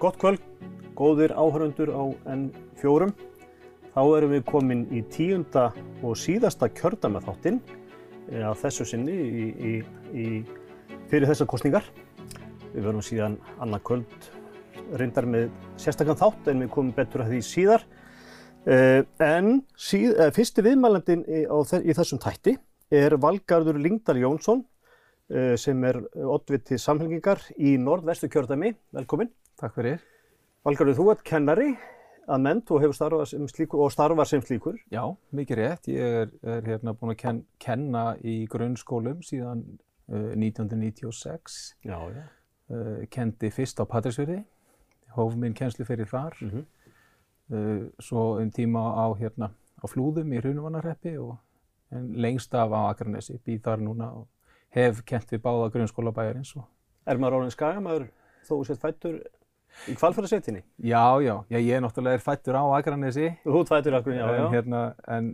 Gott 0.00 0.16
kvöld, 0.16 0.40
góðir 0.96 1.34
áhörundur 1.36 1.90
á 1.92 2.08
N4. 2.32 3.10
Þá 3.92 4.00
erum 4.16 4.30
við 4.32 4.44
komin 4.48 4.84
í 4.96 5.02
tíunda 5.12 5.66
og 6.00 6.14
síðasta 6.16 6.70
kjördamaþáttinn 6.72 7.58
að 8.32 8.54
þessu 8.62 8.86
sinni 8.88 9.12
í, 9.12 9.42
í, 9.52 9.72
í, 10.16 10.24
fyrir 11.10 11.28
þessar 11.28 11.50
kostningar. 11.52 11.90
Við 12.70 12.86
verðum 12.86 13.04
síðan 13.04 13.36
annað 13.60 13.82
kvöld 13.90 14.28
reyndar 15.02 15.28
með 15.28 15.50
sérstakann 15.84 16.20
þátt 16.22 16.48
en 16.48 16.64
við 16.64 16.72
komum 16.78 16.96
betur 16.96 17.26
að 17.26 17.34
því 17.34 17.42
síðar. 17.50 17.84
Uh, 18.64 19.04
en 19.20 19.60
síð, 19.76 20.14
uh, 20.14 20.30
fyrsti 20.32 20.64
viðmælandin 20.64 21.26
í, 21.28 21.44
í 21.44 21.98
þessum 21.98 22.22
tætti 22.24 22.56
er 22.88 23.18
Valgarður 23.20 23.76
Lingdal 23.76 24.16
Jónsson 24.22 24.64
sem 25.62 25.84
er 25.86 26.00
oddviti 26.26 26.74
samhengingar 26.74 27.38
í 27.54 27.76
norðvestu 27.78 28.26
kjördami. 28.32 28.72
Velkomin. 28.90 29.28
Takk 29.60 29.74
fyrir. 29.76 30.04
Valgarður, 30.64 30.96
þú 30.96 31.04
ert 31.12 31.22
kennari 31.28 31.70
að 32.30 32.42
ment 32.44 32.70
og 32.72 32.80
hefur 32.80 32.96
starfað 32.96 33.26
sem 33.28 33.48
slíkur 33.50 33.82
og 33.84 33.90
starfar 33.92 34.28
sem 34.28 34.40
slíkur. 34.44 34.78
Já, 34.92 35.02
mikið 35.36 35.58
rétt. 35.60 35.88
Ég 35.92 36.16
er, 36.22 36.30
er 36.54 36.68
hérna 36.68 36.94
búin 36.96 37.12
að 37.12 37.18
ken, 37.20 37.40
kenna 37.60 38.04
í 38.24 38.44
grunnskólum 38.48 39.20
síðan 39.26 39.64
1996. 40.08 41.58
Já, 41.84 41.98
já. 42.14 42.22
Kendi 43.12 43.50
fyrst 43.52 43.82
á 43.82 43.84
Patrísfjörði, 43.90 44.38
hóf 45.16 45.36
minn 45.36 45.56
kennslu 45.58 45.84
fyrir 45.84 46.08
þar. 46.08 46.36
Mm 46.40 46.50
-hmm. 46.50 46.68
Uh, 47.50 47.90
svo 47.98 48.38
um 48.38 48.50
tíma 48.50 48.78
á, 48.94 49.10
hérna, 49.18 49.50
á 49.82 49.84
flúðum 49.90 50.32
í 50.32 50.38
Hrunuvannarreppi 50.38 51.16
og 51.18 51.36
lengst 51.90 52.54
af 52.54 52.70
á 52.70 52.94
Akranesi, 52.94 53.40
býð 53.42 53.60
þar 53.64 53.80
núna 53.82 54.12
og 54.14 54.28
hef 54.70 55.02
kent 55.04 55.32
við 55.32 55.42
báða 55.42 55.70
grunnskóla 55.74 56.12
bæjarins. 56.14 56.56
Og... 56.56 56.64
Er 57.06 57.18
maður 57.18 57.40
orðin 57.40 57.50
skagamæður 57.50 58.06
þó 58.46 58.64
sett 58.64 58.80
fættur 58.80 59.18
í 59.88 59.96
kvalfærasetinni? 59.98 60.62
Já, 60.84 61.04
já, 61.24 61.34
já, 61.50 61.58
ég 61.58 61.74
er 61.76 61.84
náttúrulega 61.84 62.22
fættur 62.24 62.58
á 62.58 62.64
Akranesi. 62.78 63.28
Þú 63.44 63.64
fættur 63.68 63.96
á 63.96 64.00
Akranesi, 64.00 64.22
já, 64.22 64.30
já. 64.36 64.40
En, 64.44 64.54
hérna, 64.54 64.82
en, 65.16 65.30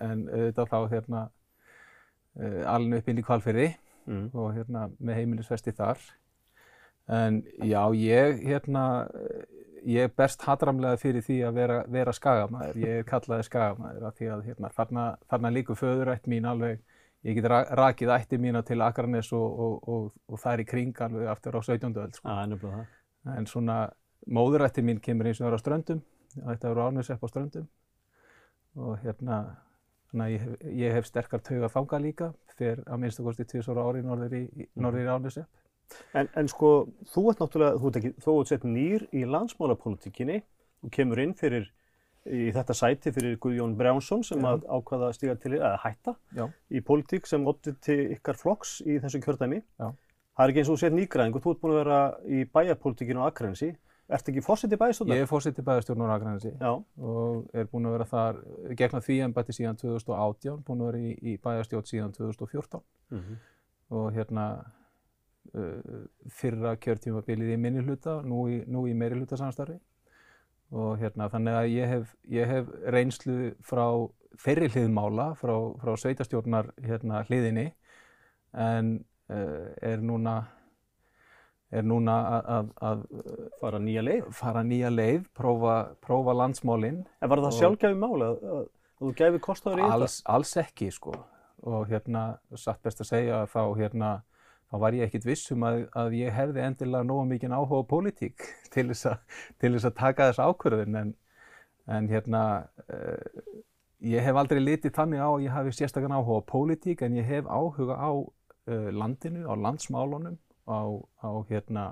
en 0.00 0.26
auðvitað 0.28 0.72
þá 0.74 0.78
hérna 0.96 1.22
uh, 2.40 2.60
alveg 2.74 3.02
upp 3.02 3.12
inn 3.12 3.22
í 3.22 3.26
kvalfæri 3.26 3.68
mm. 4.06 4.26
og 4.34 4.52
hérna 4.58 4.88
með 4.98 5.22
heimilisvesti 5.22 5.74
þar. 5.78 6.04
En 7.12 7.42
já, 7.66 7.82
ég 7.98 8.44
hérna 8.46 8.84
ég 9.88 10.14
berst 10.16 10.42
hatramlega 10.46 10.98
fyrir 11.00 11.24
því 11.24 11.38
að 11.46 11.58
vera, 11.58 11.76
vera 11.90 12.14
skagamæður, 12.14 12.80
ég 12.82 13.06
kallaði 13.08 13.46
skagamæður 13.48 14.08
af 14.08 14.18
því 14.18 14.30
að 14.34 14.42
hérna, 14.48 14.70
þarna, 14.76 15.06
þarna 15.30 15.52
líku 15.56 15.76
föðurætt 15.78 16.28
mín 16.30 16.48
alveg, 16.48 16.82
ég 17.26 17.38
get 17.38 17.48
ra 17.50 17.62
rakið 17.78 18.12
ætti 18.16 18.38
mína 18.42 18.62
til 18.66 18.82
Akranes 18.84 19.32
og, 19.36 19.60
og, 19.66 19.88
og, 19.88 20.10
og 20.28 20.46
er 20.52 20.62
í 20.62 20.68
kring 20.68 21.02
alveg 21.06 21.30
aftur 21.32 21.58
á 21.58 21.60
17. 21.62 21.94
öll. 21.94 22.12
Sko. 22.18 22.28
En 23.30 23.46
svona 23.46 23.84
móðurætti 24.26 24.82
mín 24.84 25.00
kemur 25.02 25.28
eins 25.30 25.40
og 25.40 25.46
það 25.46 25.52
er 25.52 25.58
á 25.58 25.62
ströndum, 25.62 26.02
þetta 26.34 26.70
eru 26.70 26.84
árnussepp 26.86 27.22
á 27.22 27.28
ströndum 27.30 27.68
og 28.82 28.96
hérna, 29.02 29.38
að 30.16 30.32
ég, 30.32 30.46
ég 30.80 30.94
hef 30.96 31.08
sterkar 31.08 31.42
tauga 31.44 31.70
þanga 31.72 32.00
líka 32.02 32.30
fyrir 32.56 32.82
að 32.86 33.02
minnstu 33.02 33.24
kosti 33.26 33.46
tviðsóra 33.48 33.84
ári 33.84 34.02
norður 34.06 34.38
í, 34.38 34.42
í, 34.64 34.68
norður 34.80 35.04
í 35.04 35.12
árnussepp. 35.12 35.50
En, 36.16 36.28
en 36.38 36.48
sko, 36.48 36.72
þú 37.12 37.26
ert 37.32 37.42
náttúrulega, 37.42 37.78
þú 37.80 37.90
ert 37.90 38.00
ekki, 38.00 38.12
þú 38.24 38.34
ert 38.40 38.52
sett 38.52 38.66
nýr 38.68 39.06
í 39.12 39.24
landsmálapolitíkinni 39.28 40.38
og 40.82 40.92
kemur 40.94 41.20
inn 41.20 41.34
fyrir, 41.36 41.66
í 42.22 42.52
þetta 42.54 42.76
sæti 42.78 43.12
fyrir 43.12 43.36
Guðjón 43.42 43.74
Brjánsson 43.76 44.22
sem 44.24 44.44
að 44.46 44.64
ákvaða 44.70 45.10
að 45.10 45.16
stíga 45.18 45.36
til, 45.42 45.56
eða 45.58 45.74
hætta 45.82 46.14
Já. 46.38 46.46
í 46.70 46.80
politík 46.86 47.28
sem 47.28 47.44
oddið 47.50 47.80
til 47.84 47.98
ykkar 48.14 48.38
flokks 48.38 48.78
í 48.86 49.00
þessu 49.02 49.20
kjördæmi. 49.24 49.60
Já. 49.82 49.90
Það 50.42 50.48
er 50.48 50.50
ekki 50.50 50.58
eins 50.62 50.68
og 50.72 50.74
þú 50.74 50.80
sett 50.82 50.94
nýgræðingu, 50.96 51.40
þú 51.42 51.50
ert 51.52 51.58
búin 51.62 51.72
að 51.72 51.76
vera 51.78 51.96
í 52.26 52.38
bæjarpolitíkinu 52.50 53.20
á 53.22 53.26
Akrensi. 53.28 53.68
Ert 54.10 54.30
ekki 54.32 54.42
fósitt 54.42 54.72
í 54.74 54.78
bæjarstjórnar? 54.80 55.14
Ég 55.20 55.22
er 55.22 55.28
fósitt 55.30 55.60
í 55.60 55.64
bæjarstjórnar 55.68 56.10
á 56.10 56.14
Akranesi 56.16 56.50
Já. 56.50 56.72
og 56.98 57.44
er 57.54 57.68
búin 57.70 57.86
að 57.86 57.94
vera 57.94 58.06
þar, 58.10 58.40
gegna 58.80 59.00
því 59.06 59.18
embætti 59.28 59.54
síðan 59.54 59.78
2018, 59.78 60.64
búin 60.66 60.82
að 60.82 60.88
vera 60.90 61.02
í, 61.02 61.12
í 61.22 61.34
bæjarstjórn 61.44 61.86
síðan 61.92 62.16
2014 62.16 62.82
Mm 63.12 63.18
-hmm. 63.20 63.36
og 63.92 64.12
hérna 64.12 64.64
uh, 65.54 66.02
fyrra 66.28 66.74
kjörtímabilið 66.76 67.54
í 67.54 67.60
minni 67.60 67.84
hluta, 67.84 68.22
nú 68.22 68.48
í, 68.48 68.64
nú 68.66 68.88
í 68.88 68.94
meiri 68.94 69.20
hluta 69.20 69.36
samstarfi 69.36 69.78
og 70.72 70.98
hérna 70.98 71.28
þannig 71.28 71.54
að 71.54 71.68
ég 71.68 71.88
hef, 71.88 72.16
ég 72.24 72.46
hef 72.48 72.66
reynslu 72.88 73.54
frá 73.60 74.08
þeirri 74.40 74.68
hliðmála, 74.68 75.34
frá, 75.36 75.54
frá 75.78 75.96
sveitastjórnar 75.96 76.72
hérna, 76.82 77.22
hliðinni 77.28 77.72
en 78.52 79.04
er 79.92 80.02
núna 80.04 80.36
er 81.72 81.86
núna 81.88 82.14
að, 82.28 82.72
að, 82.84 83.04
Fara 83.60 83.78
nýja 83.80 84.02
leið. 84.04 84.26
fara 84.36 84.62
nýja 84.66 84.90
leið, 84.92 85.22
prófa, 85.36 85.76
prófa 86.04 86.34
landsmálinn 86.36 87.00
En 87.22 87.32
var 87.32 87.40
það 87.46 87.56
sjálfgæfi 87.60 87.98
mál 88.00 88.26
að, 88.26 88.42
að, 88.56 88.66
þú 89.00 89.12
gæfi 89.22 89.40
kostaður 89.46 89.80
í 89.80 89.86
alls, 89.88 90.18
alls 90.28 90.52
ekki 90.60 90.90
sko. 90.92 91.14
Og 91.62 91.88
hérna 91.88 92.26
satt 92.58 92.82
best 92.84 93.00
að 93.04 93.08
segja 93.12 93.40
að 93.42 93.54
þá 93.54 93.62
hérna 93.80 94.12
þá 94.72 94.78
var 94.84 94.96
ég 94.96 95.08
ekkit 95.08 95.26
viss 95.28 95.52
um 95.54 95.64
að, 95.68 95.82
að 95.96 96.14
ég 96.16 96.32
hefði 96.32 96.64
endilega 96.66 97.08
nógu 97.08 97.26
mikinn 97.28 97.56
áhuga 97.56 97.82
á 97.84 97.90
pólitík 97.90 98.46
til 98.74 98.86
þess 98.90 99.10
að, 99.12 99.26
til 99.60 99.72
þess 99.74 99.88
að 99.88 99.98
taka 100.00 100.30
þess 100.30 100.44
ákvörðun. 100.44 101.00
En, 101.02 101.12
en 101.92 102.08
hérna 102.12 102.42
uh, 102.88 103.58
ég 104.02 104.24
hef 104.24 104.38
aldrei 104.38 104.60
litið 104.62 104.94
þannig 104.96 105.22
á 105.24 105.28
að 105.30 105.44
ég 105.46 105.56
hafi 105.56 105.74
sérstakann 105.76 106.14
áhuga 106.16 106.40
á 106.42 106.50
pólitík 106.52 107.04
en 107.06 107.18
ég 107.20 107.28
hef 107.28 107.48
áhuga 107.48 107.96
á 107.96 108.10
landinu, 108.66 109.46
á 109.50 109.54
landsmálunum 109.58 110.38
á, 110.68 110.80
á 111.22 111.30
hérna 111.48 111.84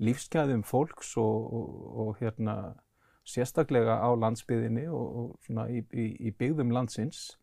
lífsgæðum 0.00 0.62
fólks 0.64 1.16
og, 1.16 1.52
og, 1.52 1.68
og 2.00 2.16
hérna 2.20 2.76
sérstaklega 3.26 3.98
á 3.98 4.08
landsbyðinni 4.14 4.86
og, 4.88 5.16
og 5.16 5.70
í, 5.70 5.82
í, 5.92 6.06
í 6.28 6.32
byggðum 6.36 6.70
landsins 6.74 7.38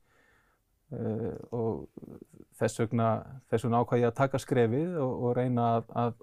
uh, 0.93 1.33
og 1.51 1.89
þess 2.59 2.83
vegna, 2.83 3.09
vegna 3.65 3.81
ákvað 3.81 4.03
ég 4.03 4.11
að 4.11 4.19
taka 4.21 4.41
skrefið 4.41 4.99
og, 5.01 5.15
og 5.27 5.35
reyna 5.37 5.69
að, 5.77 5.89
að, 6.03 6.13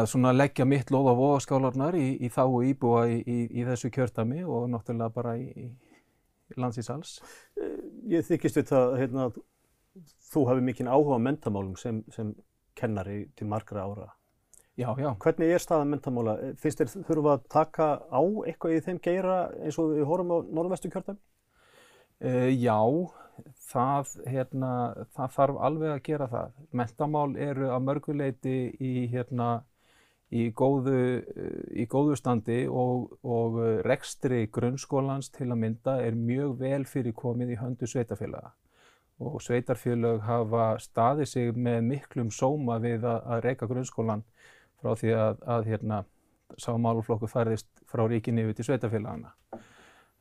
að 0.00 0.08
leggja 0.40 0.66
mitt 0.68 0.90
loð 0.94 1.12
á 1.12 1.14
voðaskálarnar 1.20 1.98
í, 2.00 2.08
í 2.24 2.32
þáu 2.32 2.64
íbúa 2.72 3.06
í, 3.12 3.20
þessu 3.68 3.92
kjördami 3.94 4.42
og 4.44 4.66
náttúrulega 4.72 5.14
bara 5.14 5.36
í, 5.38 5.68
landsins 6.56 6.90
alls. 6.90 7.14
Ég 8.08 8.24
þykist 8.24 8.62
það 8.72 8.96
hérna, 9.02 9.28
að 9.28 9.38
þú 10.32 10.44
hafi 10.50 10.64
mikinn 10.64 10.90
áhuga 10.90 11.18
á 11.18 11.26
mentamálum 11.26 11.76
sem, 11.80 12.02
sem 12.14 12.34
kennari 12.78 13.26
til 13.36 13.48
margra 13.50 13.84
ára. 13.84 14.08
Já, 14.78 14.92
já. 14.94 15.10
Hvernig 15.18 15.50
er 15.50 15.58
staðan 15.58 15.90
mentamála? 15.90 16.36
Finnst 16.62 16.78
þér 16.78 17.06
þurfa 17.08 17.32
að 17.34 17.46
taka 17.50 17.86
á 18.14 18.22
eitthvað 18.46 18.76
í 18.76 18.82
þeim 18.86 19.00
geira 19.02 19.38
eins 19.58 19.78
og 19.82 19.96
við 19.96 20.06
horfum 20.06 20.30
á 20.30 20.38
norðvestu 20.54 20.90
kjördæmi? 20.92 21.18
Uh, 22.18 22.50
já, 22.54 22.78
það, 23.70 24.12
hérna, 24.30 24.70
það 25.16 25.34
þarf 25.34 25.58
alveg 25.68 25.94
að 25.96 26.04
gera 26.06 26.28
það. 26.30 26.54
Mentamál 26.78 27.32
eru 27.48 27.72
að 27.74 27.84
mörguleiti 27.88 28.54
í, 28.78 28.92
hérna, 29.10 29.48
í, 30.30 30.46
góðu, 30.54 30.96
eh, 31.26 31.58
í 31.82 31.88
góðu 31.90 32.14
standi 32.18 32.60
og, 32.70 33.18
og 33.26 33.58
eh, 33.64 33.74
rekstri 33.86 34.44
grunnskólans 34.52 35.32
til 35.34 35.50
að 35.50 35.62
mynda 35.64 35.98
er 36.04 36.18
mjög 36.18 36.58
vel 36.62 36.84
fyrir 36.86 37.18
komið 37.18 37.54
í 37.54 37.60
höndu 37.62 37.90
sveitafélaga. 37.90 38.54
Og 39.18 39.40
sveitarfélög 39.42 40.22
hafa 40.22 40.76
staðið 40.82 41.26
sig 41.26 41.56
með 41.58 41.80
miklum 41.88 42.30
sóma 42.30 42.78
við 42.82 43.02
að, 43.08 43.24
að 43.26 43.42
reyka 43.48 43.66
grunnskólan 43.66 44.22
frá 44.78 44.94
því 44.94 45.14
að, 45.18 45.40
að 45.56 45.66
hérna, 45.72 46.04
sá 46.56 46.70
máluflokku 46.78 47.28
færðist 47.28 47.68
frá 47.90 48.04
ríkinni 48.06 48.44
yfir 48.46 48.56
til 48.56 48.68
sveitafélagana. 48.68 49.34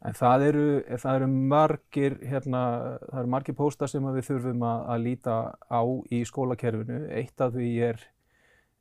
En 0.06 0.14
það 0.18 0.44
eru, 0.48 0.66
það 1.02 1.16
eru 1.20 1.28
margir, 1.54 2.18
hérna, 2.26 2.62
það 3.06 3.22
eru 3.22 3.32
margir 3.34 3.58
pósta 3.58 3.90
sem 3.90 4.06
við 4.14 4.28
þurfum 4.28 4.66
að, 4.66 4.84
að 4.94 5.06
líta 5.06 5.38
á 5.70 5.82
í 6.14 6.22
skólakerfinu. 6.28 7.00
Eitt 7.18 7.42
af 7.42 7.54
því 7.56 7.70
er, 7.88 8.04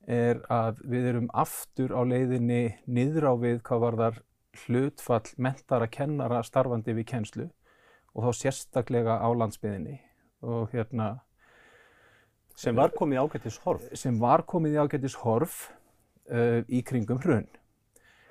er 0.08 0.42
að 0.52 0.82
við 0.84 1.10
erum 1.12 1.30
aftur 1.32 1.92
á 1.96 2.00
leiðinni 2.04 2.62
niður 2.84 3.30
á 3.32 3.34
við 3.44 3.62
hvað 3.68 3.84
var 3.84 4.00
þar 4.02 4.20
hlutfall 4.64 5.24
mentara 5.36 5.88
kennara 5.92 6.42
starfandi 6.44 6.96
við 6.96 7.08
kennslu 7.12 7.48
og 8.16 8.24
þá 8.24 8.40
sérstaklega 8.40 9.18
á 9.20 9.28
landsbyðinni. 9.36 9.98
Og 10.46 10.72
hérna, 10.72 11.18
Sem 12.56 12.76
var 12.76 12.94
komið 12.96 13.18
í 13.18 13.20
ágættis 13.20 13.58
horf. 13.66 13.82
sem 13.92 14.16
var 14.20 14.46
komið 14.48 14.78
í 14.78 14.80
ágætis 14.80 15.16
horf 15.20 15.66
uh, 16.32 16.62
í 16.68 16.80
kringum 16.82 17.20
hrun. 17.20 17.48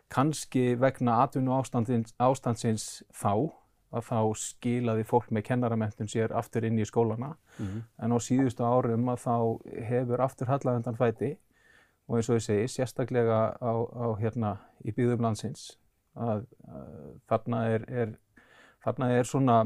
Kanski 0.09 0.75
vegna 0.81 1.19
atvinnu 1.23 1.53
ástandsins, 1.53 2.13
ástandsins 2.21 3.03
þá, 3.13 3.51
að 3.95 4.07
þá 4.09 4.19
skilaði 4.41 5.05
fólk 5.05 5.29
með 5.33 5.45
kennaramentun 5.49 6.09
sér 6.09 6.33
aftur 6.33 6.65
inn 6.65 6.79
í 6.81 6.85
skólana. 6.85 7.35
Mm 7.59 7.83
En 8.01 8.11
á 8.13 8.17
síðustu 8.17 8.65
árum 8.65 9.09
að 9.09 9.21
þá 9.25 9.35
hefur 9.89 10.21
aftur 10.25 10.49
hallavendan 10.49 10.97
fæti 10.97 11.35
og 12.07 12.17
eins 12.17 12.29
og 12.29 12.37
ég 12.37 12.45
segi, 12.45 12.67
sérstaklega 12.67 13.57
á, 13.57 13.73
á 13.73 14.07
hérna 14.19 14.57
í 14.85 14.91
byggðum 14.93 15.21
landsins, 15.25 15.77
að, 16.13 16.45
að 16.69 17.15
þarna 17.29 17.61
er, 17.69 17.85
er, 17.89 18.11
þarna 18.85 19.09
er 19.17 19.27
svona 19.29 19.57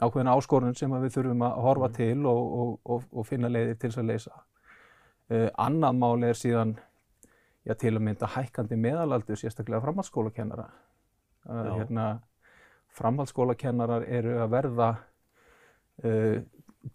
ákveðin 0.00 0.30
áskorun 0.32 0.76
sem 0.78 0.92
við 1.02 1.16
þurfum 1.16 1.42
að 1.48 1.58
horfa 1.64 1.88
til 1.96 2.26
og, 2.30 2.40
og, 2.60 2.70
og, 2.84 3.08
og 3.12 3.26
finna 3.28 3.50
leiðir 3.50 3.76
til 3.80 3.90
þess 3.90 4.02
að 4.04 4.10
leysa. 4.12 4.38
Uh, 5.30 5.48
annað 5.62 5.98
mál 6.00 6.24
er 6.26 6.38
síðan, 6.38 6.76
já, 7.66 7.74
til 7.78 7.94
að 7.96 8.04
mynda 8.06 8.30
hækkandi 8.34 8.78
meðalaldur, 8.80 9.38
sérstaklega 9.38 9.82
framhaldsskólakennara. 9.84 10.68
Uh, 11.48 11.66
hérna, 11.80 12.06
framhaldsskólakennarar 12.98 14.06
eru 14.10 14.38
að 14.42 14.50
verða 14.54 14.88
uh, 16.04 16.40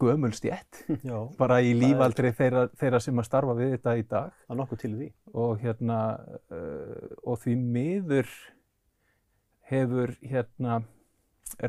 gömul 0.02 0.34
stjætt, 0.34 0.82
Já, 1.08 1.16
bara 1.38 1.60
í 1.62 1.70
Það 1.70 1.76
er- 1.76 1.80
lífaldri 1.84 2.34
þeirra, 2.40 2.66
þeirra 2.82 3.00
sem 3.06 3.22
að 3.22 3.28
starfa 3.30 3.56
við 3.60 3.76
þetta 3.78 3.96
í 4.00 4.04
dag 4.10 4.32
það 4.34 4.56
er 4.56 4.60
nokkuð 4.64 4.82
til 4.82 4.94
því. 4.98 5.10
og 5.46 5.62
hérna 5.62 6.00
uh, 6.50 7.10
og 7.24 7.40
því 7.44 7.56
miður 7.62 8.32
hefur 9.70 10.14
hérna 10.26 10.80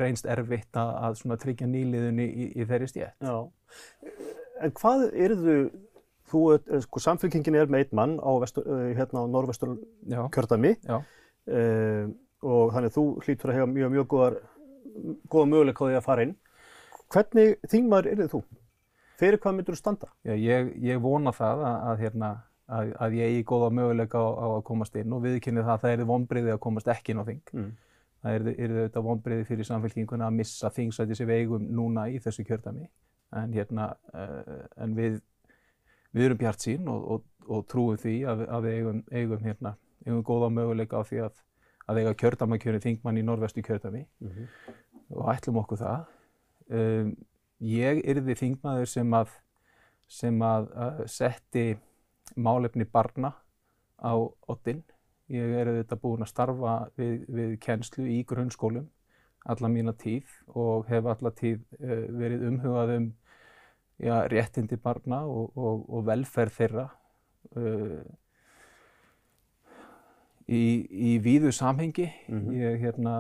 reynst 0.01 0.27
erfitt 0.31 0.79
að, 0.81 1.21
tryggja 1.43 1.69
nýliðunni 1.71 2.27
í, 2.27 2.49
í 2.57 2.67
þeirri 2.69 2.89
stjætt. 2.91 3.17
Já. 3.21 3.37
En 4.65 4.73
hvað 4.77 5.05
yrðu, 5.13 5.57
þú, 6.31 6.43
eh, 6.57 6.81
sko, 6.87 7.03
samfélkingin 7.05 7.59
er 7.61 7.71
með 7.71 7.85
einn 7.85 7.99
mann 8.01 8.17
á, 8.19 8.31
eh, 8.63 8.95
hérna 8.97 9.23
á 9.23 9.25
norðvestur 9.29 9.77
Já, 10.09 10.23
kjördæmi 10.33 10.77
já, 10.81 11.03
uh, 11.47 12.05
og 12.43 12.73
þannig 12.73 12.95
þú 12.95 13.05
hlýtur 13.23 13.53
að 13.53 13.59
hefa 13.59 13.67
mjög, 13.71 13.91
mjög 13.93 14.07
góðar, 14.13 14.37
góða 15.29 15.51
möguleika 15.53 15.85
á 15.85 15.89
því 15.89 15.99
að 15.99 16.07
fara 16.07 16.23
inn. 16.27 16.37
Hvernig 17.13 17.57
þingmaður 17.71 18.11
yrðu 18.13 18.29
þú? 18.33 18.43
Fyrir 19.17 19.41
hvað 19.41 19.57
myndur 19.57 19.77
þú 19.77 19.81
standa? 19.81 20.09
já 20.25 20.35
ég, 20.35 20.73
ég 20.83 21.01
vona 21.01 21.33
það 21.33 21.65
að, 21.65 21.77
að, 21.91 21.99
hérna, 22.05 22.31
að, 22.69 22.93
að 23.01 23.17
ég 23.17 23.31
eigi 23.31 23.45
góða 23.49 23.71
möguleika 23.73 24.19
á, 24.21 24.29
á 24.37 24.47
að 24.57 24.65
komast 24.65 24.97
inn 24.97 25.13
og 25.13 25.23
viðkynni 25.25 25.65
það 25.65 25.75
að 25.77 25.85
það 25.85 25.95
er 25.95 26.09
vonbriði 26.11 26.53
að 26.53 26.63
komast 26.67 26.89
ekki 26.93 27.13
inn 27.13 27.23
á 27.23 27.29
þing. 27.29 27.43
Mm. 27.53 27.71
Það 28.27 28.35
er, 28.35 28.47
er 28.59 28.73
auðvitað 28.75 29.05
vonbriði 29.07 29.45
fyrir 29.47 29.67
samfélkinguna 29.69 30.27
að 30.27 30.39
missa 30.41 30.71
þingsæti 30.75 31.15
sem 31.15 31.31
eigum 31.31 31.67
núna 31.79 32.09
í 32.11 32.17
þessu 32.25 32.43
kjördæmi. 32.49 32.89
En, 33.39 33.53
hérna, 33.55 33.85
uh, 34.15 34.65
en 34.83 34.97
við, 34.99 35.21
við 36.17 36.25
erum 36.27 36.41
bjart 36.41 36.65
sín 36.65 36.89
og, 36.91 37.05
og, 37.15 37.29
og 37.47 37.63
trúum 37.71 38.01
því 38.03 38.17
að, 38.27 38.43
að 38.51 38.67
við 38.67 38.77
eigum, 38.81 38.99
eigum, 39.13 39.45
hérna, 39.47 39.73
eigum 40.07 40.25
góða 40.27 40.49
möguleika 40.57 40.99
á 40.99 41.07
því 41.07 41.21
að, 41.29 41.39
að 41.87 42.01
eiga 42.03 42.17
kjördæmakjörin 42.25 42.83
þingmann 42.89 43.21
í 43.21 43.25
norðvestu 43.29 43.63
kjördæmi 43.63 44.03
Mhm. 44.27 44.51
og 45.15 45.31
ætlum 45.37 45.61
okkur 45.63 45.79
það. 45.85 46.07
Um, 46.67 47.13
ég 47.63 48.03
yrði 48.11 48.35
þingmaður 48.43 48.91
sem 48.91 49.15
að, 49.15 49.31
sem 50.11 50.43
að 50.43 50.67
uh, 50.75 51.05
setti 51.07 51.69
málefni 52.35 52.89
barna 52.91 53.37
á 54.03 54.19
oddinn. 54.51 54.83
Ég 55.33 55.57
er 55.59 55.71
auðvitað 55.71 56.03
búinn 56.03 56.23
að 56.23 56.31
starfa 56.31 56.75
við, 56.99 57.15
við 57.27 57.55
kennslu 57.63 58.05
í 58.07 58.21
grunnskólum 58.29 58.87
alla 59.47 59.71
mína 59.71 59.95
tíð 59.99 60.31
og 60.59 60.87
hef 60.91 61.07
alla 61.11 61.33
tíð 61.35 61.63
uh, 61.81 62.05
verið 62.19 62.47
umhugað 62.51 62.93
um 62.97 63.09
já, 64.03 64.15
réttindi 64.31 64.79
barna 64.83 65.23
og, 65.27 65.51
og, 65.57 65.85
og 65.91 66.07
velferð 66.07 66.55
þeirra 66.59 66.87
uh, 67.59 68.01
í, 70.47 70.63
í 71.11 71.17
víðu 71.23 71.53
samhengi. 71.55 72.09
Mhm. 72.29 72.53
Ég, 72.61 72.79
hérna, 72.85 73.17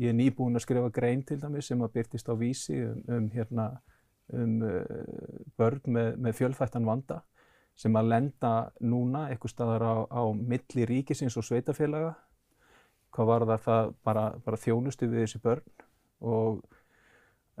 ég 0.00 0.12
er 0.12 0.18
nýbúinn 0.18 0.56
að 0.56 0.66
skrifa 0.66 0.92
grein 0.94 1.24
til 1.26 1.40
dæmis 1.42 1.68
sem 1.68 1.84
að 1.84 1.96
byrtist 1.98 2.32
á 2.32 2.34
vísi 2.38 2.78
um, 2.86 3.02
um, 3.08 3.28
hérna, 3.34 3.68
um 4.32 4.56
uh, 4.64 4.80
börn 5.60 5.84
með, 5.84 6.14
með 6.16 6.40
fjölfættan 6.40 6.88
vanda 6.88 7.22
sem 7.78 7.96
að 7.96 8.10
lenda 8.12 8.52
núna 8.84 9.26
eitthvað 9.30 9.54
staðar 9.54 9.84
á, 9.86 9.94
á 10.12 10.22
milli 10.34 10.86
ríkisins 10.88 11.36
og 11.40 11.46
sveitafélaga. 11.46 12.14
Hvað 13.12 13.28
var 13.28 13.46
það, 13.48 13.64
það 13.66 13.90
bara, 14.06 14.24
bara 14.44 14.60
þjónustu 14.60 15.08
við 15.08 15.24
þessi 15.26 15.42
börn 15.44 15.66
og 16.22 16.62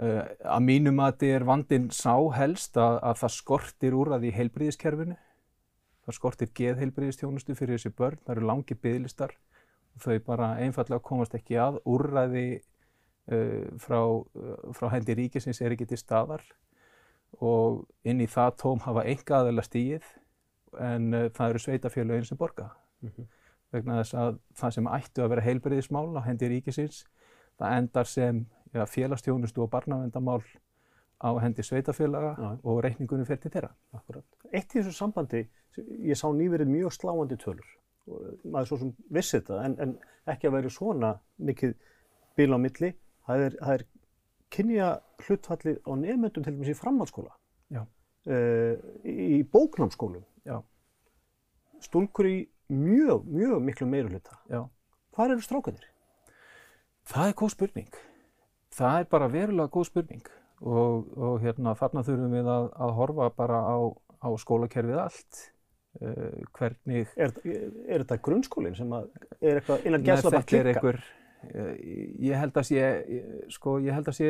uh, 0.00 0.22
að 0.54 0.64
mínu 0.64 0.94
mati 0.96 1.32
er 1.32 1.44
vandin 1.48 1.90
sá 1.92 2.14
helst 2.36 2.78
að, 2.80 2.98
að 3.02 3.20
það 3.24 3.36
skortir 3.36 3.96
úr 3.98 4.14
að 4.16 4.28
í 4.28 4.34
heilbriðiskerfinu. 4.36 5.18
Það 6.02 6.18
skortir 6.18 6.52
geðheilbriðistjónustu 6.58 7.56
fyrir 7.58 7.78
þessi 7.78 7.92
börn, 7.94 8.18
það 8.24 8.36
eru 8.36 8.48
langi 8.48 8.74
bygglistar 8.74 9.36
og 9.92 10.06
þau 10.06 10.16
bara 10.26 10.54
einfallega 10.64 11.04
komast 11.04 11.36
ekki 11.36 11.58
að. 11.60 11.78
Úrræði 11.88 12.46
uh, 12.56 13.68
frá, 13.82 14.00
uh, 14.00 14.56
frá 14.76 14.88
hendi 14.96 15.18
ríkisins 15.18 15.60
er 15.62 15.76
ekki 15.76 15.90
til 15.92 16.00
staðar 16.00 16.44
og 17.40 17.84
inn 18.04 18.20
í 18.20 18.28
það 18.30 18.56
tóm 18.62 18.82
hafa 18.84 19.04
enga 19.08 19.38
aðeila 19.38 19.64
stíið 19.66 20.08
en 20.80 21.12
uh, 21.14 21.28
það 21.34 21.54
eru 21.54 21.62
sveitafélögin 21.66 22.28
sem 22.28 22.40
borga. 22.40 22.70
Mhm. 23.04 23.28
Vegna 23.72 24.02
þess 24.02 24.14
að 24.20 24.34
það 24.60 24.74
sem 24.74 24.88
ættu 24.92 25.22
að 25.24 25.30
vera 25.32 25.44
heilbriðismál 25.46 26.08
á 26.12 26.20
hendi 26.26 26.48
ríkisins, 26.50 27.06
það 27.56 27.76
endar 27.78 28.08
sem 28.10 28.42
ja, 28.74 28.84
félagstjónustu 28.84 29.62
og 29.64 29.70
barnavendamál 29.72 30.42
á 31.22 31.30
hendi 31.40 31.62
sveitafélaga 31.62 32.34
Já. 32.38 32.58
og 32.64 32.82
reikningunum 32.84 33.26
fer 33.26 33.38
til 33.40 33.52
þeirra. 33.54 33.70
Akkurat. 33.94 34.24
Eitt 34.52 34.74
í 34.74 34.80
þessu 34.80 34.92
sambandi, 34.96 35.46
ég 35.78 36.18
sá 36.18 36.26
nýverið 36.34 36.68
mjög 36.68 36.96
sláandi 36.96 37.38
tölur. 37.40 37.68
Maður 38.42 38.68
svo 38.68 38.78
sem 38.80 38.92
vissi 39.14 39.38
þetta, 39.38 39.60
en, 39.64 39.76
en 39.78 39.96
ekki 40.32 40.50
að 40.50 40.56
væri 40.56 40.72
svona 40.74 41.12
mikið 41.38 41.76
bíl 42.36 42.50
á 42.50 42.58
milli. 42.58 42.92
Það 43.28 43.44
er, 43.46 43.58
það 43.60 43.74
er 43.76 43.84
kynja 44.52 44.90
hlutfallið 45.26 45.80
á 45.88 45.92
nefnendum 45.96 46.44
til 46.44 46.52
dæmis 46.54 46.72
í 46.72 46.78
framhaldsskóla. 46.78 47.34
Uh, 48.22 48.76
í 49.02 49.40
bóknámsskólum. 49.50 50.22
Já. 50.46 50.60
Stúlkur 51.82 52.28
í 52.30 52.36
mjög, 52.70 53.24
mjög 53.26 53.64
miklu 53.66 53.88
meiri 53.90 54.12
hluta. 54.12 54.36
Já. 54.46 54.60
Hvar 55.16 55.32
eru 55.34 55.42
strákanir? 55.42 55.88
Það 57.10 57.32
er 57.32 57.34
góð 57.40 57.50
spurning. 57.56 57.96
Það 58.78 58.98
er 59.00 59.08
bara 59.10 59.28
verulega 59.32 59.72
góð 59.74 59.88
spurning 59.90 60.28
og, 60.62 61.08
og 61.18 61.42
hérna, 61.42 61.74
þarna 61.80 62.04
þurfum 62.06 62.36
við 62.38 62.52
að, 62.54 62.68
að 62.86 62.94
horfa 63.00 63.26
bara 63.42 63.58
á, 63.66 63.76
á 64.22 64.28
skólakerfið 64.38 65.02
allt. 65.02 65.42
Uh, 65.98 66.38
hvernig 66.56 67.10
Er, 67.20 67.34
er 67.44 68.04
þetta 68.06 68.16
grunnskólinn 68.24 68.78
sem 68.78 68.94
að 68.96 69.10
er 69.42 69.58
eitthvað 69.58 69.82
innan 69.90 70.00
Nei, 70.00 70.06
gæsla 70.08 70.30
bara 70.30 70.38
þetta 70.38 70.56
er 70.56 70.62
klikka? 70.62 70.78
einhver, 70.78 71.02
ég 72.22 72.38
held 72.38 72.56
að 72.56 72.66
sé, 72.68 72.82
eh, 72.82 73.22
sko, 73.50 73.78
ég 73.82 73.96
held 73.96 74.08
að 74.08 74.18
sé, 74.18 74.28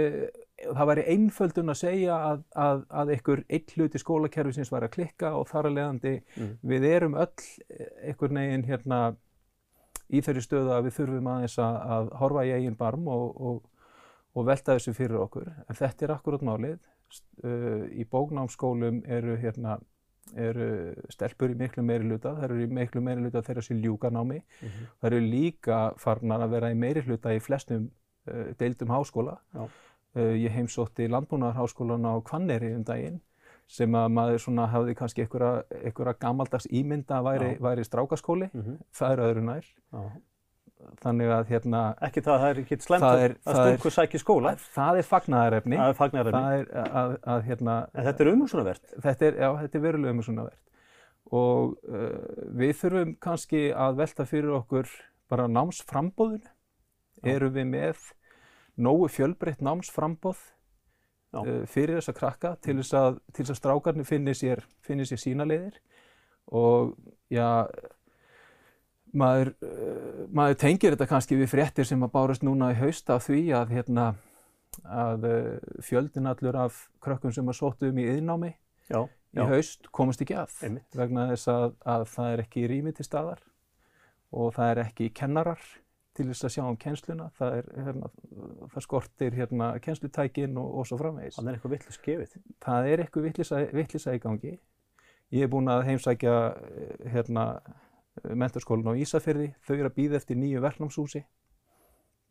það 0.62 0.88
væri 0.92 1.04
einföldun 1.14 1.72
að 1.72 1.80
segja 1.82 2.16
að, 2.30 2.44
að, 2.56 2.84
að 2.88 3.12
einhver 3.16 3.42
einn 3.48 3.74
hluti 3.76 4.00
skólakerfisins 4.00 4.72
væri 4.72 4.88
að 4.88 4.94
klikka 4.96 5.34
og 5.36 5.48
þar 5.50 5.68
að 5.68 5.76
leiðandi 5.78 6.14
Mm. 6.36 6.54
við 6.62 6.84
erum 6.88 7.14
öll 7.14 7.44
einhvern 8.06 8.38
veginn 8.40 8.64
hérna 8.64 9.00
í 10.12 10.20
þeirri 10.20 10.42
stöðu 10.44 10.72
að 10.72 10.88
við 10.88 10.96
þurfum 10.98 11.28
aðeins 11.32 11.58
að, 11.58 11.76
að 11.96 12.10
horfa 12.20 12.44
í 12.46 12.52
eigin 12.56 12.76
barm 12.78 13.08
og, 13.08 13.40
og, 13.40 13.62
og 14.34 14.46
velta 14.48 14.76
þessu 14.76 14.94
fyrir 14.96 15.20
okkur. 15.20 15.50
En 15.68 15.78
þetta 15.78 16.06
er 16.06 16.14
akkurát 16.16 16.44
málið. 16.46 16.78
Uh, 17.44 17.84
í 17.92 18.06
bóknámsskólum 18.08 19.02
eru 19.04 19.36
hérna 19.36 19.76
eru 20.36 20.94
stelpur 21.12 21.50
í 21.52 21.56
miklu 21.58 21.82
meiri 21.84 22.06
hluta, 22.08 22.34
það 22.36 22.44
eru 22.44 22.60
í 22.62 22.68
miklu 22.70 23.02
meiri 23.04 23.20
hluta 23.24 23.42
þeirra 23.42 23.62
sem 23.62 23.80
ljúka 23.82 24.10
námi 24.10 24.42
Mhm. 24.62 24.86
Það 25.00 25.10
eru 25.10 25.20
líka 25.20 25.94
farnar 25.98 26.40
að 26.40 26.50
vera 26.50 26.70
í 26.70 26.74
meiri 26.78 27.02
hluta 27.02 27.34
í 27.34 27.40
flestum 27.40 27.90
uh, 28.28 28.54
deildum 28.58 28.88
háskóla. 28.88 29.38
Uh, 30.14 30.34
ég 30.36 30.50
heimsótti 30.52 31.08
landbúnaðarháskólan 31.08 32.04
á 32.04 32.14
Hvanneyri 32.22 32.74
um 32.76 32.84
daginn 32.84 33.20
sem 33.66 33.90
að 33.92 34.10
maður 34.12 34.38
svona 34.38 34.66
hafði 34.68 34.94
kannski 34.94 35.22
einhverja, 35.24 36.14
gamaldags 36.20 36.66
ímynda 36.70 37.20
að 37.20 37.24
væri, 37.24 37.58
væri 37.60 37.84
strákaskóli. 37.84 38.50
Mhm. 38.52 38.76
Það 38.92 39.12
er 39.12 39.18
öðru 39.18 39.42
nær. 39.46 39.64
Já. 39.92 40.02
Þannig 41.02 41.30
að 41.34 41.48
hérna, 41.50 41.80
Ekki 42.06 42.20
það 42.22 42.32
að 42.34 42.40
það 42.42 42.50
er 42.52 42.60
ekki 42.62 42.76
slæmt 42.84 43.02
Það 43.02 43.12
að- 43.12 43.22
að 43.32 43.54
það 43.56 43.66
er- 43.66 43.76
stúlkur 43.76 43.94
sæki 43.96 44.18
skóla. 44.22 44.52
það 44.74 44.98
er 44.98 45.06
er. 46.28 46.36
Það 46.36 46.58
er 46.58 46.94
að, 47.02 47.14
að 47.34 47.42
hérna, 47.48 47.76
En 47.94 48.04
þetta 48.06 48.20
er 48.26 48.30
umhugsunarvert. 48.32 48.94
þetta 49.02 49.26
er, 49.26 49.36
er 49.78 49.84
verulega 49.86 50.10
um 50.16 50.22
svona 50.22 50.46
verð. 50.48 50.60
Og 51.32 51.76
uh, 51.88 52.48
við 52.60 52.72
þurfum 52.82 53.14
kannski 53.20 53.62
að 53.72 53.96
velta 54.02 54.24
fyrir 54.28 54.50
okkur 54.58 54.88
bara 55.32 55.46
námsframbóðinu. 55.48 56.50
Já. 57.22 57.30
Erum 57.36 57.54
við 57.54 57.66
með 57.72 58.02
nógu 58.82 59.08
fjölbreytt 59.08 59.62
námsframbóð 59.62 60.38
uh, 61.34 61.64
fyrir 61.66 61.98
þessa 62.00 62.12
krakka 62.16 62.56
til 62.60 62.76
þess 62.80 62.92
að, 62.98 63.18
til 63.32 63.44
þess 63.44 63.54
að 63.54 63.60
strákarnir 63.62 64.04
finni 64.08 64.34
sér, 64.36 64.64
finni 64.84 65.06
sér 65.08 65.20
sína 65.22 65.46
leiðir. 65.48 65.78
Og 66.52 66.96
já, 67.32 67.66
maður, 69.12 69.52
uh, 69.66 70.24
maður 70.32 70.58
tengir 70.64 70.96
þetta 70.96 71.08
kannski 71.10 71.38
við 71.40 71.52
fréttir 71.52 71.88
sem 71.88 72.02
að 72.04 72.12
bárust 72.14 72.46
núna 72.46 72.72
í 72.72 72.78
haust 72.80 73.10
af 73.12 73.26
því 73.28 73.42
að, 73.58 73.74
hérna, 73.78 74.08
að 74.84 75.28
uh, 75.28 75.76
fjöldin 75.84 76.30
allur 76.30 76.58
af 76.64 76.86
krökkum 77.04 77.34
sem 77.34 77.48
að 77.48 77.60
sóttu 77.60 77.92
um 77.92 78.00
í 78.00 78.08
yðnámi 78.16 78.54
Já. 78.88 79.04
í 79.04 79.40
Já. 79.40 79.46
haust 79.52 79.92
komast 79.94 80.24
ekki 80.24 80.38
að 80.40 80.56
Einmitt. 80.64 80.88
vegna 80.96 81.28
þess 81.32 81.52
að, 81.52 81.68
að 81.94 82.08
það 82.16 82.32
er 82.32 82.44
ekki 82.46 82.66
rými 82.72 82.96
til 82.96 83.08
staðar 83.08 83.44
og 84.32 84.54
það 84.56 84.72
er 84.72 84.84
ekki 84.86 85.12
kennarar 85.16 85.62
til 86.16 86.26
þess 86.28 86.46
að 86.46 86.52
sjá 86.56 86.62
um 86.66 86.76
kennsluna, 86.80 87.28
það, 87.38 87.54
er, 87.58 87.68
hérna, 87.86 88.10
það 88.74 88.84
skortir 88.84 89.36
hérna, 89.36 89.68
kennslutækin 89.84 90.58
og, 90.60 90.74
og 90.80 90.88
svo 90.88 90.98
framvegis. 91.00 91.38
Þannig 91.38 91.52
er 91.52 91.56
eitthvað 91.58 91.74
vitlu 91.76 91.94
skefið. 91.96 92.34
Það 92.66 92.88
er 92.90 93.02
eitthvað 93.04 93.26
vittlisa, 93.28 93.60
vittlisa 93.72 94.16
í 94.16 94.20
gangi. 94.22 94.52
Ég 95.32 95.46
er 95.46 95.52
búinn 95.52 95.72
að 95.72 95.86
heimsækja 95.88 96.34
eh, 96.52 97.06
hérna, 97.14 97.46
menturskólan 98.36 98.92
á 98.92 99.00
Ísafirði, 99.00 99.54
þau 99.66 99.74
eru 99.78 99.88
að 99.88 99.96
býða 99.96 100.18
eftir 100.20 100.36
nýju 100.36 100.60
verknámshúsi. 100.60 101.24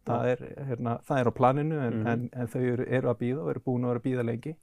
Það 0.05 0.25
er, 0.31 0.39
hérna, 0.67 0.95
það 1.05 1.19
er 1.21 1.29
á 1.29 1.33
planinu 1.38 1.79
en, 1.88 1.93
Mhm. 2.00 2.07
en, 2.07 2.29
en 2.33 2.47
þau 2.47 2.61
eru, 2.73 2.85
eru 2.89 3.09
að 3.11 3.19
býða 3.21 3.41
og 3.43 3.50
eru 3.50 3.59
búin 3.65 3.83
að 3.85 3.91
vera 3.93 4.00
að 4.00 4.07
býða 4.07 4.25
lengi. 4.25 4.55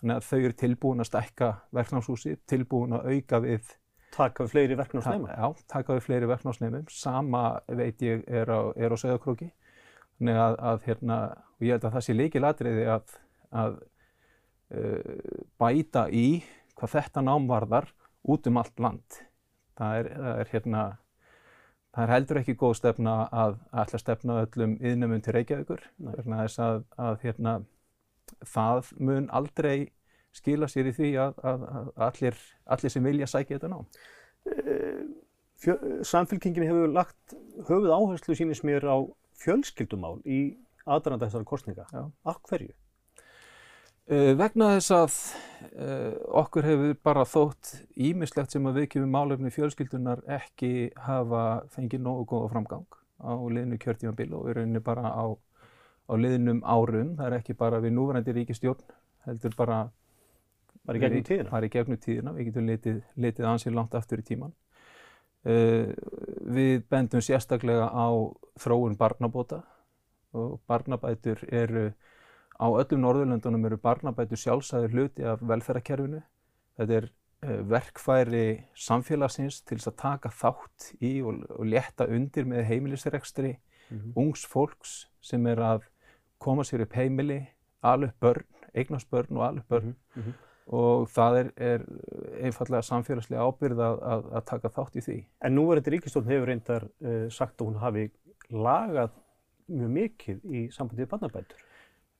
Þannig 0.00 0.16
að 0.16 0.26
þau 0.30 0.38
eru 0.44 0.52
tilbúin 0.62 1.00
að 1.00 1.08
stækka 1.10 1.50
verknámshúsi, 1.72 2.36
tilbúin 2.50 2.92
að 2.98 3.06
auka 3.12 3.40
við 3.40 3.76
taka 4.12 4.44
við 4.44 4.50
fleiri 4.50 4.76
Ta 4.76 4.82
verknámsnema. 4.82 5.28
já, 5.36 5.54
taka 5.68 5.94
við 5.94 6.02
fleiri 6.02 6.26
verknámsneimum, 6.26 6.86
sama 6.90 7.60
veit 7.68 7.98
ég 8.02 8.24
er 8.28 8.46
á, 8.50 8.60
er 8.76 8.90
á 8.90 8.96
Söðakróki. 8.98 9.52
Þannig 10.18 10.36
að, 10.36 10.56
að 10.58 10.82
hérna, 10.84 11.16
og 11.32 11.60
ég 11.62 11.70
held 11.70 11.84
að 11.84 11.92
það 11.94 12.04
sé 12.06 12.12
líkilatriði 12.14 12.84
að, 12.92 13.14
að 13.52 13.78
uh, 14.74 15.44
bæta 15.58 16.06
í 16.10 16.42
hvað 16.76 16.94
þetta 16.98 17.22
nám 17.24 17.46
varðar 17.48 17.88
út 18.28 18.46
um 18.50 18.56
allt 18.60 18.78
land. 18.82 19.22
Það 19.78 19.98
er, 19.98 20.10
það 20.16 20.40
er 20.42 20.52
hérna, 20.52 20.82
það 21.92 22.04
er 22.04 22.14
heldur 22.14 22.40
ekki 22.42 22.58
góð 22.60 22.76
stefna 22.80 23.16
að 23.30 23.58
ætla 23.70 23.98
að 23.98 24.04
stefna 24.04 24.38
öllum 24.44 24.76
yðnumum 24.80 25.24
til 25.24 25.36
Reykjavíkur. 25.36 25.84
Vegna 26.08 26.42
þess 26.44 26.62
að, 26.66 26.84
að 27.08 27.18
hérna, 27.26 27.56
það 28.54 28.92
mun 29.00 29.28
aldrei 29.32 29.76
skila 30.32 30.68
sér 30.70 30.88
í 30.88 30.96
því 30.96 31.10
að, 31.20 31.40
að, 31.44 31.66
að 31.68 31.90
allir, 32.08 32.38
allir 32.76 32.94
sem 32.94 33.08
vilja 33.08 33.28
sækja 33.28 33.58
þetta 33.58 33.72
nám. 33.72 33.88
Fjö, 35.62 35.76
samfélkingin 36.08 36.66
hefur 36.66 36.90
lagt 36.90 37.34
höfuð 37.68 37.92
áherslu 37.94 38.34
sínist 38.34 38.64
mér 38.66 38.86
á 38.88 38.98
fjölskyldumál 39.42 40.18
í 40.26 40.40
aðranda 40.82 41.28
þessara 41.28 41.46
kostninga. 41.46 41.86
Af 42.26 42.40
hverju? 42.48 42.72
Uh, 44.10 44.32
vegna 44.34 44.72
þess 44.74 44.94
að 44.96 45.16
uh, 45.78 46.16
okkur 46.42 46.66
hefur 46.66 46.96
bara 47.06 47.22
þótt 47.28 47.76
ímislegt 47.94 48.54
sem 48.54 48.66
að 48.66 48.80
við 48.80 48.88
kemum 48.96 49.14
málefni 49.14 49.52
fjölskyldunar 49.54 50.24
ekki 50.40 50.90
hafa 51.06 51.62
fengið 51.70 52.02
nógu 52.02 52.26
góða 52.32 52.50
framgang 52.56 52.98
á 53.22 53.32
liðinu 53.38 53.78
kjörtímabil 53.78 54.32
og 54.34 54.50
í 54.50 54.56
rauninni 54.58 54.82
bara 54.82 55.06
á, 55.14 55.30
á 55.30 56.12
liðnum 56.18 56.64
árum. 56.66 57.14
Það 57.20 57.28
er 57.28 57.38
ekki 57.38 57.54
bara 57.58 57.78
við 57.84 57.94
núverandi 57.94 58.34
ríkistjórn, 58.34 58.82
heldur 59.28 59.54
bara 59.58 59.84
Bara 60.82 60.98
í 60.98 61.02
gegnum 61.02 61.26
tíðina? 61.26 61.50
Bara 61.52 61.68
í 61.68 61.72
gegnum 61.72 61.98
tíðina, 62.02 62.32
við 62.34 62.48
getum 62.48 62.66
litið, 62.66 62.96
litið 63.22 63.48
ansið 63.52 63.76
langt 63.76 63.92
aftur 63.94 64.22
í 64.22 64.26
tíman. 64.26 64.54
Uh, 65.46 65.90
við 66.54 66.82
bendum 66.90 67.22
sérstaklega 67.22 67.88
á 67.90 68.06
þróun 68.62 68.98
barnabóta 68.98 69.62
og 70.38 70.60
barnabætur 70.70 71.42
eru 71.50 71.88
á 72.62 72.66
öllum 72.70 73.02
Norðurlöndunum 73.02 73.66
eru 73.66 73.76
barnabætur 73.82 74.38
sjálfsæður 74.38 74.94
hluti 74.94 75.26
af 75.26 75.42
velferðarkerfinu. 75.42 76.22
Þetta 76.78 76.96
er 77.00 77.08
uh, 77.10 77.58
verkfæri 77.72 78.44
samfélagsins 78.78 79.60
til 79.66 79.80
þess 79.80 79.90
að 79.90 79.98
taka 80.04 80.30
þátt 80.30 80.92
í 81.02 81.12
og, 81.26 81.42
og 81.58 81.66
létta 81.66 82.06
undir 82.06 82.46
með 82.46 82.68
heimilisrekstri 82.70 83.56
Mhm. 83.92 84.12
ungs 84.16 84.46
fólks 84.48 84.92
sem 85.20 85.46
er 85.46 85.56
að 85.60 85.82
koma 86.40 86.62
sér 86.64 86.80
upp 86.86 86.94
heimili, 86.96 87.42
upp 87.84 88.14
börn, 88.20 88.44
eignast 88.74 89.10
börn 89.10 89.36
og 89.36 89.58
upp 89.58 89.68
börn 89.68 89.94
Mhm, 90.16 90.22
mhm. 90.22 90.32
og 90.72 91.08
það 91.08 91.36
er, 91.40 91.50
er 91.56 91.84
einfallega 92.40 92.82
samfélagslega 92.82 93.42
ábyrð 93.42 93.82
að, 93.84 93.98
að, 94.02 94.24
að 94.32 94.44
taka 94.46 94.68
þátt 94.68 94.96
í 94.96 95.04
því. 95.04 95.18
En 95.44 95.54
nú 95.54 95.66
er 95.70 95.80
þetta 95.80 95.90
ríkistjórn 95.90 96.30
hefur 96.30 96.46
reyndar 96.46 96.88
uh, 97.04 97.28
sagt 97.28 97.60
að 97.60 97.66
hún 97.66 97.82
hafi 97.82 98.06
lagað 98.50 99.10
mjög 99.68 99.92
mikið 99.98 100.40
í 100.44 100.64
sambandi 100.72 101.02
við 101.04 101.10
barnabætur. 101.12 101.60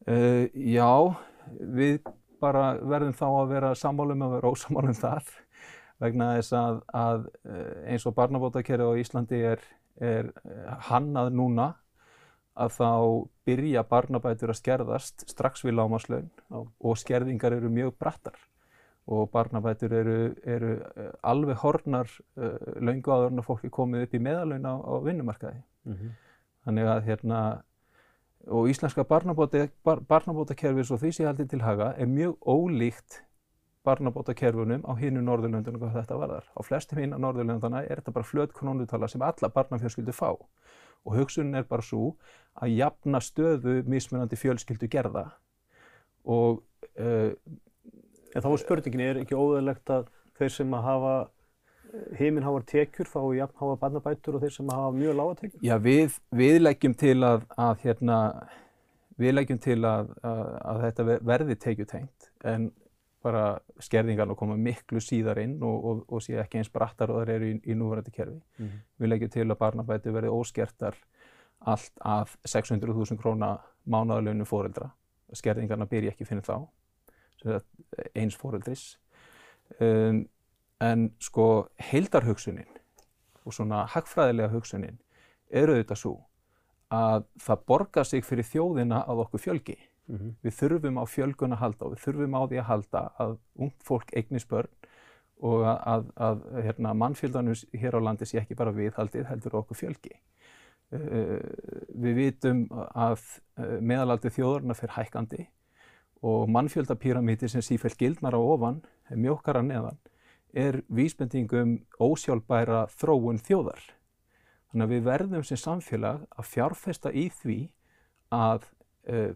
Uh, 0.03 0.49
já, 0.55 1.15
við 1.61 2.01
bara 2.43 2.73
verðum 2.81 3.15
þá 3.15 3.27
að 3.29 3.53
vera 3.53 3.75
sammálum 3.79 4.25
að 4.27 4.33
vera 4.37 4.51
ósammálum 4.51 4.97
það 4.99 5.29
vegna 6.03 6.33
þess 6.39 6.57
að, 6.59 6.81
að 6.99 7.29
uh, 7.47 7.77
eins 7.93 8.07
og 8.09 8.17
barnabótakerfi 8.17 8.89
á 8.89 8.99
Íslandi 8.99 9.43
er, 9.53 9.63
er 10.03 10.33
uh, 10.43 10.73
hannað 10.89 11.31
núna 11.39 11.69
að 12.59 12.75
þá 12.75 12.89
byrja 13.47 13.85
barnabætur 13.89 14.51
að 14.53 14.59
skerðast 14.59 15.23
strax 15.31 15.63
við 15.65 15.79
lámaslaun 15.79 16.27
og 16.53 16.99
skerðingar 17.01 17.55
eru 17.57 17.71
mjög 17.73 17.95
brattar. 18.03 18.35
Og 19.09 19.31
barnabætur 19.33 19.95
eru, 19.99 20.19
eru 20.47 20.75
alveg 21.27 21.63
hornar 21.63 22.11
uh, 22.37 22.59
löngu 22.83 23.15
áður 23.15 23.33
en 23.33 23.43
að 23.43 23.49
fólki 23.49 23.71
komið 23.73 24.09
upp 24.09 24.19
í 24.19 24.23
meðalaun 24.27 24.69
á, 24.69 24.75
á 24.83 24.95
vinnumarkaði. 25.07 25.63
Þannig 26.67 26.91
að 26.93 27.09
hérna, 27.09 27.39
og 28.47 28.71
íslenska 28.71 29.05
barnabóta, 29.05 29.69
bar, 29.85 30.01
barnabótakerfi 30.09 30.85
svo 30.87 30.99
því 30.99 31.13
sé 31.15 31.29
haldið 31.29 31.53
til 31.53 31.63
haga 31.63 31.93
er 31.97 32.11
mjög 32.11 32.39
ólíkt 32.43 33.23
barnabótakerfunum 33.87 34.87
á 34.87 34.93
hinu 34.99 35.23
Norðurlöndunum 35.23 35.83
hvað 35.83 35.97
þetta 36.01 36.19
varðar. 36.19 36.47
Á 36.55 36.61
flestum 36.63 37.01
hinu 37.03 37.19
Norðurlönduna 37.19 37.83
er 37.83 38.01
þetta 38.01 38.15
bara 38.15 38.27
flöt 38.27 38.55
krónutala 38.55 39.09
sem 39.11 39.23
alla 39.23 39.51
barnafjölskyldu 39.51 40.15
fá 40.15 40.31
og 41.03 41.17
hugsunin 41.17 41.59
er 41.59 41.67
bara 41.67 41.83
svo 41.83 42.15
að 42.55 42.77
jafna 42.77 43.19
stöðu 43.19 43.81
mismunandi 43.91 44.39
fjölskyldu 44.39 44.87
gerða 44.91 45.33
og 46.23 46.63
uh, 46.99 47.35
En 48.33 48.41
þá 48.41 48.49
er 48.49 48.61
spurningin, 48.63 49.05
er 49.05 49.21
ekki 49.23 49.37
óðurlegt 49.37 49.93
að 49.93 50.09
þeir 50.39 50.53
sem 50.55 50.77
að 50.77 50.87
hafa 50.87 51.15
heiminn 52.19 52.45
háar 52.47 52.65
tekjur 52.69 53.09
fái 53.11 53.39
jafn 53.39 53.59
háa 53.61 53.77
barnabætur 53.81 54.37
og 54.39 54.45
þeir 54.45 54.55
sem 54.55 54.71
hafa 54.73 54.93
mjög 54.97 55.17
lága 55.19 55.39
tekjur? 55.43 55.63
Já, 55.67 55.75
við, 55.83 56.19
við 56.43 56.61
leggjum 56.63 56.95
til 57.03 57.17
að, 57.29 57.45
að 57.61 57.83
hérna, 57.87 58.19
við 59.21 59.35
leggjum 59.37 59.61
til 59.63 59.79
að, 59.85 60.13
að, 60.25 60.45
að 60.73 60.81
þetta 60.87 61.07
ver- 61.11 61.27
verði 61.33 61.59
tekjutengt 61.67 62.31
en 62.53 62.71
bara 63.23 63.45
skerðingarna 63.79 64.35
koma 64.35 64.57
miklu 64.59 64.99
síðar 65.03 65.39
inn 65.45 65.59
og, 65.63 65.85
og, 65.87 66.01
og 66.11 66.23
sé 66.25 66.41
ekki 66.43 66.59
eins 66.59 66.73
brattar 66.75 67.13
og 67.13 67.21
það 67.21 67.35
eru 67.37 67.51
í, 67.53 67.59
í 67.71 67.77
núverandi 67.79 68.15
kerfi. 68.15 68.41
Mhm. 68.59 68.81
Við 68.99 69.13
leggjum 69.13 69.35
til 69.37 69.47
að 69.47 69.61
barnabæti 69.61 70.15
verði 70.15 70.33
óskertar 70.35 70.99
allt 71.71 71.93
að 72.03 72.33
600.000 72.51 73.21
króna 73.23 73.53
mánaðalönu 73.87 74.47
fóreldra. 74.49 74.89
Skerðingarna 75.33 75.87
byrja 75.89 76.11
ekki 76.11 76.27
fyrir 76.27 76.43
þá, 76.45 76.67
eins 78.19 78.37
fóreldris. 78.39 78.97
Um, 79.81 80.25
en 80.83 81.09
sko 81.23 81.69
heildarhugsunin 81.91 82.69
og 83.47 83.55
svona 83.55 83.85
hagfræðilega 83.91 84.53
hugsunin 84.53 84.99
er 85.51 85.71
auðvitað 85.71 86.01
svo 86.01 86.15
að 86.93 87.25
það 87.41 87.65
borgar 87.71 88.09
sig 88.09 88.25
fyrir 88.27 88.47
þjóðina 88.47 89.03
að 89.09 89.25
okkur 89.25 89.43
fjölgi. 89.47 89.79
Mhm. 90.11 90.35
Við 90.43 90.57
þurfum 90.59 90.99
á 91.01 91.05
fjölgun 91.07 91.55
að 91.57 91.63
halda 91.63 91.87
og 91.87 91.95
við 91.95 92.03
þurfum 92.05 92.37
á 92.37 92.43
því 92.43 92.59
að 92.61 92.69
halda 92.71 93.03
að 93.19 93.39
ungt 93.57 93.87
fólk 93.87 94.13
eignist 94.17 94.49
börn 94.49 94.69
og 95.43 95.65
að, 95.67 95.79
að, 95.87 96.11
að 96.27 96.43
hérna, 96.67 96.93
mannfjöldanum 96.95 97.57
hér 97.73 97.97
á 97.99 98.01
landi 98.03 98.27
sé 98.27 98.39
ekki 98.43 98.59
bara 98.59 98.75
viðhaldið 98.75 99.27
heldur 99.31 99.59
okkur 99.63 99.79
fjölgi. 99.79 100.15
Uh, 100.93 101.41
við 101.89 102.19
vitum 102.19 102.67
að 102.93 103.23
uh, 103.57 103.79
meðalaldið 103.81 104.35
þjóðurna 104.37 104.77
fyrir 104.77 104.97
hækkandi 104.99 105.47
og 106.23 106.51
mannfjöldapíramíti 106.53 107.49
sem 107.49 107.65
sífælt 107.65 107.97
gildnar 107.99 108.37
á 108.37 108.41
ofan, 108.41 108.83
er 109.09 109.17
mjókara 109.19 109.63
neðan, 109.65 109.97
er 110.53 110.83
vísbendingum 110.93 111.79
ósjálfbæra 112.01 112.85
þróun 112.93 113.41
þjóðar. 113.41 113.83
Þannig 114.73 114.87
að 114.87 114.93
við 114.95 115.03
verðum 115.09 115.45
sem 115.45 115.61
samfélag 115.61 116.23
að 116.33 116.49
fjárfesta 116.49 117.13
í 117.13 117.27
því 117.41 117.59
að 118.33 118.69
uh, 119.09 119.33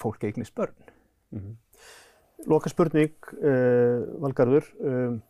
fólk 0.00 0.24
eignist 0.28 0.54
börn. 0.56 0.76
Mhm. 1.32 1.58
Loka 2.50 2.72
spurning, 2.72 3.14
uh, 3.38 4.08
Valgarður. 4.22 4.66
Um, 4.82 5.20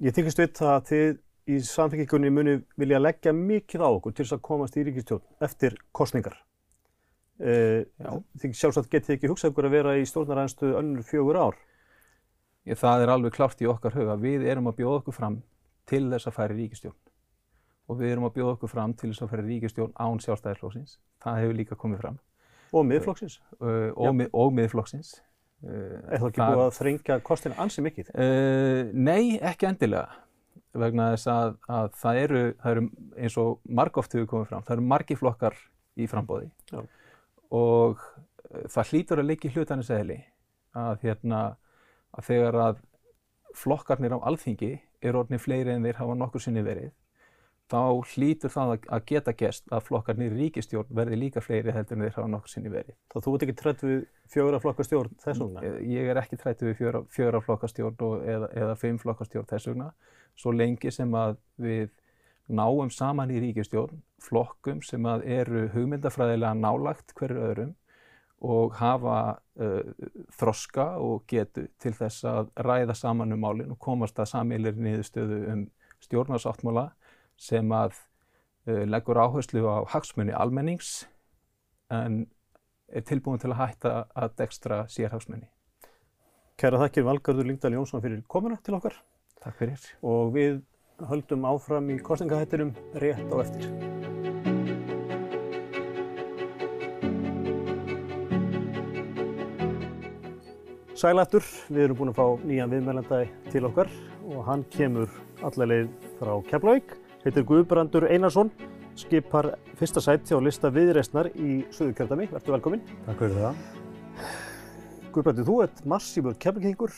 ég 0.00 0.14
þykist 0.16 0.38
veit 0.40 0.54
það 0.56 0.70
að 0.74 0.86
þið 0.90 1.18
í 1.50 1.58
samfélkingunni 1.66 2.30
muni 2.32 2.54
vilja 2.78 3.00
leggja 3.00 3.34
mikið 3.36 3.82
á 3.84 3.88
okkur 3.90 4.14
til 4.14 4.24
þess 4.24 4.36
að 4.38 4.46
komast 4.46 4.78
í 4.78 4.84
ríkistjórn 4.86 5.44
eftir 5.44 5.76
kostningar. 5.92 6.38
Uh, 7.40 7.82
þið 8.40 8.54
sjálfsagt 8.56 8.92
getið 8.92 9.16
ekki 9.16 9.32
hugsað 9.32 9.52
ykkur 9.52 9.68
að 9.68 9.76
vera 9.76 9.96
í 9.98 10.06
stjórnaræðinstu 10.08 10.72
önnur 10.78 11.06
fjögur 11.08 11.40
ár. 11.40 11.60
Það 12.66 13.04
er 13.04 13.12
alveg 13.14 13.34
klárt 13.34 13.62
í 13.62 13.68
okkar 13.70 13.96
huga. 13.96 14.16
Við 14.20 14.44
erum 14.50 14.68
að 14.70 14.80
bjóða 14.82 15.00
okkur 15.00 15.16
fram 15.16 15.38
til 15.90 16.04
þess 16.10 16.28
að 16.28 16.36
færi 16.36 16.58
ríkistjórn. 16.58 16.98
Og 17.90 17.98
við 17.98 18.12
erum 18.12 18.28
að 18.28 18.36
bjóða 18.36 18.56
okkur 18.58 18.70
fram 18.70 18.92
til 18.94 19.10
þess 19.10 19.24
að 19.24 19.32
færi 19.32 19.46
ríkistjórn 19.48 19.94
án 19.96 20.20
sjálfstæðisflóksins. 20.22 20.98
Það 21.24 21.40
hefur 21.42 21.58
líka 21.58 21.78
komið 21.80 22.04
fram. 22.04 22.20
Og 22.70 22.86
miðflokksins. 22.86 23.40
Uh, 23.58 23.90
Já. 23.90 23.94
og, 23.96 24.14
mið, 24.20 24.30
og 24.44 24.52
miðflokksins. 24.54 25.14
Uh, 25.64 25.72
Er 26.06 26.20
það 26.20 26.28
ekki 26.28 26.44
búið 26.44 26.64
að 26.66 26.76
þrengja 26.78 27.20
kostina 27.26 27.58
ansi 27.64 27.84
mikið? 27.84 28.12
Uh, 28.14 28.92
nei, 28.94 29.40
ekki 29.40 29.68
endilega 29.68 30.20
vegna 30.78 31.10
þess 31.14 31.30
að, 31.30 31.56
að 31.66 31.88
það, 31.98 32.18
eru, 32.24 32.42
það 32.62 32.72
eru 32.76 32.84
eins 33.18 33.36
og 33.42 33.70
margóft 33.80 34.14
hefur 34.14 34.28
komið 34.30 34.50
fram, 34.52 34.64
það 34.66 34.76
eru 34.76 34.86
margi 34.92 35.16
flokkar 35.18 35.56
í 35.98 36.06
frambóði 36.10 36.46
Já. 36.70 36.82
og 37.58 38.04
það 38.70 38.92
hlýtur 38.92 39.22
að 39.22 39.28
leggja 39.30 39.50
í 39.50 39.56
hlutarnis 39.56 39.90
eðli 39.94 40.18
að, 40.78 41.02
hérna, 41.02 41.40
að 42.16 42.30
þegar 42.30 42.60
að 42.66 42.80
flokkarnir 43.56 44.14
á 44.14 44.18
alþingi 44.30 44.72
eru 45.02 45.22
orðinni 45.22 45.42
fleiri 45.42 45.74
en 45.74 45.86
þeir 45.86 46.00
hafa 46.02 46.16
nokkur 46.18 46.44
sinni 46.44 46.62
verið 46.64 46.92
þá 47.70 47.82
hlýtur 48.14 48.50
það 48.50 48.72
að, 48.90 49.02
geta 49.06 49.34
gest 49.38 49.68
að 49.70 49.84
flokkarnir 49.86 50.34
í 50.34 50.38
ríkistjórn 50.44 50.90
verði 50.96 51.18
líka 51.20 51.42
fleiri 51.44 51.74
heldur 51.74 51.98
en 51.98 52.04
þeir 52.06 52.16
hafa 52.16 52.30
nokkur 52.32 52.52
sinni 52.52 52.72
verið. 52.72 52.96
Þá 53.12 53.16
þú 53.24 53.34
ert 53.34 53.44
ekki 53.46 53.56
trett 53.60 53.84
við 53.84 54.00
fjögur 54.32 54.56
að 54.56 54.64
flokka 54.64 54.86
stjórn 54.86 55.16
þess 55.22 55.42
vegna? 55.44 55.72
Ég 55.86 56.10
er 56.10 56.20
ekki 56.20 56.38
trættu 56.40 56.66
við 56.66 56.78
fjöra, 56.80 57.02
fjöra 57.14 57.42
flokkastjórn 57.44 58.06
og, 58.06 58.24
eða, 58.34 58.50
eða 58.64 58.76
fimm 58.80 58.98
flokkastjórn 59.02 59.50
þess 59.50 59.70
vegna. 59.70 59.90
Svo 60.38 60.54
lengi 60.56 60.92
sem 60.94 61.14
að 61.18 61.36
við 61.62 61.92
náum 62.50 62.90
saman 62.90 63.30
í 63.30 63.38
ríkistjórn, 63.44 64.02
flokkum 64.22 64.82
sem 64.82 65.06
að 65.06 65.28
eru 65.38 65.68
hugmyndafræðilega 65.76 66.56
nálagt 66.58 67.14
hverju 67.18 67.44
öðrum 67.46 67.74
og 68.40 68.74
hafa 68.80 69.16
uh, 69.60 69.92
þroska 70.38 70.86
og 71.02 71.26
getu 71.28 71.66
til 71.80 71.92
þess 71.96 72.24
að 72.28 72.52
ræða 72.64 72.96
saman 72.96 73.36
um 73.36 73.42
málinn 73.44 73.74
og 73.74 73.80
komast 73.82 74.18
að 74.18 74.30
sameilir 74.32 74.78
niðurstöðu 74.80 75.40
um 75.52 75.66
stjórnarsáttmála 76.00 76.88
sem 77.40 77.72
að 77.76 77.98
uh, 78.68 78.84
leggur 78.88 79.20
áherslu 79.20 79.66
á 79.68 79.84
hagsmunni 79.92 80.32
almennings 80.32 81.04
en 81.92 82.24
er 82.90 83.04
tilbúin 83.06 83.40
til 83.42 83.52
að 83.52 83.60
hætta 83.60 83.94
að 84.18 84.34
dekstra 84.40 84.82
sérhagsmunni. 84.90 85.50
Kæra 86.60 86.80
þakkir 86.82 87.06
Valgarður 87.06 87.48
Lyngdal 87.48 87.76
Jónsson 87.76 88.02
fyrir 88.04 88.24
komuna 88.28 88.58
til 88.64 88.76
okkar. 88.76 88.98
Takk 89.40 89.56
fyrir. 89.62 89.86
Og 90.02 90.34
við 90.34 90.60
höldum 91.08 91.48
áfram 91.48 91.88
í 91.94 92.00
kostningahættinum 92.04 92.74
rétt 93.00 93.32
á 93.32 93.36
eftir. 93.40 93.99
Sælættur, 101.00 101.40
við 101.72 101.86
erum 101.86 101.96
búin 101.96 102.10
að 102.10 102.18
fá 102.18 102.24
nýjan 102.44 102.68
viðmælanda 102.74 103.18
til 103.48 103.64
okkar 103.64 103.88
og 104.28 104.42
hann 104.44 104.66
kemur 104.68 105.08
allarleið 105.40 105.86
frá 106.18 106.32
Keflavík, 106.50 106.90
heitir 107.22 107.46
Guðbrandur 107.48 108.04
Einarsson, 108.04 108.50
skipar 109.00 109.48
fyrsta 109.80 110.02
sæti 110.04 110.36
á 110.36 110.44
lista 110.44 110.68
viðreysnar 110.68 111.30
í 111.32 111.62
Suðurkjördami. 111.72 112.26
Verður 112.34 112.56
velkominn. 112.58 112.82
Takk 113.06 113.22
fyrir 113.22 113.38
það. 113.46 113.62
Guðbrandur, 115.14 115.48
þú 115.48 115.56
ert 115.64 115.80
massífur 115.94 116.36
keflavíkingur, 116.44 116.92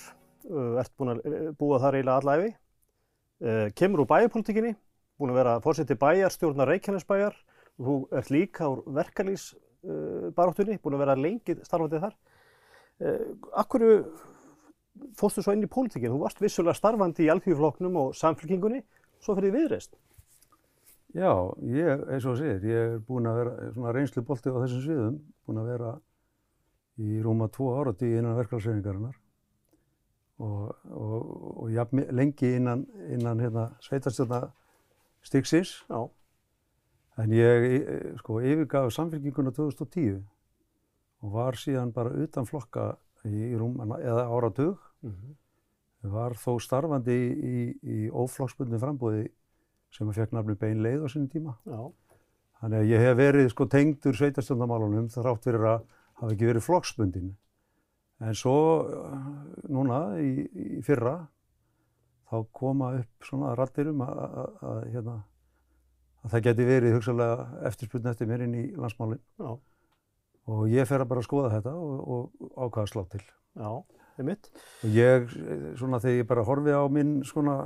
ert 0.83 0.93
búin 0.99 1.15
að 1.15 1.23
búa 1.63 1.79
þar 1.85 2.01
eiginlega 2.01 2.19
allæfi, 2.25 2.51
kemur 3.79 4.03
úr 4.03 4.11
bæjarpolitikinni, 4.17 4.75
búin 5.15 5.31
að 5.37 5.41
vera 5.45 5.55
fórseti 5.63 5.95
bæjar, 6.03 6.35
stjórnar 6.35 6.75
Reykjanesbæjar 6.75 7.39
þú 7.79 8.01
ert 8.19 8.35
líka 8.35 8.67
úr 8.67 8.83
verkalýsbaráttunni, 8.99 10.83
búin 10.83 10.99
að 10.99 11.07
vera 11.07 11.21
lengi 11.23 11.61
starfandið 11.63 12.09
þar. 12.09 12.21
Akkur 13.59 13.85
fórstu 15.19 15.43
svo 15.43 15.55
inn 15.57 15.67
í 15.67 15.71
pólitíkinu? 15.71 16.15
Þú 16.15 16.23
varst 16.23 16.43
vissulega 16.43 16.77
starfandi 16.79 17.27
í 17.27 17.31
alþjóðfloknum 17.33 17.99
og 18.01 18.17
samfélkingunni, 18.19 18.83
svo 19.23 19.37
fyrir 19.39 19.55
viðreist. 19.57 19.97
Já, 21.13 21.33
ég, 21.69 22.07
eins 22.09 22.25
og 22.25 22.39
það 22.39 22.41
segir, 22.41 22.63
ég 22.71 22.95
er 22.95 23.03
búinn 23.05 23.29
að 23.29 23.43
vera 23.43 23.73
svona 23.75 23.93
reynslu 23.93 24.23
bolti 24.25 24.49
á 24.49 24.57
þessum 24.63 24.85
sviðum, 24.87 25.19
búinn 25.45 25.61
að 25.61 25.69
vera 25.75 25.91
í 27.03 27.19
rúma 27.25 27.49
tvo 27.53 27.75
árati 27.77 28.09
innan 28.17 28.39
verkefælsreiningarinnar 28.39 29.19
og, 30.43 30.73
og, 30.89 31.15
og 31.65 31.69
ja, 31.73 31.85
lengi 31.93 32.55
innan, 32.57 32.87
innan 33.13 33.43
hérna, 33.45 33.69
sveitarstjórna 33.85 34.47
Stixis. 35.23 35.85
Já. 35.91 36.09
En 37.21 37.33
ég 37.37 38.17
sko, 38.19 38.41
yfirgaf 38.41 38.89
samfélkinguna 38.97 39.53
2010 39.55 40.23
og 41.23 41.33
var 41.37 41.59
síðan 41.59 41.93
bara 41.95 42.13
utan 42.25 42.49
flokka 42.49 42.93
í 43.25 43.53
rúm 43.59 43.79
eða 43.99 44.27
áratug. 44.27 44.79
Mm 45.03 45.11
-hmm. 45.11 45.35
Var 46.13 46.35
þó 46.35 46.59
starfandi 46.61 47.15
í, 47.15 47.31
í, 47.33 47.59
í 47.83 48.11
óflokksbundin 48.11 48.81
frambóði 48.81 49.29
sem 49.91 50.09
að 50.09 50.15
fekk 50.15 50.33
nafni 50.33 50.55
bein 50.55 50.83
leið 50.83 51.05
á 51.05 51.09
sinni 51.09 51.29
tíma. 51.29 51.57
Já. 51.65 51.93
Þannig 52.61 52.79
að 52.79 52.91
ég 52.91 53.01
hef 53.01 53.17
verið 53.17 53.49
sko 53.51 53.67
tengdur 53.67 54.15
sveitarstjórnarmálunum 54.15 55.09
þrátt 55.09 55.45
fyrir 55.45 55.65
að 55.67 55.85
hafa 56.15 56.33
ekki 56.33 56.47
verið 56.47 56.67
flokksbundin. 56.67 57.37
En 58.23 58.35
svo 58.35 58.57
núna 59.69 60.19
í, 60.23 60.47
í 60.79 60.83
fyrra 60.87 61.27
þá 62.31 62.37
koma 62.53 62.95
upp 63.01 63.27
svona 63.27 63.55
rattir 63.59 63.91
um 63.91 64.05
að, 64.07 64.23
að, 64.23 64.55
að, 64.71 64.79
hérna, 64.95 65.17
að 66.23 66.35
það 66.35 66.45
geti 66.47 66.69
verið 66.69 66.97
hugsalega 66.97 67.49
eftirspurn 67.69 68.11
eftir 68.13 68.31
mér 68.31 68.47
inn 68.47 68.55
í 68.55 68.65
landsmálinn. 68.79 69.23
Og 70.51 70.65
ég 70.73 70.89
fer 70.89 71.05
að 71.05 71.13
bara 71.13 71.23
skoða 71.23 71.53
þetta 71.53 71.75
og, 71.79 71.93
og 72.03 72.49
ákvaða 72.57 72.91
slá 72.91 73.05
til. 73.13 73.23
Já, 73.55 73.71
það 74.17 74.25
er 74.25 74.29
mitt. 74.31 74.51
Og 74.83 74.97
ég, 74.97 75.37
svona 75.79 76.01
þegar 76.03 76.19
ég 76.19 76.29
bara 76.33 76.47
horfi 76.49 76.75
á 76.75 76.83
minn 76.91 77.21
svona 77.29 77.57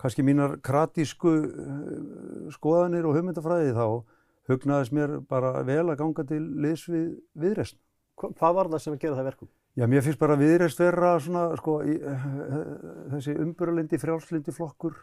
kannski 0.00 0.24
mínar 0.24 0.56
kratísku 0.64 1.34
skoðanir 2.54 3.04
og 3.04 3.18
hugmyndafræði 3.18 3.74
þá 3.76 3.86
hugnaðist 4.50 4.94
mér 4.96 5.18
bara 5.28 5.60
vel 5.66 5.84
að 5.90 5.98
ganga 6.00 6.24
til 6.26 6.42
liðs 6.64 6.86
við 6.90 7.08
viðreysn. 7.38 7.78
Hvað 8.20 8.56
var 8.56 8.70
það 8.72 8.84
sem 8.84 8.96
að 8.96 9.02
gera 9.04 9.18
það 9.18 9.28
verkum? 9.30 9.50
Já, 9.78 9.86
mér 9.86 10.02
finnst 10.04 10.20
bara 10.20 10.36
viðreysn 10.40 10.82
vera 10.82 11.12
svona, 11.22 11.44
sko, 11.60 11.76
í, 11.86 11.96
þessi 13.14 13.36
umburalindi, 13.44 14.00
frjálslindi 14.02 14.54
flokkur, 14.56 14.96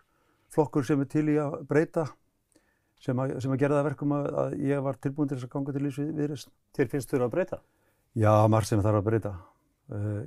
flokkur 0.54 0.86
sem 0.86 1.02
er 1.02 1.10
til 1.12 1.24
í 1.32 1.38
að 1.42 1.62
breyta, 1.70 2.08
sem 3.04 3.20
að, 3.22 3.36
sem 3.44 3.54
að 3.54 3.62
gera 3.62 3.78
það 3.80 3.90
verkum 3.92 4.16
að, 4.18 4.28
að 4.42 4.56
ég 4.68 4.84
var 4.86 5.00
tilbúin 5.02 5.30
til 5.30 5.38
þess 5.38 5.48
að 5.48 5.54
ganga 5.54 5.76
til 5.76 5.84
við 5.86 6.00
viðreysn. 6.18 6.54
Þér 6.78 6.92
finnst 6.94 7.14
þú 7.14 7.22
að 7.22 7.34
breyta? 7.36 7.60
Já, 8.18 8.32
margt 8.50 8.70
sem 8.72 8.82
þarf 8.82 9.02
að 9.02 9.08
breyta. 9.10 9.34
Uh, 9.88 10.22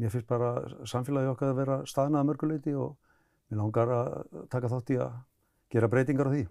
mér 0.00 0.12
finnst 0.12 0.28
bara 0.30 0.52
samfélagi 0.88 1.32
okkar 1.34 1.52
að 1.52 1.58
vera 1.60 1.78
staðnaða 1.88 2.28
mörguleiti 2.30 2.74
og 2.78 2.94
mér 3.50 3.60
langar 3.60 3.92
að 3.92 4.12
taka 4.52 4.70
þátt 4.72 4.94
í 4.94 5.00
að 5.04 5.16
gera 5.74 5.90
breytingar 5.92 6.30
á 6.30 6.34
því. 6.34 6.44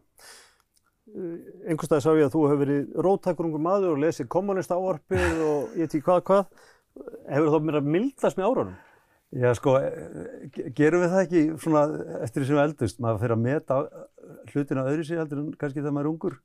Einhvers 1.67 1.91
dag 1.91 2.03
sá 2.03 2.11
ég 2.15 2.27
að 2.27 2.35
þú 2.35 2.43
hefur 2.47 2.61
verið 2.63 3.01
róttakurungur 3.05 3.61
maður 3.61 3.95
og 3.95 4.03
lesið 4.03 4.29
kommunista 4.31 4.77
áarpið 4.79 5.41
og 5.45 5.75
ég 5.77 5.85
veit 5.85 5.89
ekki 5.89 6.05
hvað 6.05 6.23
hvað. 6.29 6.65
Hefur 7.27 7.47
þú 7.49 7.53
þá 7.55 7.67
mér 7.67 7.79
að 7.79 7.89
mildast 7.95 8.39
með 8.39 8.49
árunum? 8.49 8.77
Já 9.33 9.49
sko, 9.57 9.71
gerum 10.77 11.01
við 11.01 11.13
það 11.13 11.21
ekki 11.23 11.43
svona 11.63 11.83
eftir 12.21 12.43
því 12.43 12.47
sem 12.47 12.57
við 12.57 12.63
eldust. 12.63 12.99
Maður 13.01 13.21
fyrir 13.23 13.35
að 13.35 13.45
meta 13.47 13.77
hlutina 14.51 14.83
öðru 14.91 15.05
sig 15.07 15.17
heldur 15.17 15.41
en 15.41 15.53
kannski 15.57 15.81
þegar 15.81 15.95
maður 15.95 16.05
er 16.05 16.11
ungur. 16.11 16.35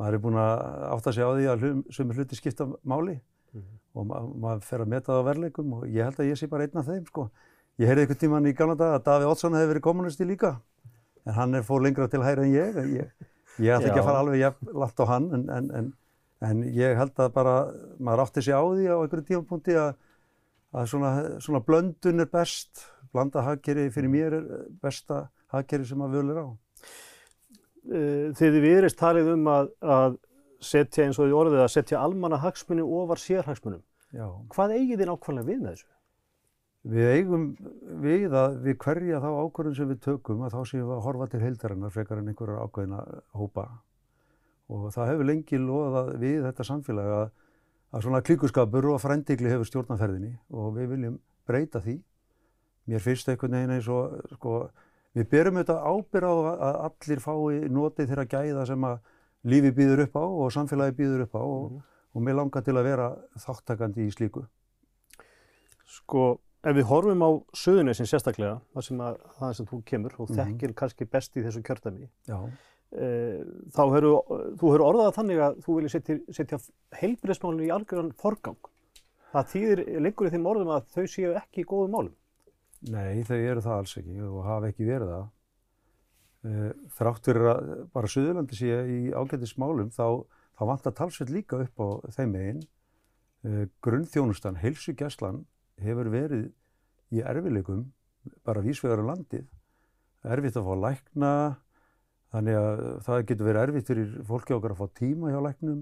Maður 0.00 0.16
er 0.16 0.22
búinn 0.24 0.40
að 0.40 0.64
átta 0.90 1.14
sig 1.16 1.24
á 1.24 1.30
því 1.32 1.46
að 1.52 1.64
sem 1.96 2.12
hluti 2.16 2.36
skipta 2.36 2.66
máli 2.84 3.16
mm 3.16 3.60
-hmm. 3.60 3.78
og 3.94 4.06
ma 4.06 4.20
maður 4.44 4.66
fyrir 4.68 4.84
að 4.84 4.92
meta 4.92 5.12
það 5.12 5.22
á 5.24 5.28
verleikum 5.30 5.72
og 5.72 5.86
ég 5.88 6.04
held 6.04 6.20
að 6.20 6.30
ég 6.30 6.38
sé 6.38 6.48
bara 6.48 6.64
einn 6.64 6.80
af 6.82 6.86
þeim 6.86 7.06
sko. 7.06 7.30
Ég 7.80 7.88
heyrði 7.88 8.02
einhvern 8.04 8.20
tíman 8.20 8.46
í 8.46 8.52
gamla 8.52 8.74
dag 8.76 8.94
að 8.98 9.04
Davíð 9.04 9.30
Oddsson 9.30 9.54
hefði 9.56 9.68
verið 9.70 9.82
kommunisti 9.82 10.24
líka, 10.24 10.60
en 11.24 11.32
hann 11.32 11.54
er 11.54 11.62
fór 11.62 11.80
lengra 11.80 12.08
til 12.08 12.20
hæra 12.20 12.44
en 12.44 12.52
ég. 12.52 12.76
Ég, 12.76 13.08
ég 13.58 13.72
ætla 13.72 13.88
ekki 13.88 14.02
að 14.02 14.08
fara 14.10 14.20
alveg 14.20 14.40
jafn 14.40 14.72
langt 14.74 15.00
á 15.00 15.04
hann, 15.08 15.30
en, 15.34 15.48
en, 15.48 15.70
en, 15.78 15.92
en 16.40 16.62
ég 16.76 16.96
held 16.96 17.16
að 17.16 17.32
bara 17.32 17.54
maður 17.98 18.24
átti 18.26 18.42
sig 18.42 18.52
á 18.52 18.60
því 18.60 18.84
á 18.92 18.96
einhverju 19.00 19.24
tímapunkti 19.30 19.78
að, 19.80 19.94
að 20.70 20.88
svona, 20.92 21.12
svona 21.42 21.60
blöndun 21.66 22.22
er 22.22 22.30
best, 22.30 22.86
blanda 23.14 23.42
hagkerri 23.46 23.88
fyrir 23.94 24.12
mér 24.12 24.36
er 24.38 24.48
besta 24.82 25.24
hagkerri 25.54 25.88
sem 25.88 25.98
maður 25.98 26.20
völu 26.20 26.34
er 26.34 26.42
á. 26.42 26.48
Þið 28.40 28.58
viðreist 28.62 28.98
talið 29.00 29.32
um 29.34 29.48
að, 29.50 29.70
að 29.82 30.18
setja 30.62 31.06
eins 31.06 31.18
og 31.18 31.26
því 31.26 31.38
orðið 31.38 31.64
að 31.64 31.72
setja 31.74 32.02
almanna 32.02 32.38
hagsmunni 32.42 32.84
ofar 32.84 33.20
sérhagsmunum. 33.22 33.82
Já. 34.14 34.26
Hvað 34.52 34.76
eigið 34.76 35.00
þið 35.00 35.10
nákvæmlega 35.10 35.48
við 35.48 35.60
með 35.62 35.74
þessu? 35.74 35.90
Við 36.90 37.10
eigum 37.12 37.42
við 38.00 38.34
að 38.40 38.54
við 38.64 38.76
hverja 38.80 39.20
þá 39.20 39.28
ákvörðun 39.28 39.76
sem 39.76 39.90
við 39.90 40.00
tökum 40.06 40.44
að 40.46 40.54
þá 40.54 40.60
séum 40.70 40.86
við 40.86 40.94
að 40.96 41.04
horfa 41.04 41.26
til 41.28 41.40
heildarinnar 41.42 41.92
frekar 41.92 42.20
en 42.20 42.30
einhverjar 42.32 42.64
ákveðina 42.64 43.00
hópa. 43.36 43.66
Og 44.70 44.86
það 44.94 45.10
hefur 45.12 45.28
lengi 45.28 45.60
loðað 45.60 46.10
við 46.22 46.38
þetta 46.46 46.66
samfélag 46.70 47.12
að, 47.18 47.30
að 47.90 48.04
svona 48.04 48.22
klíkuskapur 48.22 48.86
og 48.92 49.00
frændigli 49.02 49.50
hefur 49.50 49.68
stjórnaferðinni 49.68 50.32
og 50.54 50.74
við 50.76 50.92
viljum 50.94 51.18
breyta 51.48 51.80
því. 51.82 51.96
Mér 52.90 53.02
finnst 53.04 53.28
einhvern 53.28 53.56
veginn 53.56 53.74
eins 53.76 53.88
og, 53.90 54.14
sko, 54.36 54.54
við 55.14 55.28
berum 55.30 55.58
auðvitað 55.60 55.88
ábyrð 55.90 56.28
á 56.30 56.34
að 56.68 56.78
allir 56.88 57.22
fái 57.24 57.70
notið 57.70 58.12
þeirra 58.12 58.26
gæða 58.30 58.66
sem 58.70 58.86
að 58.86 59.00
lífi 59.50 59.72
býður 59.74 60.04
upp 60.06 60.16
á 60.20 60.24
og 60.24 60.52
samfélagi 60.54 60.96
býður 61.00 61.24
upp 61.26 61.34
á 61.34 61.42
og, 61.42 61.66
mm. 61.72 61.82
og 62.14 62.22
mér 62.26 62.38
langar 62.40 62.62
til 62.66 62.76
að 62.76 62.88
vera 62.90 63.10
þáttakandi 63.42 64.06
í 64.06 64.14
slíku. 64.14 64.46
Sko, 65.90 66.24
ef 66.62 66.76
við 66.76 66.86
horfum 66.90 67.22
á 67.26 67.30
Suðunesin 67.56 68.06
sérstaklega, 68.06 68.60
það 68.74 68.86
sem, 68.86 69.00
að, 69.02 69.16
það 69.38 69.54
sem 69.58 69.66
þú 69.70 69.78
kemur 69.90 70.18
og 70.18 70.30
Mhm. 70.30 70.36
þekkir 70.40 70.74
kannski 70.74 71.04
best 71.10 71.36
í 71.36 71.42
þessu 71.42 71.62
kjördæmi, 71.66 72.08
Já, 72.28 72.38
þá 72.90 73.82
hefur 73.86 74.06
þú 74.58 74.70
hefur 74.70 74.82
orðað 74.82 75.12
þannig 75.14 75.40
að 75.44 75.58
þú 75.64 75.74
viljið 75.76 75.92
setja, 75.94 76.16
setja 76.34 76.58
heilbreyðsmálinu 77.00 77.68
í 77.68 77.74
algjörðan 77.74 78.14
forgang. 78.18 78.70
Það 79.30 79.50
þýðir 79.52 79.82
lengur 80.02 80.26
í 80.26 80.32
þeim 80.34 80.48
orðum 80.50 80.72
að 80.74 80.88
þau 80.96 81.04
séu 81.12 81.34
ekki 81.38 81.62
í 81.62 81.68
góðum 81.70 81.94
málum. 81.94 82.16
nei 82.90 83.22
þau 83.28 83.36
eru 83.36 83.62
það 83.62 83.76
alls 83.76 83.96
ekki 84.00 84.16
og 84.26 84.40
hafa 84.48 84.70
ekki 84.72 84.88
verið 84.88 85.12
það. 85.14 85.28
Eh, 86.50 86.72
Þrátt 86.96 87.26
fyrir 87.28 87.48
að 87.50 87.70
bara 87.92 88.10
Suðurlandi 88.10 88.56
sé 88.56 88.76
í 88.88 89.00
ágættismálum 89.12 89.90
þá, 89.92 90.24
þá 90.56 90.62
vantar 90.70 90.94
talsveit 90.96 91.30
líka 91.30 91.60
upp 91.60 91.82
á 91.84 91.88
þeim 92.16 92.32
megin. 92.34 92.62
Eh, 93.44 93.66
Grunnþjónustan, 93.84 94.58
heilsugæslan 94.62 95.44
hefur 95.84 96.10
verið 96.10 96.48
í 97.12 97.22
erfileikum 97.22 97.86
bara 98.44 98.64
vísvegar 98.64 99.00
um 99.04 99.12
landið. 99.12 99.46
Erfitt 100.24 100.56
að 100.56 100.66
fá 100.66 100.74
lækna, 100.80 101.32
þannig 102.34 102.58
að 102.58 102.82
það 103.06 103.24
getur 103.30 103.48
verið 103.48 103.64
erfitt 103.64 103.90
fyrir 103.90 104.12
fólki 104.28 104.54
okkar 104.54 104.74
að 104.74 104.82
fá 104.82 104.98
tíma 105.00 105.32
hjá 105.32 105.40
læknum 105.44 105.80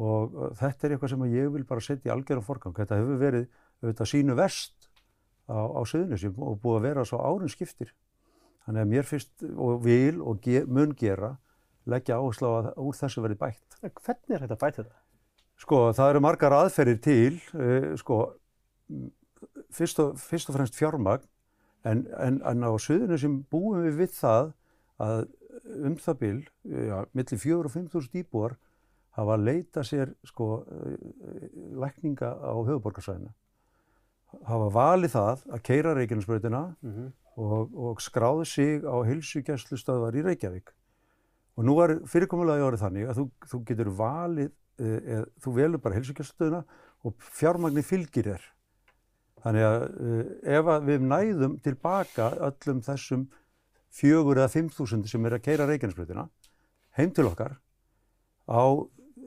og 0.00 0.32
uh, 0.36 0.48
þetta 0.56 0.86
er 0.86 0.94
eitthvað 0.94 1.12
sem 1.12 1.26
ég 1.34 1.50
vil 1.52 1.66
bara 1.68 1.84
setja 1.84 2.08
í 2.08 2.14
algjörum 2.14 2.46
forgang. 2.46 2.76
Þetta 2.76 3.00
hefur 3.00 3.20
verið 3.20 3.46
auðvitað 3.82 4.10
sínu 4.12 4.36
verst 4.38 4.88
á, 5.50 5.60
á 5.60 5.80
Suðurnesjum 5.84 6.40
og 6.40 6.60
búið 6.62 6.78
að 6.78 6.86
vera 6.88 7.06
svo 7.08 7.20
árun 7.20 7.52
skiptir. 7.52 7.92
Þannig 8.64 8.84
að 8.84 8.92
mér 8.94 9.08
finnst 9.08 9.44
og 9.50 9.82
vil 9.84 10.22
og 10.22 10.40
ge, 10.44 10.62
mun 10.64 10.94
gera 10.96 11.34
leggja 11.90 12.16
áherslu 12.16 12.48
á 12.48 12.54
að 12.60 12.68
úr 12.78 12.96
þessu 12.96 13.24
verði 13.24 13.40
bætt. 13.40 13.78
Hvernig 13.82 14.36
er 14.36 14.44
þetta 14.44 14.56
að 14.56 14.62
bæta 14.62 14.84
þetta? 14.84 14.98
Sko, 15.62 15.80
það 15.94 16.12
eru 16.12 16.22
margar 16.24 16.56
aðferðir 16.56 17.02
til, 17.02 17.36
uh, 17.58 17.92
sko, 18.00 18.22
fyrst 19.74 20.00
og, 20.02 20.16
fyrst 20.18 20.50
og 20.50 20.56
fremst 20.56 20.78
fjármagn, 20.78 21.26
en, 21.84 22.06
en, 22.22 22.38
en 22.46 22.64
á 22.64 22.70
suðinu 22.78 23.18
sem 23.18 23.40
búum 23.50 23.82
við 23.82 23.98
við 24.04 24.14
það 24.14 24.52
að 25.02 25.24
um 25.86 25.96
það 26.00 26.18
bil, 26.20 26.38
ja, 26.64 27.04
millir 27.12 27.40
4 27.42 27.58
og 27.66 27.72
5.000 27.74 28.22
íbúar 28.22 28.56
hafa 29.16 29.36
leita 29.36 29.84
sér, 29.84 30.14
sko, 30.24 30.62
uh, 30.64 30.92
lækninga 31.82 32.32
á 32.32 32.54
höfuborgarsvæðinu. 32.56 33.32
Hafa 34.48 34.68
valið 34.72 35.12
það 35.12 35.42
að 35.52 35.64
keira 35.68 35.96
Reykjanesbrautina 35.96 36.62
Mm 36.80 36.92
-hmm. 36.92 37.10
og, 37.36 37.74
og 37.76 38.00
skráði 38.00 38.44
sig 38.44 38.84
á 38.84 38.96
heilsugjæslustöðvar 39.04 40.16
í 40.16 40.24
Reykjavík. 40.24 40.72
Og 41.56 41.64
nú 41.64 41.76
var 41.76 42.00
fyrirkomulagi 42.06 42.62
orðið 42.64 42.80
þannig 42.80 43.08
að 43.08 43.16
þú, 43.18 43.30
þú 43.50 43.64
getur 43.64 43.88
valið, 43.88 44.50
eða, 44.78 45.26
þú 45.42 45.54
velur 45.54 45.78
bara 45.78 45.94
heilsugjæslustöðuna 45.94 46.64
og 47.04 47.14
fjármagni 47.18 47.82
fylgir 47.82 48.24
þér. 48.24 48.42
Þannig 49.42 49.64
að 49.66 49.82
ef 50.42 50.66
að 50.66 50.84
við 50.86 51.00
næðum 51.02 51.54
tilbaka 51.60 52.30
öllum 52.48 52.82
þessum 52.86 53.26
fjögur 53.92 54.40
eða 54.40 54.52
fimm 54.52 54.70
þúsund 54.72 55.08
sem 55.10 55.26
er 55.28 55.36
að 55.36 55.44
keira 55.46 55.68
Reykjanesbrautina 55.68 56.28
heim 56.96 57.12
til 57.14 57.28
okkar 57.28 57.58
á, 58.48 58.62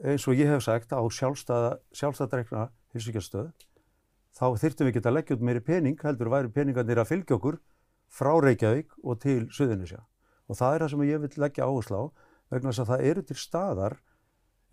eins 0.06 0.26
og 0.28 0.36
ég 0.38 0.50
hef 0.50 0.64
sagt, 0.66 0.92
á 0.92 1.02
sjálfstæðadreikna 1.02 2.68
heilsugjæslustöð, 2.94 3.50
þá 4.36 4.46
þyrftum 4.60 4.88
við 4.88 4.98
geta 4.98 5.10
að 5.10 5.16
leggja 5.18 5.36
út 5.36 5.46
meiri 5.48 5.62
pening, 5.64 5.96
heldur 6.02 6.30
væri 6.32 6.52
peningarnir 6.52 7.00
að 7.00 7.10
fylgja 7.12 7.38
okkur 7.38 7.58
frá 8.12 8.32
Reykjavík 8.42 8.92
og 9.02 9.20
til 9.22 9.46
Suðunisja. 9.52 10.02
Og 10.46 10.58
það 10.58 10.74
er 10.74 10.84
það 10.84 10.92
sem 10.92 11.06
ég 11.08 11.22
vil 11.24 11.42
leggja 11.42 11.66
áherslu 11.66 11.96
á 11.98 12.04
vegna 12.52 12.70
þess 12.70 12.84
að 12.84 12.90
það 12.92 13.06
eru 13.10 13.24
til 13.26 13.38
staðar 13.40 13.96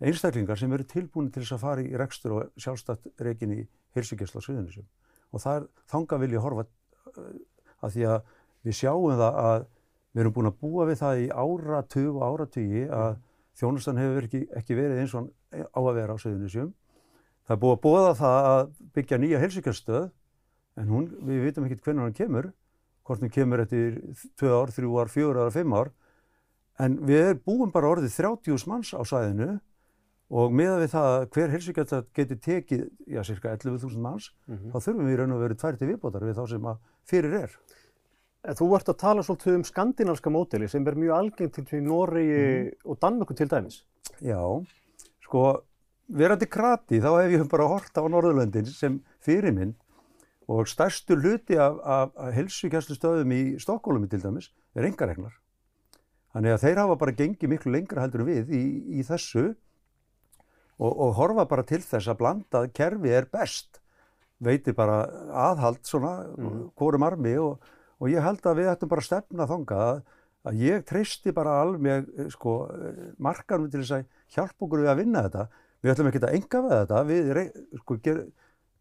einstaklingar 0.04 0.60
sem 0.60 0.72
eru 0.76 0.86
tilbúin 0.86 1.30
til 1.32 1.42
þess 1.42 1.56
að 1.56 1.64
fara 1.64 1.82
í 1.82 1.96
rekstur 1.98 2.36
og 2.36 2.60
sjálfstætt 2.60 3.24
reikin 3.24 3.54
í 3.56 3.60
hilsugjæsla 3.96 4.42
á 4.42 4.46
Suðunisjum. 4.46 4.86
Og 5.34 5.42
það 5.42 5.56
er 5.58 5.68
þanga 5.90 6.20
vil 6.22 6.34
ég 6.36 6.44
horfa 6.44 6.66
að 7.82 7.96
því 7.96 8.06
að 8.12 8.20
við 8.64 8.78
sjáum 8.78 9.18
það 9.18 9.40
að 9.44 9.66
við 10.14 10.22
erum 10.22 10.34
búin 10.34 10.50
að 10.50 10.58
búa 10.62 10.86
við 10.88 11.00
það 11.02 11.20
í 11.24 11.28
áratug 11.34 12.18
og 12.18 12.24
áratugi 12.28 12.84
að 12.86 13.16
þjónustan 13.58 13.98
hefur 13.98 14.28
ekki, 14.28 14.42
ekki 14.54 14.76
verið 14.78 15.00
eins 15.02 15.14
og 15.18 15.30
á 15.50 15.80
að 15.82 15.94
vera 15.98 16.14
á 16.14 16.22
Suðunisjum. 16.22 16.72
Það 17.44 17.56
er 17.56 17.60
búið 17.62 17.74
að 17.74 17.82
bóða 17.84 18.12
það 18.18 18.48
að 18.50 18.62
byggja 18.96 19.18
nýja 19.20 19.40
heilsugjastöð 19.42 20.06
en 20.80 20.90
hún, 20.90 21.10
við 21.26 21.44
vitum 21.48 21.66
ekkert 21.66 21.84
hvernig 21.84 22.06
hann 22.06 22.16
kemur, 22.16 22.48
hvort 23.04 23.22
hann 23.22 23.34
kemur 23.34 23.62
eftir 23.62 24.00
2 24.40 24.54
ár, 24.54 24.72
3 24.74 24.90
ár, 25.02 25.12
4 25.12 25.44
ár, 25.44 25.52
5 25.54 25.76
ár. 25.76 25.92
En 26.82 26.96
við 27.06 27.36
búum 27.44 27.70
bara 27.74 27.92
orðið 27.92 28.16
30 28.16 28.66
manns 28.70 28.94
á 28.94 29.02
sæðinu 29.06 29.52
og 30.34 30.54
meða 30.56 30.80
við 30.80 30.94
það 30.94 31.10
að 31.10 31.26
hver 31.36 31.52
heilsugjastöð 31.52 32.08
getur 32.16 32.40
tekið, 32.42 32.86
já, 33.06 33.20
cirka 33.28 33.52
11.000 33.54 34.00
manns, 34.02 34.32
Mm 34.48 34.56
-hmm. 34.56 34.70
þá 34.72 34.78
þurfum 34.80 35.06
við 35.06 35.14
í 35.14 35.18
raun 35.20 35.32
og 35.36 35.40
veru 35.44 35.54
tvær 35.54 35.76
til 35.78 35.88
viðbótar 35.88 36.24
við 36.24 36.38
þá 36.38 36.48
sem 36.48 36.64
að 36.64 36.76
fyrir 37.04 37.34
er. 37.44 37.50
Þú 38.44 38.66
vart 38.74 38.88
að 38.92 38.98
tala 39.00 39.22
svolítið 39.24 39.54
um 39.56 39.62
skandinálska 39.64 40.30
móteli 40.32 40.66
sem 40.68 40.84
er 40.86 40.98
mjög 41.00 41.14
algengt 41.16 41.60
til 41.70 41.80
Noregi 41.82 42.72
og 42.84 42.98
Danmöku 43.00 43.32
til 43.38 43.48
dæmis. 43.48 43.78
Já, 44.20 44.36
sko, 45.24 45.62
verandi 46.12 46.46
krati 46.52 47.00
þá 47.00 47.08
hef 47.22 47.32
ég 47.38 47.46
bara 47.48 47.68
hort 47.70 47.96
á 47.96 48.04
Norðurlöndin 48.04 48.68
sem 48.68 48.98
fyrirmynd 49.24 49.74
og 50.52 50.68
stærstu 50.68 51.16
hluti 51.16 51.56
af, 51.56 51.78
af, 51.80 52.10
af 52.20 52.34
helsugæslustöðum 52.36 53.32
í 53.32 53.42
Stokkólumi 53.62 54.10
til 54.12 54.20
dæmis 54.20 54.50
er 54.76 54.84
engaregnar. 54.90 55.32
Þannig 56.34 56.52
að 56.52 56.64
þeir 56.66 56.80
hafa 56.82 56.96
bara 57.00 57.14
gengið 57.16 57.48
miklu 57.54 57.72
lengra 57.72 58.04
heldur 58.04 58.24
en 58.26 58.28
við 58.28 58.52
í, 58.52 58.62
í 59.00 59.06
þessu 59.08 59.54
og, 60.82 60.90
og 60.92 61.14
horfa 61.16 61.46
bara 61.48 61.64
til 61.64 61.80
þess 61.80 62.10
að 62.12 62.20
blandað 62.20 62.68
kerfi 62.76 63.14
er 63.14 63.28
best. 63.32 63.80
Veitir 64.44 64.74
bara 64.76 65.06
aðhald 65.32 65.80
svona, 65.88 66.26
Mhm. 66.36 66.74
hvorum 66.76 67.06
armi 67.06 67.36
og, 67.40 67.56
og 68.04 68.12
ég 68.12 68.24
held 68.24 68.44
að 68.44 68.60
við 68.60 68.70
ættum 68.74 68.90
bara 68.92 69.02
að 69.02 69.08
stefna 69.08 69.48
þangað 69.48 69.82
að, 69.88 70.00
að 70.44 70.62
ég 70.64 70.86
treysti 70.88 71.32
bara 71.36 71.58
alveg 71.62 72.08
eh, 72.12 72.30
sko, 72.32 72.54
eh, 72.76 73.02
markanum 73.16 73.70
til 73.72 73.80
þess 73.80 73.96
að 73.96 74.08
hjálpa 74.36 74.66
okkur 74.66 74.84
við 74.84 74.92
að 74.92 75.00
vinna 75.00 75.24
þetta. 75.24 75.46
Við 75.84 75.92
ætlum 75.94 76.10
ekki 76.10 76.20
að 76.20 76.38
enga 76.38 76.62
við 76.64 76.74
þetta, 76.74 77.02
við, 77.08 77.30
sko, 77.80 77.98
ger, 78.04 78.20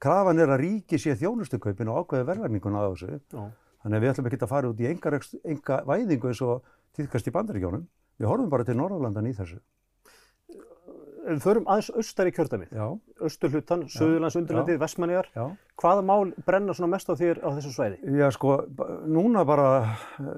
krafan 0.03 0.43
er 0.43 0.51
að 0.51 0.63
ríki 0.63 0.99
sé 0.99 1.15
þjónustukaupin 1.19 1.91
og 1.91 2.03
ákveði 2.03 2.27
verðlagninguna 2.31 2.83
á 2.83 2.91
þessu. 2.91 3.19
Já. 3.31 3.43
Þannig 3.83 3.97
að 3.97 4.03
við 4.03 4.11
ætlum 4.13 4.29
ekki 4.29 4.39
að 4.39 4.51
fara 4.53 4.71
út 4.71 4.81
í 4.83 4.87
enga, 4.87 5.19
enga 5.53 5.79
væðingu 5.87 6.31
eins 6.31 6.43
og 6.43 6.67
týðkast 6.95 7.27
í 7.27 7.33
bandaríkjónum. 7.35 7.87
Við 8.19 8.29
horfum 8.29 8.51
bara 8.51 8.67
til 8.67 8.77
Norðurlandan 8.79 9.27
í 9.27 9.33
þessu. 9.35 9.59
Við 11.23 11.43
förum 11.43 11.67
aðeins 11.71 11.89
austar 11.95 12.27
í 12.27 12.33
kjördæmið. 12.35 12.71
Já, 12.75 12.85
Austurhlutan, 13.23 13.83
Suðurlands 13.91 14.35
undirlandið, 14.39 14.79
Vestmanniðar. 14.81 15.29
Hvaða 15.79 16.03
mál 16.05 16.33
brenna 16.47 16.75
svona 16.75 16.91
mest 16.91 17.07
á 17.07 17.15
þér 17.15 17.39
á 17.39 17.49
þessu 17.55 17.71
svæði? 17.71 17.99
Já, 18.19 18.27
sko, 18.35 18.57
núna 19.07 19.45
bara, 19.47 19.67
uh, 20.19 20.33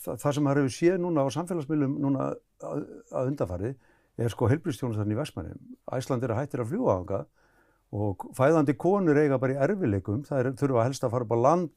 það, 0.00 0.22
það 0.22 0.36
sem 0.38 0.46
maður 0.46 0.62
hefur 0.62 0.76
séð 0.78 0.98
núna 1.04 1.26
á 1.28 1.34
samfélagsmiðlum 1.36 1.98
núna 2.06 2.30
að, 2.64 2.86
að 3.12 3.32
undarfari 3.32 3.74
er 4.16 4.32
sko 4.32 4.48
heilbristjónustarinn 4.48 5.12
í 5.12 5.18
Vestmanni. 5.20 5.56
Æsland 5.92 6.24
er 6.24 6.36
hættir 6.38 6.64
að 6.64 6.72
fljúa 6.72 6.96
ánga 6.96 7.24
og 7.96 8.28
fæðandi 8.36 8.76
konur 8.80 9.20
eiga 9.20 9.38
bara 9.42 9.58
í 9.58 9.60
erfileikum. 9.66 10.24
Það 10.26 10.40
er, 10.40 10.54
þurfa 10.62 10.86
helst 10.88 11.04
að 11.04 11.12
fara 11.12 11.28
upp 11.28 11.36
á 11.36 11.38
land 11.44 11.74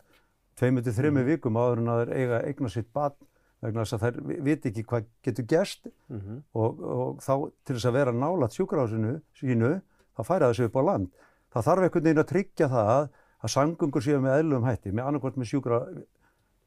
tveimur 0.60 0.84
til 0.88 0.96
þreimur 0.96 1.28
vikum 1.28 1.60
áður 1.60 1.84
en 1.84 1.92
að 1.92 2.02
þeir 2.04 2.16
eiga 2.16 2.40
eigna 2.48 2.72
sitt 2.72 2.90
barn 2.96 3.16
vegna 3.62 3.84
þess 3.84 3.94
að 3.98 4.04
þær 4.06 4.20
vi- 4.28 4.40
viti 4.48 4.70
ekki 4.72 4.84
hvað 4.88 5.06
getur 5.24 5.46
gerst 5.46 5.88
Mm 6.10 6.20
-hmm. 6.20 6.42
og, 6.54 6.80
og 6.80 7.18
þá 7.20 7.34
til 7.66 7.76
þess 7.76 7.86
að 7.90 7.94
vera 8.00 8.12
nálat 8.12 8.52
sjúkrahásinu 8.56 9.22
sínu, 9.40 9.82
þá 10.18 10.22
færa 10.26 10.50
þessu 10.52 10.66
upp 10.70 10.76
á 10.80 10.82
land. 10.90 11.08
Það 11.54 11.66
þarf 11.68 11.84
einhvern 11.84 12.04
veginn 12.04 12.24
að 12.24 12.30
tryggja 12.32 12.68
það 12.70 12.88
að, 12.96 13.10
að 13.44 13.50
samgöngur 13.56 14.02
séu 14.04 14.20
með 14.22 14.38
eðlum 14.40 14.64
hætti, 14.64 14.92
með 14.92 15.06
annarkvæmt 15.08 15.38
með 15.38 15.50
sjúkra 15.52 15.80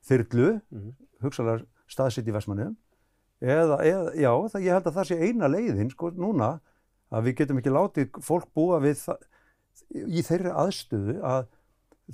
þyrlu, 0.08 0.60
Mhm. 0.70 0.92
hugsalega 1.22 1.64
staðsitt 1.88 2.26
í 2.28 2.32
Vestmannum, 2.32 2.76
eða, 3.42 3.78
eða, 3.84 4.14
já, 4.16 4.30
það, 4.50 4.62
ég 4.62 4.72
held 4.72 4.86
að 4.86 4.94
það 4.96 5.04
sé 5.06 5.18
eina 5.20 5.48
leiðin, 5.48 5.90
sko, 5.90 6.10
núna, 6.10 6.60
að 7.12 7.24
við 7.24 7.34
getum 7.36 7.58
ekki 7.58 7.70
látið 7.70 8.10
fólk 8.22 8.48
búa 8.54 8.80
við 8.80 8.96
það, 9.06 9.16
í 9.94 10.22
þeirri 10.22 10.50
aðstöðu 10.52 11.20
að 11.22 11.46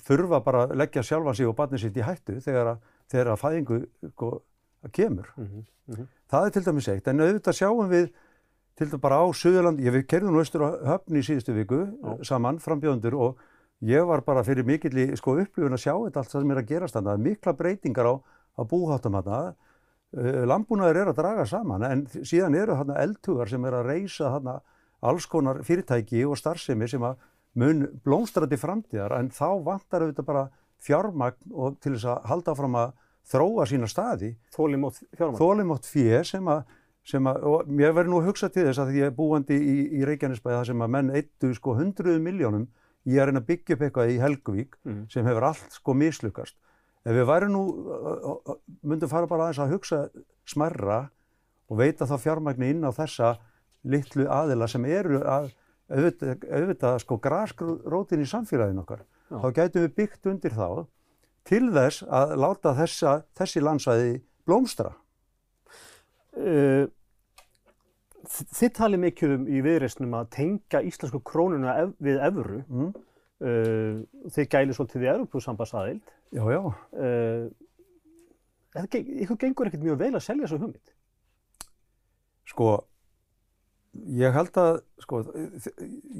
þurfa 0.06 0.40
bara 0.44 0.66
að 0.66 0.76
leggja 0.76 1.02
sjálfan 1.02 1.34
sig 1.34 1.46
og 1.48 1.56
barnið 1.56 1.80
sitt 1.80 1.96
í 1.96 2.02
hættu 2.04 2.40
þegar 2.44 2.66
að, 2.74 2.78
þegar 3.10 3.32
að 3.32 3.40
fæðingu 3.42 3.78
sko, 4.12 4.42
kemur. 4.92 5.28
Mm 5.36 5.66
-hmm. 5.88 6.06
Það 6.30 6.46
er 6.46 6.50
til 6.50 6.64
dæmis 6.64 6.88
eitt, 6.88 7.08
en 7.08 7.20
auðvitað 7.20 7.58
sjáum 7.60 7.88
við 7.88 8.10
til 8.76 8.86
dæmis 8.90 9.00
bara 9.00 9.20
á 9.22 9.26
Suðurland, 9.32 9.80
ég 9.80 10.06
kerðum 10.06 10.32
nú 10.32 10.38
austur 10.38 10.62
á 10.62 10.70
höfn 10.92 11.16
í 11.16 11.22
síðustu 11.22 11.54
viku 11.54 11.86
Já. 11.86 12.24
saman, 12.24 12.58
frambjóðundur 12.58 13.14
og 13.14 13.38
ég 13.80 14.06
var 14.06 14.20
bara 14.20 14.44
fyrir 14.44 14.64
mikill 14.64 15.16
sko, 15.16 15.38
upplifun 15.38 15.72
að 15.72 15.82
sjá 15.82 15.94
þetta 16.04 16.20
allt 16.20 16.30
það 16.30 16.40
sem 16.42 16.50
er 16.50 16.58
að 16.58 16.68
gerast 16.68 16.94
þannig 16.94 17.12
að 17.12 17.24
mikla 17.26 17.52
breytingar 17.52 18.06
á, 18.06 18.14
á 18.58 18.62
búháttum 18.64 19.12
þarna. 19.18 19.54
Uh, 20.16 20.44
Lambúnaður 20.48 20.96
er 20.96 21.08
að 21.08 21.18
draga 21.18 21.44
saman 21.46 21.82
en 21.82 22.06
síðan 22.06 22.54
eru 22.54 22.76
þarna 22.78 22.94
eldhugar 22.96 23.48
sem 23.48 23.64
er 23.64 23.74
að 23.76 23.86
reysa 23.86 24.30
þarna 24.32 24.60
alls 25.00 25.26
konar 25.26 25.60
fyrirtæki 25.62 26.24
og 26.26 26.38
starfsemi 26.38 26.88
sem 26.88 27.02
að 27.02 27.18
mun 27.58 27.84
blómstra 28.04 28.48
til 28.48 28.58
framtíðar 28.60 29.18
en 29.18 29.28
þá 29.34 29.60
vantar 29.66 30.04
auðvitað 30.04 30.28
bara 30.30 30.48
fjármagn 30.84 31.52
og 31.52 31.76
til 31.82 31.94
þess 31.96 32.08
að 32.12 32.26
halda 32.30 32.54
fram 32.58 32.78
að 32.78 32.94
þróa 33.28 33.66
sína 33.68 33.88
staði 33.90 34.34
Þólimótt 34.54 35.02
fjármagn. 35.16 35.38
þólimátt 35.40 35.86
fjö 35.88 36.22
sem 36.24 36.48
að, 36.48 36.62
sem 37.04 37.24
að 37.30 37.42
og 37.44 37.66
mér 37.68 37.92
verður 37.96 38.10
nú 38.14 38.20
að 38.22 38.28
hugsa 38.30 38.48
til 38.52 38.64
þess 38.68 38.78
að 38.82 38.90
því 38.92 39.02
ég 39.02 39.06
er 39.10 39.16
búandi 39.18 39.58
í, 39.58 39.76
í 40.00 40.04
Reykjanesbæði 40.08 40.56
þar 40.60 40.66
sem 40.70 40.82
að 40.86 40.92
menn 40.96 41.10
eittu 41.18 41.52
sko 41.54 41.74
hundruðu 41.78 42.20
miljónum 42.24 42.66
í 43.08 43.16
að 43.20 43.26
reyna 43.30 43.40
að 43.40 43.46
byggja 43.52 43.76
upp 43.76 43.82
eitthvað 43.86 44.10
í 44.14 44.18
Helguvík 44.20 44.76
Mhm. 44.84 45.04
sem 45.10 45.24
hefur 45.26 45.42
allt 45.48 45.72
sko 45.72 45.94
mislukast. 45.94 46.56
Ef 47.06 47.14
við 47.14 47.24
væri 47.30 47.46
nú, 47.48 47.62
myndum 48.84 49.08
fara 49.08 49.26
bara 49.30 49.46
aðeins 49.48 49.60
að 49.62 49.72
hugsa 49.72 50.00
smerra 50.48 51.10
og 51.70 51.78
veita 51.78 52.04
þá 52.08 52.16
fjármagni 52.20 52.70
inn 52.72 52.84
á 52.84 52.90
þessa 52.92 53.36
litlu 53.88 54.26
aðila 54.28 54.68
sem 54.68 54.84
eru 54.84 55.20
að 55.22 55.52
auðvitað, 55.88 56.42
auðvitað 56.52 56.98
sko 57.04 57.16
grasrótin 57.24 58.20
í 58.24 58.28
samfélaginu 58.28 58.82
okkar. 58.82 59.04
Já. 59.30 59.38
Þá 59.40 59.48
gætum 59.56 59.84
við 59.86 59.94
byggt 60.02 60.26
undir 60.32 60.52
þá 60.56 60.86
til 61.48 61.68
þess 61.74 62.04
að 62.04 62.34
láta 62.42 62.74
þessa, 62.76 63.14
þessi 63.38 63.62
landsvæði 63.64 64.14
blómstra. 64.48 64.92
Uh, 66.38 66.86
þið 68.28 68.74
talið 68.76 69.02
mikið 69.06 69.34
um 69.36 69.46
í 69.48 69.62
viðreysnum 69.64 70.16
að 70.18 70.28
tengja 70.36 70.82
íslensku 70.84 71.22
krónuna 71.24 71.78
ef, 71.84 71.94
við 72.04 72.20
evru. 72.28 72.60
Mm. 72.68 72.92
Uh, 73.38 74.04
þið 74.34 74.50
gæli 74.52 74.76
svolítið 74.76 75.06
í 75.06 75.10
Europlusambasaðild. 75.14 76.14
Já, 76.36 76.44
já. 76.52 76.62
Uh, 76.92 77.48
ykkur 78.76 79.40
gengur 79.40 79.70
ekkert 79.70 79.84
mjög 79.86 80.00
vel 80.02 80.14
að 80.14 80.24
selja 80.26 80.44
þessu 80.44 80.60
hugmynd. 80.60 80.94
Sko, 82.48 82.70
ég 84.18 84.34
held 84.34 84.56
að, 84.60 84.80
sko, 85.04 85.22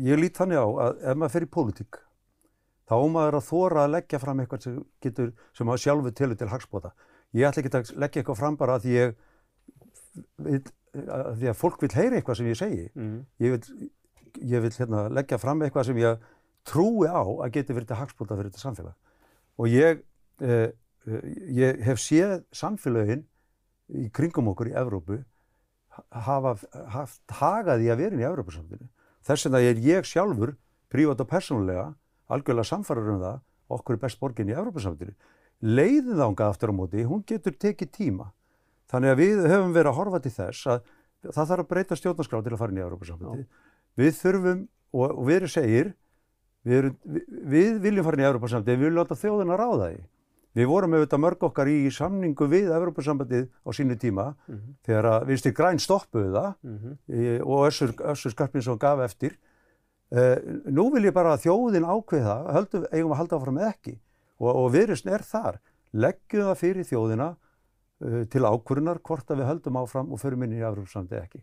ég 0.04 0.20
lít 0.20 0.38
þannig 0.38 0.60
á 0.60 0.68
að 0.68 1.02
ef 1.10 1.18
maður 1.18 1.34
fer 1.34 1.46
í 1.46 1.50
pólitík, 1.56 2.00
þá 2.88 2.96
maður 3.12 3.38
að 3.38 3.46
þóra 3.48 3.84
að 3.84 3.94
leggja 3.96 4.22
fram 4.22 4.40
eitthvað 4.42 4.64
sem 4.64 4.80
getur, 5.04 5.34
sem 5.56 5.68
maður 5.68 5.84
sjálfur 5.84 6.16
telur 6.16 6.40
til 6.40 6.50
hagspota. 6.52 6.94
Ég 7.36 7.48
ætla 7.48 7.62
ekki 7.62 7.74
að 7.76 7.94
leggja 8.00 8.22
eitthvað 8.22 8.40
fram 8.40 8.56
bara 8.56 8.78
að 8.78 8.86
því 8.86 8.96
ég, 8.96 9.14
að 11.04 11.30
því 11.42 11.50
að 11.52 11.58
fólk 11.60 11.82
vil 11.84 11.92
heyra 11.94 12.18
eitthvað 12.18 12.40
sem 12.40 12.48
ég 12.48 12.60
segi. 12.60 12.86
Mm. 12.96 13.18
Ég 13.44 13.56
vil 13.56 13.90
ég 14.40 14.62
vil 14.62 14.72
hérna, 14.72 15.06
leggja 15.12 15.38
fram 15.40 15.62
eitthvað 15.62 15.88
sem 15.90 16.00
ég 16.00 16.26
trúi 16.68 17.08
á 17.08 17.22
að 17.22 17.54
geti 17.56 17.74
verið 17.76 17.92
til 17.92 18.00
hagspólta 18.00 18.36
fyrir 18.38 18.52
þetta 18.52 18.62
samfélag. 18.62 18.96
Og 19.58 19.72
ég, 19.72 20.02
eh, 20.40 20.70
ég 21.48 21.82
hef 21.84 21.98
séð 21.98 22.44
samfélagin 22.52 23.24
í 23.88 24.10
kringum 24.12 24.50
okkur 24.52 24.70
í 24.70 24.76
Evrópu 24.76 25.24
hafa 26.12 26.56
haft 26.92 27.22
hagaði 27.40 27.90
að 27.90 28.02
vera 28.04 28.16
í 28.16 28.26
Evrópusamfélaginu. 28.28 28.90
Þess 29.24 29.46
vegna 29.46 29.60
er 29.60 29.80
ég 29.82 30.04
sjálfur, 30.04 30.56
prívat 30.88 31.20
og 31.20 31.28
persónulega, 31.28 31.94
algjörlega 32.32 32.70
samfarrar 32.70 33.12
um 33.14 33.22
það, 33.22 33.38
okkur 33.76 33.96
er 33.96 34.02
best 34.02 34.20
borgin 34.20 34.50
í 34.50 34.56
Evrópusamfélaginu. 34.56 35.16
Leiðin 35.60 36.20
þánga 36.20 36.50
aftur 36.52 36.72
á 36.72 36.74
móti, 36.78 37.04
hún 37.04 37.24
getur 37.26 37.56
tekið 37.56 37.90
tíma. 37.94 38.28
Þannig 38.88 39.14
að 39.14 39.22
við 39.22 39.48
höfum 39.52 39.72
verið 39.74 39.90
að 39.90 39.98
horfa 39.98 40.20
til 40.24 40.34
þess 40.36 40.68
að 40.70 40.92
það 41.28 41.48
þarf 41.50 41.64
að 41.64 41.70
breyta 41.72 41.98
stjórnarskrá 41.98 42.42
til 42.44 42.52
að 42.52 42.60
fara 42.60 42.72
inn 42.72 42.78
í 42.78 42.84
Evrópusamfélaginu. 42.84 43.48
Við 43.98 44.12
þurfum, 44.20 44.60
og, 44.94 45.08
og 45.08 45.24
við 45.26 45.40
erum 45.40 45.52
segir, 45.52 45.90
við, 46.62 46.78
erum, 46.78 47.00
við, 47.16 47.26
við 47.56 47.82
viljum 47.88 48.06
fara 48.06 48.18
inn 48.18 48.24
í 48.24 48.28
Evrópusamfélaginu, 48.28 48.78
við 48.78 48.86
viljum 48.86 49.02
láta 49.02 49.18
þjóðina 49.18 49.58
ráða 49.58 49.90
því. 49.90 50.06
Við 50.58 50.66
vorum 50.66 50.94
auðvitað 50.96 51.20
mörg 51.22 51.44
okkar 51.46 51.68
í 51.70 51.76
samningu 51.94 52.48
við 52.50 52.70
Evrópussambandið 52.74 53.44
á 53.62 53.70
sínu 53.76 53.98
tíma 54.00 54.30
mm 54.32 54.54
-hmm. 54.54 54.72
þegar 54.86 55.06
að 55.10 55.26
viðstir 55.28 55.54
græn 55.54 55.78
stoppuðu 55.78 56.32
það 56.34 56.54
mm 56.62 56.78
-hmm. 56.78 57.42
og 57.44 57.66
Össur, 57.68 57.92
Össur 58.12 58.32
Skarpinsson 58.32 58.78
gaf 58.78 58.98
eftir. 59.04 59.38
Uh, 60.08 60.38
nú 60.72 60.86
vil 60.94 61.04
ég 61.04 61.12
bara 61.12 61.34
að 61.36 61.42
þjóðin 61.44 61.84
ákveða, 61.84 62.38
höldum, 62.56 62.86
eigum 62.94 63.12
að 63.12 63.18
halda 63.20 63.36
áfram 63.36 63.58
eða 63.60 63.72
ekki 63.74 63.94
og, 64.40 64.48
og 64.54 64.68
viðröstn 64.72 65.12
er 65.12 65.24
þar. 65.26 65.58
Leggjum 65.92 66.48
það 66.48 66.60
fyrir 66.62 66.88
þjóðina 66.88 67.28
uh, 67.34 68.22
til 68.32 68.44
ákvörunar 68.48 69.02
hvort 69.04 69.28
að 69.28 69.42
við 69.42 69.50
höldum 69.50 69.80
áfram 69.82 70.12
og 70.14 70.22
förum 70.22 70.46
inn 70.46 70.56
í 70.56 70.62
Evrópussambandið 70.62 71.20
ekki. 71.20 71.42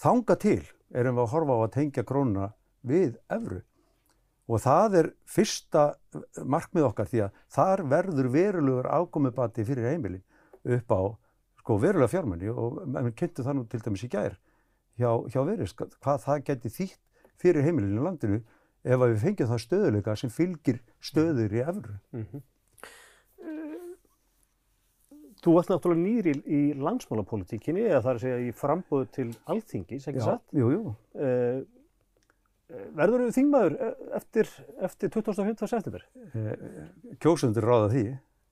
Þanga 0.00 0.38
til 0.40 0.62
erum 0.94 1.18
við 1.18 1.24
að 1.26 1.32
horfa 1.34 1.58
á 1.58 1.60
að 1.60 1.74
tengja 1.76 2.06
krónuna 2.08 2.48
við 2.88 3.18
Evru. 3.34 3.60
Og 4.48 4.62
það 4.64 4.98
er 5.02 5.10
fyrsta 5.28 5.84
markmið 6.40 6.86
okkar 6.88 7.08
því 7.10 7.24
að 7.26 7.40
þar 7.52 7.82
verður 7.90 8.30
verulegur 8.32 8.88
ákomubati 8.88 9.66
fyrir 9.68 9.90
heimilin 9.90 10.24
upp 10.64 10.94
á 10.96 11.00
sko, 11.60 11.76
verulega 11.76 12.08
fjármenni 12.14 12.48
og 12.48 12.80
við 12.88 13.12
kynntum 13.18 13.44
það 13.44 13.58
nú 13.58 13.66
til 13.68 13.82
dæmis 13.84 14.06
í 14.06 14.10
gær 14.12 14.38
hjá, 14.96 15.10
hjá 15.28 15.40
verið 15.44 15.74
hvað 15.76 16.24
það 16.24 16.44
geti 16.48 16.72
þýtt 16.78 17.02
fyrir 17.40 17.66
heimilin 17.66 17.98
í 17.98 18.04
landinu 18.04 18.42
ef 18.84 19.02
við 19.02 19.18
fengjum 19.22 19.50
það 19.50 19.64
stöðuleika 19.64 20.14
sem 20.16 20.32
fylgir 20.32 20.78
stöður 21.00 21.56
í 21.56 21.64
efru. 21.64 21.98
Mm 22.12 22.26
-hmm. 22.28 22.46
Þú 25.38 25.54
varst 25.54 25.70
náttúrulega 25.70 26.02
nýri 26.02 26.32
í, 26.34 26.38
í 26.50 26.60
landsmálapolitíkinni 26.82 27.84
eða 27.86 28.00
það 28.02 28.10
er 28.10 28.16
að 28.16 28.22
segja 28.24 28.38
í 28.42 28.54
frambóðu 28.58 29.06
til 29.14 29.28
alþingis, 29.46 30.08
ekki 30.10 30.24
satt? 30.24 30.42
Já, 30.50 30.58
jú, 30.58 30.70
jú. 30.74 30.94
Uh, 31.14 31.60
Verður 32.68 33.22
þú 33.22 33.28
þingmaður 33.32 33.74
eftir, 34.18 34.48
eftir 34.84 35.12
2015. 35.14 35.68
september? 35.70 36.02
Kjósundur 37.22 37.64
ráða 37.64 37.86
því. 37.94 38.02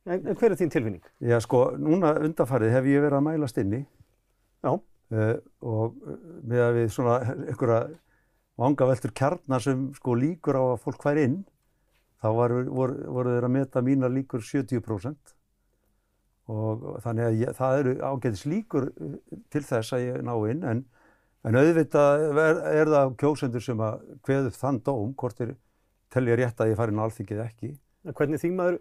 En, 0.07 0.22
hver 0.38 0.55
er 0.55 0.57
þín 0.57 0.72
tilfinning? 0.72 1.03
Já 1.20 1.37
sko, 1.44 1.66
núna 1.77 2.14
undanfarið 2.25 2.72
hef 2.72 2.88
ég 2.88 3.05
verið 3.05 3.18
að 3.18 3.27
mælast 3.27 3.61
inni. 3.61 3.83
Já. 4.64 4.72
Uh, 5.12 5.35
og 5.62 5.99
með 6.49 6.62
að 6.64 6.79
við 6.79 6.88
svona 6.94 7.18
einhverja 7.35 7.83
vangaveltur 8.60 9.12
kjarnar 9.16 9.62
sem 9.62 9.88
sko 9.96 10.16
líkur 10.16 10.58
á 10.58 10.64
að 10.72 10.82
fólk 10.84 11.04
hver 11.04 11.22
inn, 11.22 11.40
þá 12.22 12.28
voru, 12.32 12.60
voru, 12.72 12.98
voru 13.18 13.34
þeir 13.36 13.48
að 13.48 13.56
meta 13.58 13.82
mína 13.84 14.10
líkur 14.12 14.44
70%. 14.44 15.34
Og 16.46 16.84
þannig 17.02 17.26
að 17.26 17.40
ég, 17.40 17.56
það 17.58 17.80
eru 17.80 17.94
ágætis 18.06 18.44
líkur 18.46 18.92
til 19.50 19.64
þess 19.66 19.96
að 19.96 20.04
ég 20.04 20.22
ná 20.24 20.34
inn, 20.46 20.62
en 20.62 20.84
En 21.46 21.54
auðvitað 21.54 22.24
er, 22.42 22.60
er 22.80 22.88
það 22.90 23.12
kjósendur 23.22 23.62
sem 23.62 23.82
að 23.86 24.00
hveðu 24.26 24.52
þann 24.56 24.80
dóm, 24.86 25.12
hvort 25.18 25.42
er 25.44 25.52
telja 26.10 26.38
rétt 26.40 26.62
að 26.62 26.72
ég 26.72 26.78
fari 26.78 26.94
inn 26.94 26.98
á 26.98 27.06
alþingið 27.06 27.42
ekki. 27.44 27.70
Hvernig 28.18 28.42
þingmaður 28.42 28.78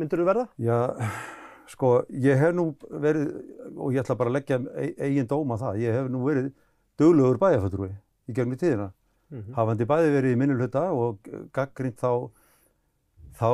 myndur 0.00 0.22
þú 0.22 0.26
verða? 0.26 0.44
Já, 0.62 0.78
sko, 1.70 1.92
ég 2.26 2.42
hef 2.42 2.56
nú 2.58 2.64
verið, 2.90 3.30
og 3.76 3.94
ég 3.94 4.02
ætla 4.02 4.18
bara 4.18 4.32
að 4.32 4.38
leggja 4.38 4.58
eigin 4.98 5.30
dóm 5.30 5.54
að 5.54 5.62
það, 5.62 5.80
ég 5.84 5.98
hef 5.98 6.10
nú 6.10 6.24
verið 6.26 6.50
döglegur 6.98 7.40
bæjarföldrúi 7.44 7.90
í 7.92 8.34
gegnum 8.34 8.58
tíðina. 8.58 8.90
Mm 9.30 9.42
-hmm. 9.42 9.54
Hafandi 9.54 9.84
bæði 9.84 10.12
verið 10.14 10.32
í 10.32 10.38
minnulhutta 10.40 10.82
og 10.92 11.18
gaggrind 11.52 11.98
þá, 12.00 12.30
þá 13.36 13.50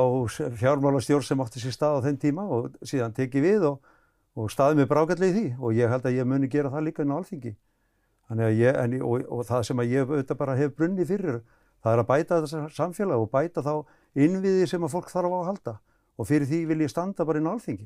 fjármálastjórn 0.61 1.23
sem 1.23 1.41
átti 1.41 1.59
sér 1.59 1.75
stað 1.75 1.99
á 1.99 2.03
þenn 2.05 2.19
tíma 2.21 2.43
og 2.47 2.77
síðan 2.81 3.13
tekið 3.13 3.43
við 3.43 3.65
og, 3.71 3.81
og 4.35 4.51
staðið 4.51 4.75
mig 4.75 4.87
brákallið 4.87 5.29
í 5.29 5.33
því 5.35 5.47
og 5.59 5.73
ég 5.73 5.89
held 5.89 6.05
að 6.05 6.15
ég 6.15 6.25
muni 6.25 6.47
gera 6.47 6.69
það 6.69 6.85
líka 6.87 7.03
inn 7.03 7.11
á 7.11 7.19
alþingi. 7.19 7.55
Ég, 8.35 8.75
en, 8.75 9.01
og, 9.01 9.25
og 9.29 9.45
það 9.45 9.61
sem 9.63 9.79
að 9.79 9.91
ég 9.91 10.09
auðvitað 10.09 10.37
bara 10.37 10.55
hef 10.55 10.71
brunni 10.75 11.05
fyrir, 11.05 11.41
það 11.83 11.93
er 11.93 11.99
að 11.99 12.07
bæta 12.07 12.41
þetta 12.41 12.69
samfélag 12.73 13.21
og 13.21 13.29
bæta 13.29 13.61
þá 13.61 13.85
innviði 14.15 14.67
sem 14.67 14.83
að 14.83 14.95
fólk 14.95 15.11
þarf 15.11 15.29
á 15.29 15.37
að 15.37 15.47
halda 15.51 15.79
og 16.17 16.27
fyrir 16.27 16.47
því 16.47 16.65
vil 16.65 16.81
ég 16.81 16.89
standa 16.89 17.25
bara 17.25 17.37
inn 17.37 17.47
á 17.47 17.53
alþingi. 17.53 17.85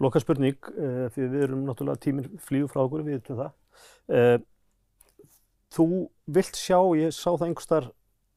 Loka 0.00 0.20
spurning, 0.20 0.56
uh, 0.76 1.08
því 1.12 1.28
við 1.32 1.42
erum 1.42 1.64
náttúrulega 1.66 2.00
tíminn 2.00 2.40
flýðu 2.46 2.68
frá 2.70 2.82
okkur, 2.84 3.02
við 3.02 3.18
veitum 3.18 3.42
það. 3.42 3.52
Þú 5.74 5.86
vilt 6.36 6.58
sjá, 6.58 6.78
ég 6.98 7.14
sá 7.14 7.30
það 7.32 7.48
einhverstar 7.48 7.88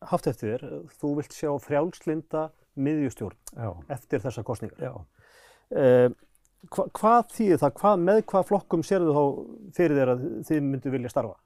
haft 0.09 0.29
eftir 0.31 0.55
þér, 0.55 0.87
þú 1.01 1.11
vilt 1.19 1.35
sjá 1.35 1.51
frjálslinda 1.61 2.47
miðjustjórn 2.79 3.37
Já. 3.53 3.69
eftir 3.91 4.23
þessa 4.23 4.43
kostningar. 4.47 5.03
Uh, 5.69 6.09
Hva, 6.67 6.89
hvað 6.91 7.29
þýðir 7.31 7.61
það? 7.61 7.75
Hvað, 7.79 8.01
með 8.03 8.17
hvað 8.27 8.47
flokkum 8.49 8.81
sér 8.83 9.05
þú 9.07 9.13
þá 9.15 9.21
fyrir 9.77 9.99
þér 9.99 10.09
að 10.11 10.23
þið 10.49 10.65
myndu 10.65 10.91
vilja 10.91 11.11
starfa? 11.13 11.37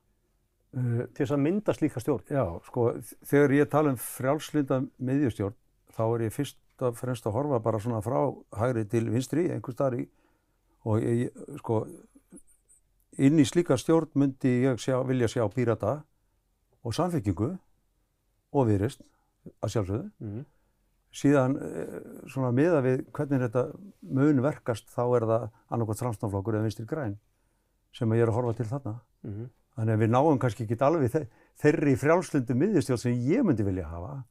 Uh, 0.73 1.03
til 1.13 1.19
þess 1.19 1.35
að 1.35 1.43
mynda 1.43 1.75
slíka 1.77 2.01
stjórn? 2.01 2.23
Já, 2.33 2.45
sko, 2.65 2.85
þegar 3.29 3.53
ég 3.59 3.69
tala 3.69 3.93
um 3.93 3.99
frjálslinda 4.01 4.79
miðjustjórn, 4.97 5.57
þá 5.93 6.03
er 6.07 6.25
ég 6.25 6.33
fyrst 6.33 6.57
og 6.83 6.97
fremst 6.97 7.29
að 7.29 7.35
horfa 7.37 7.59
bara 7.63 7.81
svona 7.83 8.01
frá 8.03 8.17
hægri 8.57 8.87
til 8.89 9.05
vinstri, 9.13 9.45
einhver 9.53 9.75
starf 9.75 10.01
og 10.89 11.05
ég, 11.05 11.29
sko, 11.61 11.83
inn 13.17 13.39
í 13.39 13.45
slíka 13.45 13.77
stjórn 13.77 14.11
myndi 14.15 14.63
ég 14.63 14.81
sjá, 14.81 14.97
vilja 15.07 15.27
sjá 15.27 15.45
pírata 15.53 16.03
og 16.83 16.95
samfélkingu 16.95 17.53
og 18.53 18.67
virist 18.67 19.01
að 19.61 19.73
sjálfsögðu. 19.75 20.09
Mm 20.19 20.43
síðan 21.13 21.57
eh, 21.61 21.97
svona 22.31 22.51
miða 22.55 22.81
við 22.85 23.03
hvernig 23.13 23.43
þetta 23.45 23.65
mun 24.17 24.41
verkast 24.43 24.89
þá 24.93 25.03
er 25.05 25.27
það 25.29 25.43
annarkot 25.75 26.01
framstofnflokkur 26.01 26.57
eða 26.57 26.67
vinstir 26.67 26.89
græn 26.89 27.17
sem 27.93 28.13
ég 28.17 28.25
er 28.25 28.31
að 28.31 28.39
horfa 28.39 28.55
til 28.57 28.69
þarna. 28.71 28.95
Mm 29.23 29.33
-hmm. 29.33 29.51
Þannig 29.75 29.93
að 29.93 30.01
við 30.01 30.11
náum 30.13 30.39
kannski 30.39 30.65
ekki 30.65 30.77
alveg 30.85 31.29
þeirri 31.61 31.95
frjálslindu 31.97 32.55
miðjastjórn 32.57 33.01
sem 33.01 33.13
ég 33.29 33.45
myndi 33.45 33.63
vilja 33.63 33.87
hafa 33.87 34.23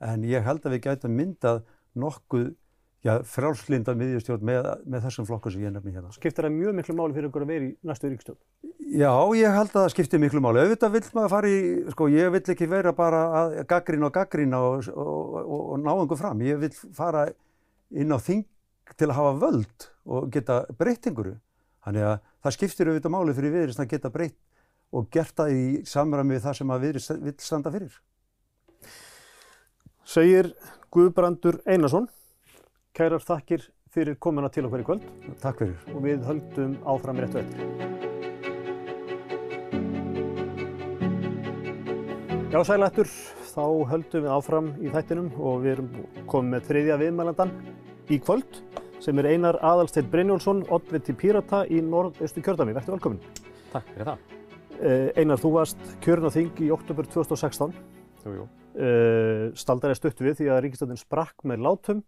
en 0.00 0.24
ég 0.24 0.44
held 0.44 0.66
að 0.66 0.72
við 0.72 0.84
gætum 0.84 1.16
myndað 1.16 1.64
nokkuð 1.94 2.54
já, 3.04 3.12
frjálslinda 3.28 3.94
miðjastjórn 3.98 4.46
með, 4.46 4.68
með 4.88 5.06
þessum 5.06 5.28
flokkur 5.28 5.54
sem 5.54 5.64
ég 5.66 5.74
nefni 5.74 5.94
hérna. 5.94 6.12
Skiptir 6.14 6.46
það 6.46 6.56
mjög 6.56 6.76
miklu 6.78 6.96
máli 6.98 7.16
fyrir 7.16 7.30
ykkur 7.30 7.44
að 7.46 7.52
vera 7.52 7.66
í 7.66 7.70
næstu 7.86 8.10
ríkstjórn? 8.10 8.40
Já, 8.96 9.12
ég 9.36 9.56
held 9.58 9.72
að 9.72 9.78
það 9.80 9.88
skiptir 9.94 10.22
miklu 10.22 10.42
máli. 10.44 10.62
Auðvitað 10.64 10.94
vil 10.96 11.02
maður 11.18 11.32
fara 11.34 11.50
í, 11.52 11.60
sko, 11.92 12.08
ég 12.12 12.32
vil 12.34 12.42
ekki 12.54 12.70
vera 12.70 12.94
bara 12.96 13.22
að 13.40 13.56
gaggrína 13.72 14.08
og 14.08 14.14
gaggrína 14.16 14.62
og, 14.62 14.90
og, 14.94 15.38
og, 15.42 15.62
og 15.74 15.82
ná 15.82 15.92
einhver 15.94 16.20
fram. 16.20 16.44
Ég 16.46 16.60
vil 16.62 16.72
fara 16.96 17.26
inn 17.90 18.14
á 18.14 18.18
þing 18.22 18.46
til 18.94 19.10
að 19.10 19.18
hafa 19.18 19.36
völd 19.42 19.88
og 20.06 20.28
geta 20.34 20.62
breytt 20.78 21.10
einhverju. 21.10 21.36
Þannig 21.86 22.06
að 22.06 22.18
það 22.42 22.56
skiptir 22.56 22.90
auðvitað 22.90 23.14
máli 23.14 23.34
fyrir 23.36 23.54
viðrist 23.54 23.82
að 23.82 23.90
geta 23.92 24.10
breytt 24.14 24.38
og 24.94 25.08
gert 25.12 25.34
það 25.38 25.54
í 25.54 25.64
samræmi 25.86 26.36
við 26.36 26.44
það 26.46 26.58
sem 26.60 26.72
að 26.72 26.84
viðrist 26.86 27.16
vil 27.22 27.34
standa 27.42 27.72
fyrir. 27.74 27.96
Segir 30.06 30.52
Guðbrandur 30.94 31.58
Einarsson, 31.66 32.06
kærar 32.96 33.20
þakkir 33.20 33.66
fyrir 33.92 34.16
komuna 34.20 34.48
til 34.52 34.64
okkar 34.68 34.80
í 34.80 34.86
kvöld. 34.86 35.04
Takk 35.42 35.60
fyrir. 35.60 35.76
Og 35.92 36.04
við 36.04 36.22
höldum 36.24 36.76
áfram 36.88 37.20
réttu 37.20 37.42
eftir. 37.42 37.60
Já, 42.54 42.62
sælættur, 42.64 43.10
þá 43.52 43.64
höldum 43.90 44.24
við 44.24 44.32
áfram 44.32 44.72
í 44.80 44.92
þættinum 44.94 45.28
og 45.36 45.60
við 45.64 45.74
erum 45.74 45.90
komið 46.30 46.54
með 46.54 46.68
þriðja 46.70 46.98
viðmælandan 47.02 47.52
í 48.08 48.20
kvöld 48.22 48.62
sem 49.04 49.20
er 49.20 49.28
Einar 49.34 49.58
Aðalsteinn 49.60 50.08
Brynjólfsson, 50.10 50.64
oddviti 50.72 51.12
Pírata 51.12 51.66
í 51.68 51.82
norðaustu 51.84 52.40
kjördami. 52.40 52.72
Verður 52.78 52.96
velkominn. 52.96 53.20
Takk 53.74 53.92
fyrir 53.92 54.08
það. 54.08 54.24
Eh, 54.76 55.08
Einar, 55.20 55.40
þú 55.42 55.52
varst 55.58 55.84
kjörn 56.04 56.28
á 56.28 56.30
þing 56.32 56.64
í 56.64 56.72
oktober 56.72 57.04
2016. 57.12 57.76
Jú, 58.24 58.38
jú. 58.40 58.48
Eh, 58.76 59.52
Staldar 59.56 59.92
er 59.92 60.00
stutt 60.00 60.20
við 60.20 60.40
því 60.40 60.48
að 60.52 60.62
Ríkistöndin 60.64 61.00
sprakk 61.00 61.44
með 61.44 61.64
látum 61.68 62.02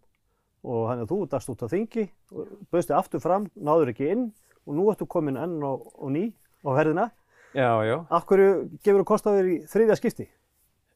og 0.63 0.89
hann 0.89 1.03
er 1.03 1.09
þú 1.09 1.21
dast 1.31 1.49
út 1.51 1.63
á 1.63 1.67
þingi, 1.71 2.07
bauðst 2.71 2.91
þig 2.91 2.97
aftur 2.97 3.23
fram, 3.23 3.47
náður 3.55 3.93
ekki 3.93 4.09
inn 4.13 4.25
og 4.65 4.75
nú 4.77 4.87
ertu 4.91 5.07
komin 5.09 5.39
enn 5.39 5.59
og, 5.65 5.87
og 5.95 6.11
ný 6.13 6.25
á 6.65 6.69
herðina. 6.75 7.09
Já, 7.55 7.71
já. 7.87 7.95
Akkur 8.13 8.41
gefur 8.83 9.01
þú 9.01 9.07
kost 9.07 9.29
á 9.29 9.33
þér 9.33 9.47
í 9.49 9.55
þriðja 9.69 9.97
skipti? 9.97 10.27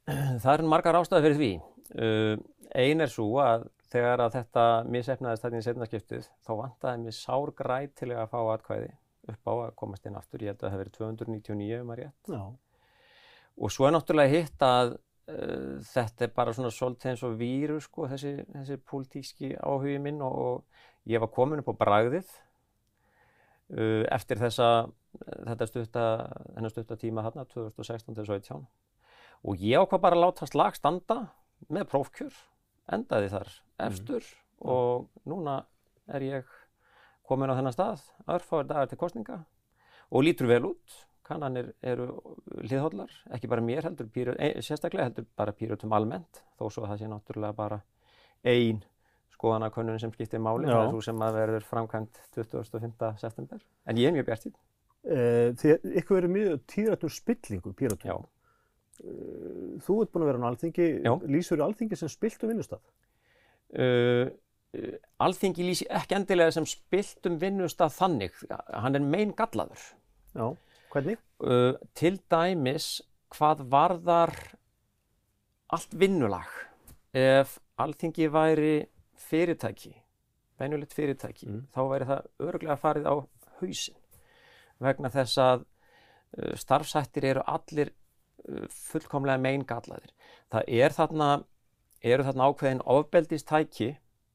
Það 0.06 0.52
er 0.54 0.66
margar 0.68 1.00
ástæði 1.00 1.26
fyrir 1.26 1.40
því. 1.40 1.54
Uh, 1.94 2.36
ein 2.76 3.04
er 3.04 3.12
svo 3.12 3.30
að 3.42 3.70
þegar 3.94 4.26
að 4.26 4.36
þetta 4.40 4.66
misefnaðist 4.90 5.46
þetta 5.46 5.62
í 5.62 5.66
setna 5.66 5.88
skiptið 5.88 6.28
þá 6.46 6.52
vantaði 6.58 7.02
mér 7.04 7.16
sár 7.18 7.54
grætilega 7.58 8.26
að 8.26 8.32
fá 8.34 8.40
atkvæði 8.56 8.92
upp 9.34 9.50
á 9.50 9.54
að 9.54 9.74
komast 9.80 10.08
inn 10.10 10.20
aftur. 10.20 10.44
Ég 10.44 10.54
held 10.54 10.60
að 10.60 10.66
það 10.66 10.74
hefði 10.74 10.84
verið 10.84 10.96
299 11.00 11.82
um 11.82 11.94
að 11.94 12.00
rétt. 12.02 12.32
Já. 12.34 12.44
Og 13.54 13.74
svo 13.74 13.88
er 13.88 13.94
náttúrulega 13.96 14.34
hitt 14.34 14.66
að 14.66 14.96
uh, 15.32 15.82
þetta 15.94 16.28
er 16.28 16.34
bara 16.36 16.56
svona 16.56 16.72
svolítið 16.74 17.12
eins 17.12 17.26
og 17.28 17.38
víru 17.40 17.80
sko, 17.84 18.08
þessi, 18.12 18.34
þessi 18.54 18.80
pólitíski 18.90 19.54
áhugi 19.60 20.00
minn 20.04 20.22
og, 20.26 20.40
og 20.48 21.12
ég 21.12 21.24
var 21.24 21.32
komin 21.34 21.64
upp 21.64 21.74
á 21.74 21.82
bragðið. 21.86 22.30
Uh, 23.74 24.04
eftir 24.12 24.42
þessa, 24.42 24.70
þetta 25.48 25.68
stutta, 25.70 26.08
þennan 26.54 26.74
stutta 26.74 27.00
tíma 27.00 27.24
þarna, 27.26 27.48
2016-2017 27.54 28.66
og 29.44 29.60
ég 29.64 29.82
ákvað 29.82 30.04
bara 30.04 30.18
að 30.18 30.24
láta 30.24 30.48
slag 30.48 30.76
standa 30.78 31.18
með 31.74 31.88
prófkjör, 31.92 32.36
endaði 32.96 33.32
þar 33.32 33.50
efstur 33.88 34.28
og 34.64 35.10
núna 35.28 35.64
er 36.08 36.24
ég 36.24 36.54
komin 37.28 37.52
á 37.52 37.58
þennan 37.58 37.76
stað, 37.76 38.06
örfáir 38.28 38.68
dagar 38.70 38.92
til 38.92 39.00
kostninga 39.00 39.42
og 40.12 40.26
lítur 40.28 40.50
vel 40.52 40.70
út. 40.72 41.00
Kannanir 41.24 41.70
eru 41.88 42.10
hliðhóllar, 42.60 43.12
ekki 43.36 43.50
bara 43.52 43.64
mér 43.64 43.88
heldur, 43.88 44.10
píru, 44.12 44.34
e, 44.36 44.58
sérstaklega 44.66 45.08
heldur 45.08 45.28
bara 45.40 45.54
pýrutum 45.56 45.94
almennt, 45.96 46.42
þó 46.60 46.68
svo 46.68 46.84
að 46.84 46.94
það 46.94 47.00
sé 47.00 47.12
náttúrulega 47.12 47.56
bara 47.56 47.80
ein 48.44 48.82
skoðanakönnun 49.38 50.02
sem 50.02 50.12
skiptir 50.16 50.44
máli, 50.44 50.68
það 50.68 50.82
er 50.82 50.92
svo 50.92 51.02
sem 51.08 51.24
að 51.24 51.40
verður 51.40 51.68
framkvæmt 51.70 52.22
25. 52.36 53.14
september. 53.24 53.64
En 53.88 54.00
ég 54.00 54.12
er 54.12 54.16
mjög 54.18 54.28
bjartinn. 54.30 54.56
Eh, 55.04 55.50
Þið, 55.60 55.90
ykkur 56.02 56.20
verið 56.20 56.36
mjög 56.36 56.62
tíðrættum 56.74 57.12
spillingu, 57.12 57.74
píratum. 57.80 58.12
Já. 58.12 58.18
Þú 59.84 59.96
ert 60.04 60.14
búin 60.14 60.24
að 60.24 60.30
vera 60.30 60.44
á 60.44 60.50
alþingi, 60.52 60.88
Já. 61.04 61.14
lýsur 61.28 61.60
í 61.60 61.66
alþingi 61.66 61.98
sem 62.00 62.12
spiltu 62.12 62.48
vinnustaf. 62.48 62.84
Uh, 63.74 64.30
Alþingi 65.22 65.66
lýsi 65.66 65.86
ekki 65.94 66.16
endilega 66.18 66.54
sem 66.56 66.66
spiltum 66.66 67.36
vinnustaf 67.42 67.94
þannig, 68.00 68.38
hann 68.50 68.98
er 68.98 69.04
mein 69.06 69.34
gallaður. 69.38 69.84
Já, 70.34 70.48
hvernig? 70.94 71.18
uh, 71.44 71.74
til 71.98 72.20
dæmis 72.32 73.02
hvað 73.34 73.66
varðar 73.74 74.34
allt 75.74 75.94
vinnulag 75.98 76.50
ef 77.18 77.58
alþingi 77.82 78.30
væri 78.34 78.76
fyrirtæki 79.18 79.96
venjulegt 80.60 80.94
fyrirtæki, 80.94 81.48
Mm. 81.48 81.68
þá 81.76 81.82
væri 81.90 82.06
það 82.06 82.28
örglega 82.40 82.78
farið 82.78 83.08
á 83.10 83.16
hausinn 83.60 83.98
vegna 84.80 85.10
þess 85.10 85.38
að 85.38 85.66
uh, 86.38 86.56
starfsættir 86.56 87.26
eru 87.26 87.44
allir 87.48 87.92
uh, 88.50 88.68
fullkomlega 88.70 89.42
meingallaðir. 89.42 90.14
Það 90.52 90.64
er 90.68 90.96
þarna, 90.98 91.30
eru 92.04 92.24
þarna 92.24 92.48
ákveðin 92.50 92.86
ofbeldistæki 92.86 93.90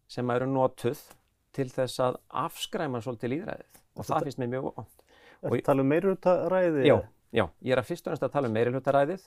sem 0.09 0.31
eru 0.31 0.47
notuð 0.47 1.01
til 1.53 1.68
þess 1.71 2.01
að 2.01 2.18
afskræma 2.29 3.03
svolítið 3.05 3.35
líðræðið 3.35 3.83
og 3.99 4.07
það 4.09 4.29
finnst 4.29 4.38
mér 4.42 4.53
mjög 4.55 4.71
vond. 4.71 5.05
Er 5.42 5.51
Og- 5.51 5.59
það 5.59 5.64
tala 5.68 5.83
um 5.85 5.88
meirutaræði? 5.92 6.85
Já, 6.88 6.96
já, 7.33 7.44
ég 7.62 7.72
er 7.72 7.83
að 7.83 7.88
fyrst 7.90 8.07
og 8.09 8.12
næst 8.14 8.22
að 8.27 8.33
tala 8.33 8.48
um 8.48 8.55
meirihlutaræðið. 8.57 9.27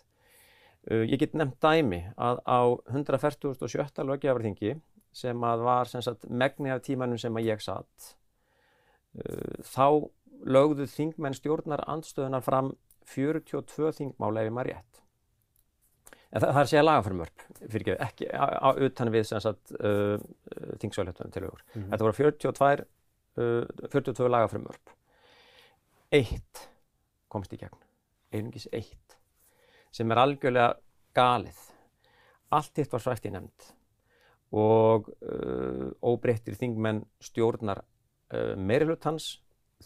Uh, 0.91 1.03
ég 1.05 1.19
get 1.21 1.33
nefnt 1.37 1.59
dæmi 1.61 2.01
að 2.17 2.39
á 2.41 2.59
147. 2.89 4.01
löggjafarþingi 4.09 4.81
sem 5.13 5.43
að 5.45 5.63
var 5.67 5.85
sem 5.91 6.01
sagt 6.01 6.25
megni 6.29 6.71
af 6.73 6.81
tímanum 6.81 7.19
sem 7.21 7.35
að 7.37 7.45
ég 7.51 7.61
satt, 7.61 8.15
uh, 9.19 9.61
þá 9.61 10.09
lögðu 10.41 10.87
þingmenn 10.89 11.37
stjórnar 11.37 11.83
andstöðunar 11.85 12.41
fram 12.41 12.73
42 13.05 13.91
þingmál 13.93 14.39
ef 14.41 14.47
ég 14.49 14.55
maður 14.55 14.71
rétt. 14.71 15.01
En 16.31 16.39
það, 16.41 16.47
það 16.47 16.57
er 16.57 16.63
að 16.65 16.71
segja 16.71 16.83
lagafrumvörp, 16.87 17.45
fyrir 17.73 17.97
ekki, 18.07 18.27
á, 18.31 18.45
á, 18.63 18.69
utan 18.87 19.11
við 19.11 19.25
sem 19.27 19.41
sagt 19.43 19.73
uh, 19.83 20.17
til 20.79 21.43
augur. 21.45 21.61
Mhm. 21.75 21.89
Þetta 21.91 22.05
voru 22.07 22.17
42, 22.17 22.85
uh, 23.37 23.87
42 23.91 24.29
lagafrumvörp. 24.31 24.95
Eitt 26.11 26.65
komst 27.31 27.53
í 27.55 27.57
gegn, 27.61 27.77
einungis 28.35 28.65
eitt, 28.75 29.15
sem 29.95 30.11
er 30.11 30.19
algjörlega 30.19 30.73
galið. 31.15 31.61
Allt 32.51 32.81
hitt 32.81 32.91
var 32.91 33.03
svæft 33.03 33.29
í 33.29 33.31
nefnd 33.31 33.69
og 34.51 35.07
uh, 35.23 35.87
óbreyttir 36.03 36.57
þingmenn 36.59 37.05
stjórnar 37.23 37.79
uh, 37.79 38.57
meirihlutans, 38.59 39.37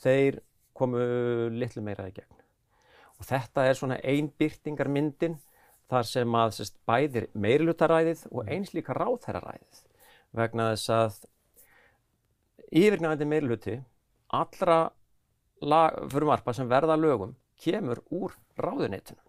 þeir 0.01 0.39
komu 0.73 1.03
litlu 1.53 1.85
meira 1.85 2.07
í 2.09 2.15
gegn. 2.15 2.41
Og 3.21 3.29
þetta 3.29 3.67
er 3.69 3.77
svona 3.77 3.99
einbyrtingarmyndin 4.01 5.37
þar 5.85 6.09
sem 6.09 6.41
að 6.41 6.57
sest, 6.57 6.81
bæðir 6.89 7.29
meirihlutaræðið 7.37 8.25
og 8.31 8.49
eins 8.49 8.73
líka 8.73 8.97
ráðherraræðið 8.97 9.85
vegna 10.35 10.71
þess 10.73 10.89
að 10.97 11.21
yfirgnæfandi 12.73 13.29
meirihluti 13.29 13.75
allra 14.33 14.79
frumvarpa 15.61 16.53
sem 16.53 16.69
verða 16.69 16.97
lögum 16.99 17.35
kemur 17.61 18.01
úr 18.11 18.35
ráðuneytinu. 18.59 19.21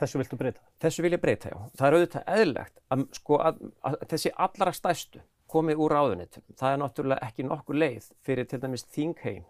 Þessu 0.00 0.20
viltu 0.20 0.38
breyta? 0.40 0.62
Þessu 0.80 1.04
vil 1.04 1.12
ég 1.12 1.20
breyta, 1.20 1.50
já. 1.52 1.58
Það 1.76 1.86
er 1.86 1.96
auðvitað 1.96 2.30
eðlilegt 2.34 2.78
að, 2.88 3.04
sko, 3.18 3.38
að, 3.44 3.62
að 3.84 3.96
þessi 4.08 4.32
allra 4.46 4.72
stærstu 4.72 5.22
komi 5.50 5.76
úr 5.76 5.92
ráðuneytinu. 5.92 6.56
Það 6.56 6.72
er 6.72 6.80
náttúrulega 6.80 7.28
ekki 7.28 7.46
nokkur 7.46 7.80
leið 7.80 8.10
fyrir 8.24 8.48
til 8.48 8.60
dæmis 8.62 8.86
þingheim 8.94 9.44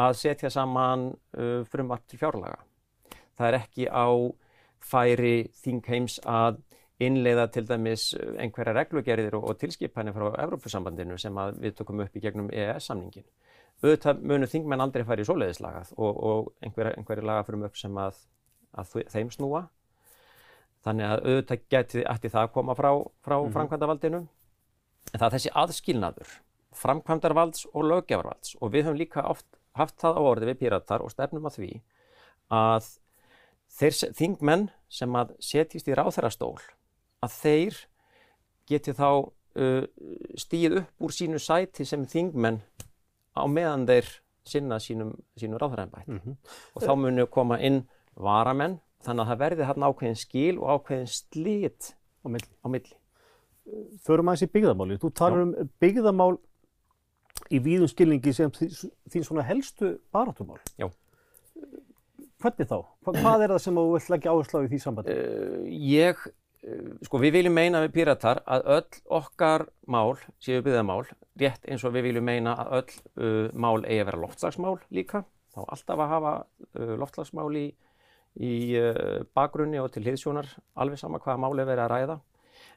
að 0.00 0.14
setja 0.22 0.50
saman 0.52 1.10
uh, 1.12 1.60
frumvarp 1.68 2.06
til 2.08 2.22
fjárlaga. 2.22 2.62
Það 3.36 3.48
er 3.48 3.58
ekki 3.58 3.88
á 3.92 4.08
færi 4.82 5.36
þingheims 5.62 6.18
að 6.28 6.62
innleiða 7.02 7.48
til 7.52 7.64
dæmis 7.66 8.12
einhverja 8.40 8.74
reglugerðir 8.76 9.36
og, 9.38 9.50
og 9.50 9.60
tilskipanir 9.60 10.14
frá 10.16 10.30
Evrópusambandinu 10.44 11.18
sem 11.20 11.38
við 11.58 11.76
tökum 11.80 12.02
upp 12.04 12.16
í 12.16 12.22
gegnum 12.22 12.50
EES-samningin. 12.52 13.26
Auðvitað 13.82 14.20
munu 14.30 14.46
þingmenn 14.46 14.80
aldrei 14.84 15.02
færi 15.04 15.24
í 15.24 15.26
svoleiðislagað 15.26 15.92
og, 15.96 16.18
og 16.22 16.52
einhverja, 16.62 16.94
einhverja 17.00 17.24
lagafrum 17.26 17.64
upp 17.66 17.76
sem 17.80 17.96
að, 17.98 18.20
að 18.78 18.92
þeim 19.10 19.30
snúa. 19.34 19.64
Þannig 20.86 21.08
að 21.08 21.24
auðvitað 21.26 21.64
geti 21.70 22.04
ætti 22.06 22.30
það 22.30 22.46
að 22.46 22.52
koma 22.54 22.74
frá, 22.78 22.90
frá 23.22 23.36
Mhm. 23.42 23.52
framkvæmdarvaldinu. 23.56 24.20
En 25.12 25.18
það 25.18 25.26
er 25.26 25.34
þessi 25.36 25.52
aðskilnaður, 25.62 26.30
framkvæmdarvalds 26.78 27.66
og 27.74 27.84
löggjafarvalds 27.90 28.56
og 28.60 28.70
við 28.72 28.86
höfum 28.86 28.98
líka 29.02 29.24
oft 29.28 29.46
haft 29.74 29.96
það 29.98 30.18
á 30.18 30.22
orði 30.22 30.46
við 30.50 30.58
píratar 30.62 31.02
og 31.02 31.10
stefnum 31.10 31.46
að 31.48 31.56
því 31.58 31.70
að 32.52 32.88
þeir 33.72 33.94
þingmenn 34.18 34.66
sem 34.92 35.16
að 35.16 35.34
setjist 35.40 35.88
í 35.88 35.94
ráþærastól 35.96 36.58
að 37.24 37.36
þeir 37.40 37.78
geti 38.68 38.92
þá 38.92 39.06
uh, 39.56 39.84
stíð 40.36 40.76
upp 40.82 41.06
úr 41.06 41.14
sínu 41.16 41.40
sæti 41.40 41.86
sem 41.88 42.04
þingmenn 42.06 42.60
á 43.36 43.42
meðan 43.48 43.86
þeir 43.86 44.08
sinna 44.44 44.76
sínum, 44.82 45.12
sínum 45.38 45.58
ráþæraembætti 45.62 46.08
Mhm. 46.18 46.36
og 46.76 46.82
þá 46.82 46.92
munu 46.98 47.26
koma 47.26 47.58
inn 47.60 47.84
varamenn 48.16 48.80
þannig 49.04 49.24
að 49.26 49.30
það 49.32 49.38
verði 49.44 49.66
þarna 49.68 49.88
ákveðin 49.92 50.18
skil 50.18 50.58
og 50.58 50.68
ákveðin 50.82 51.08
slit 51.08 51.94
Á 52.24 52.28
milli. 52.28 52.50
á 52.64 52.68
milli. 52.68 52.96
Förum 54.02 54.26
aðeins 54.28 54.42
í 54.42 54.50
byggðamáli. 54.52 54.98
Þú 54.98 55.12
talar 55.14 55.42
um 55.42 55.70
byggðamál 55.80 56.38
í 57.50 57.58
víðum 57.62 57.88
skilningi 57.88 58.32
sem 58.34 58.50
þí- 58.50 58.90
þín 59.08 59.24
svona 59.24 59.42
helstu 59.46 59.98
barátumál. 60.12 60.58
Já. 60.78 60.90
Hvernig 62.42 62.66
þá? 62.66 62.78
Hva, 63.04 63.12
hvað 63.14 63.42
er 63.44 63.48
það 63.54 63.60
sem 63.60 63.74
þú 63.78 63.84
vilt 63.92 64.08
leggja 64.10 64.30
áherslu 64.32 64.58
á 64.58 64.64
í 64.66 64.68
því 64.72 64.78
sambandi? 64.82 65.14
Uh, 65.14 65.66
ég, 65.70 66.16
sko 67.02 67.18
við 67.18 67.38
viljum 67.38 67.56
meina 67.56 67.80
við 67.82 67.94
píratar 67.96 68.42
að 68.46 68.66
öll 68.76 68.98
okkar 69.18 69.64
mál 69.90 70.14
séu 70.42 70.62
byggðamál, 70.62 71.02
rétt 71.40 71.64
eins 71.66 71.82
og 71.82 71.94
við 71.96 72.06
viljum 72.08 72.28
meina 72.28 72.54
að 72.62 72.74
öll 72.78 72.92
uh, 72.92 73.48
mál 73.54 73.80
eigi 73.82 74.02
að 74.02 74.10
vera 74.12 74.22
loftslagsmál 74.22 74.76
líka. 74.94 75.24
Þá 75.52 75.64
alltaf 75.64 76.04
að 76.04 76.12
hafa 76.14 76.34
uh, 76.38 76.94
loftslagsmál 77.02 77.48
í, 77.58 77.66
í 78.38 78.52
uh, 78.78 79.26
bakgrunni 79.34 79.82
og 79.82 79.90
til 79.92 80.04
hliðsjónar, 80.06 80.54
alveg 80.78 81.02
sama 81.02 81.20
hvaða 81.22 81.42
mál 81.42 81.58
er 81.58 81.66
verið 81.66 81.84
að 81.88 81.92
ræða. 81.96 82.18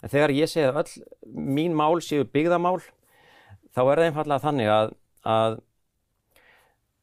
En 0.01 0.13
þegar 0.15 0.35
ég 0.39 0.49
segi 0.49 0.67
að 0.71 0.81
öll 0.81 1.45
mín 1.59 1.77
mál 1.77 2.01
séu 2.01 2.25
byggðamál, 2.25 2.79
þá 3.75 3.81
er 3.85 4.01
það 4.01 4.05
einfallega 4.09 4.45
þannig 4.47 4.73
að, 4.73 4.93
að 5.29 5.59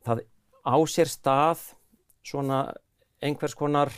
það 0.02 0.24
á 0.66 0.76
sér 0.90 1.10
stað 1.10 1.68
svona 2.26 2.64
einhvers 3.22 3.54
konar 3.58 3.92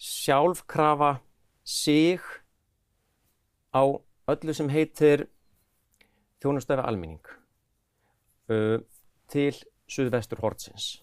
sjálfkrafa 0.00 1.18
sig 1.70 2.22
á 3.70 3.82
öllu 4.30 4.54
sem 4.56 4.70
heitir 4.72 5.28
þjónustöfi 6.42 6.82
almenning 6.82 7.32
uh, 8.50 8.78
til 9.30 9.54
suðvestur 9.90 10.42
hortsins. 10.42 11.00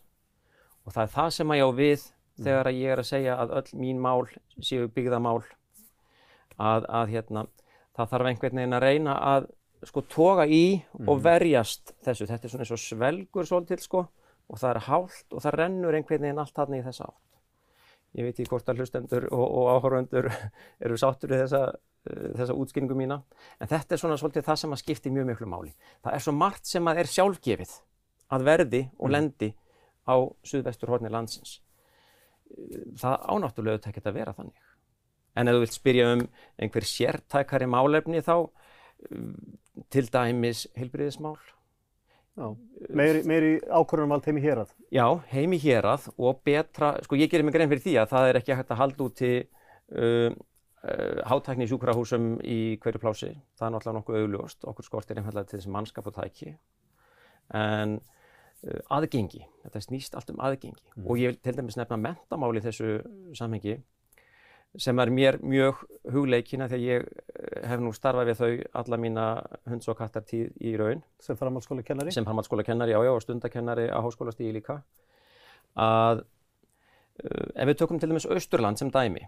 Og 0.87 0.95
það 0.95 1.03
er 1.03 1.13
það 1.15 1.29
sem 1.35 1.51
að 1.53 1.59
ég 1.59 1.67
á 1.67 1.71
við 1.77 2.07
þegar 2.37 2.69
að 2.69 2.79
ég 2.79 2.93
er 2.93 3.01
að 3.01 3.09
segja 3.09 3.37
að 3.41 3.53
öll 3.59 3.79
mín 3.81 4.01
mál 4.03 4.27
séu 4.63 4.87
byggðamál 4.93 5.39
að, 6.57 6.85
að 6.85 7.13
hérna, 7.13 7.45
það 7.97 8.11
þarf 8.13 8.29
einhvern 8.31 8.61
veginn 8.61 8.77
að 8.77 8.85
reyna 8.85 9.15
að 9.33 9.49
sko 9.87 10.03
toga 10.09 10.47
í 10.49 10.79
og 11.05 11.21
verjast 11.23 11.93
þessu. 12.05 12.27
Þetta 12.29 12.47
er 12.47 12.53
svona 12.53 12.65
eins 12.65 12.75
og 12.75 12.81
svelgur 12.81 13.47
svolítil 13.47 13.81
sko 13.83 14.05
og 14.47 14.59
það 14.61 14.69
er 14.71 14.83
hált 14.87 15.35
og 15.35 15.43
það 15.43 15.57
rennur 15.61 15.97
einhvern 15.97 16.25
veginn 16.25 16.41
allt 16.41 16.55
þarna 16.55 16.79
í 16.79 16.85
þessa 16.85 17.09
átt. 17.09 17.36
Ég 18.15 18.27
veit 18.27 18.39
ekki 18.39 18.49
hvort 18.49 18.69
að 18.71 18.81
hlustendur 18.81 19.27
og, 19.35 19.43
og 19.43 19.69
áhöröndur 19.75 20.29
eru 20.83 20.97
sáttur 20.99 21.33
við 21.33 21.43
þessa, 21.45 21.61
uh, 21.75 22.29
þessa 22.39 22.55
útskýringu 22.55 22.97
mína. 22.97 23.19
En 23.59 23.71
þetta 23.71 23.95
er 23.95 24.01
svona 24.01 24.17
svolítið 24.21 24.47
það 24.47 24.61
sem 24.63 24.75
að 24.75 24.83
skipti 24.83 25.13
mjög 25.13 25.29
miklu 25.31 25.49
máli. 25.51 25.73
Það 26.05 26.17
er 26.17 26.25
svo 26.25 26.35
margt 26.37 26.69
sem 26.69 26.89
að 26.89 27.03
er 27.03 27.11
sjálfgefið 27.13 27.75
að 28.33 28.47
verði 28.47 28.83
og 28.97 29.13
lendi 29.13 29.51
á 30.07 30.15
suðvestur 30.47 30.91
horni 30.93 31.11
landsins. 31.11 31.61
það 32.95 33.23
ánáttúrulega 33.27 33.75
auðvitað 33.75 33.91
ekki 33.91 34.07
að 34.07 34.17
vera 34.17 34.33
þannig. 34.37 34.61
En 35.37 35.49
ef 35.49 35.55
þú 35.55 35.63
vilt 35.65 35.75
spyrja 35.75 36.05
um 36.15 36.21
einhver 36.57 36.87
sértækari 36.87 37.67
málefni 37.69 38.21
þá 38.23 38.35
um, 38.47 39.33
til 39.93 40.07
dæmis 40.13 40.65
heilbriðismál. 40.79 41.35
Já. 42.37 42.47
Meiri, 42.93 43.23
meiri 43.25 43.53
ákvörðunumvald 43.65 44.27
heim 44.29 44.37
í 44.37 44.43
hérað. 44.43 44.73
Já, 44.93 45.05
heim 45.31 45.55
í 45.55 45.59
hérað 45.63 46.05
og 46.17 46.43
betra, 46.45 46.91
sko 47.03 47.17
ég 47.17 47.31
gerir 47.31 47.47
mig 47.47 47.55
grein 47.55 47.69
fyrir 47.71 47.81
því 47.81 47.95
að 48.03 48.11
það 48.13 48.27
er 48.29 48.39
ekki 48.41 48.57
hægt 48.59 48.73
að 48.75 48.81
halda 48.83 49.07
út 49.07 49.15
til 49.17 49.31
um, 49.89 50.35
uh, 50.85 51.23
hátækni 51.31 51.65
í 51.65 51.71
sjúkrahúsum 51.71 52.27
í 52.45 52.59
hverju 52.83 53.01
plási. 53.01 53.31
Það 53.57 53.67
er 53.67 53.73
náttúrulega 53.73 53.97
nokkuð 53.97 54.19
augljóst, 54.21 54.67
okkur 54.69 54.85
skortir 54.85 55.17
einfallega 55.17 55.49
til 55.49 55.57
þessi 55.59 55.73
mannskap 55.73 56.07
og 56.11 56.17
tæki. 56.19 56.53
En 57.57 57.97
uh, 57.97 58.79
aðgengi, 58.99 59.41
þetta 59.65 59.81
snýst 59.87 60.17
allt 60.19 60.29
um 60.35 60.41
aðgengi 60.45 60.83
Mm. 60.97 61.05
og 61.09 61.17
ég 61.21 61.33
vil 61.33 61.41
til 61.41 61.53
dæmis 61.57 61.77
nefna 61.77 61.97
mentamáli 62.01 62.61
þessu 62.63 62.99
samhengi 63.37 63.79
sem 64.75 64.99
er 64.99 65.11
mér 65.13 65.37
mjög 65.41 65.79
hugleikina 66.13 66.67
þegar 66.69 66.83
ég 66.83 67.05
eh, 67.07 67.67
hef 67.69 67.81
nú 67.81 67.93
starfað 67.95 68.29
við 68.29 68.39
þau 68.41 68.49
alla 68.81 68.99
mína 69.01 69.25
hunds 69.69 69.89
og 69.89 69.97
kattartíð 69.99 70.51
í 70.61 70.73
raun 70.79 71.03
sem 71.23 71.37
framhaldsskóla 71.39 71.85
kennari. 71.85 72.11
sem 72.11 72.25
framhaldsskólakennari, 72.25 72.93
já 72.93 73.03
já, 73.03 73.11
og 73.13 73.21
stundakennari 73.23 73.87
á 73.89 73.99
háskólastíði 74.03 74.57
líka 74.59 74.81
að 75.77 76.23
uh, 76.23 77.47
ef 77.55 77.69
við 77.69 77.79
tökum 77.79 77.99
til 77.99 78.09
dæmis 78.09 78.27
Austurland 78.29 78.79
sem 78.81 78.91
dæmi 78.93 79.27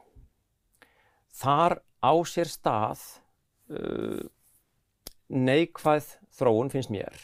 þar 1.39 1.79
á 2.01 2.13
sér 2.25 2.49
stað 2.49 3.01
uh, 3.69 4.21
neikvæð 5.29 6.15
þróun 6.35 6.73
finnst 6.73 6.93
mér 6.93 7.15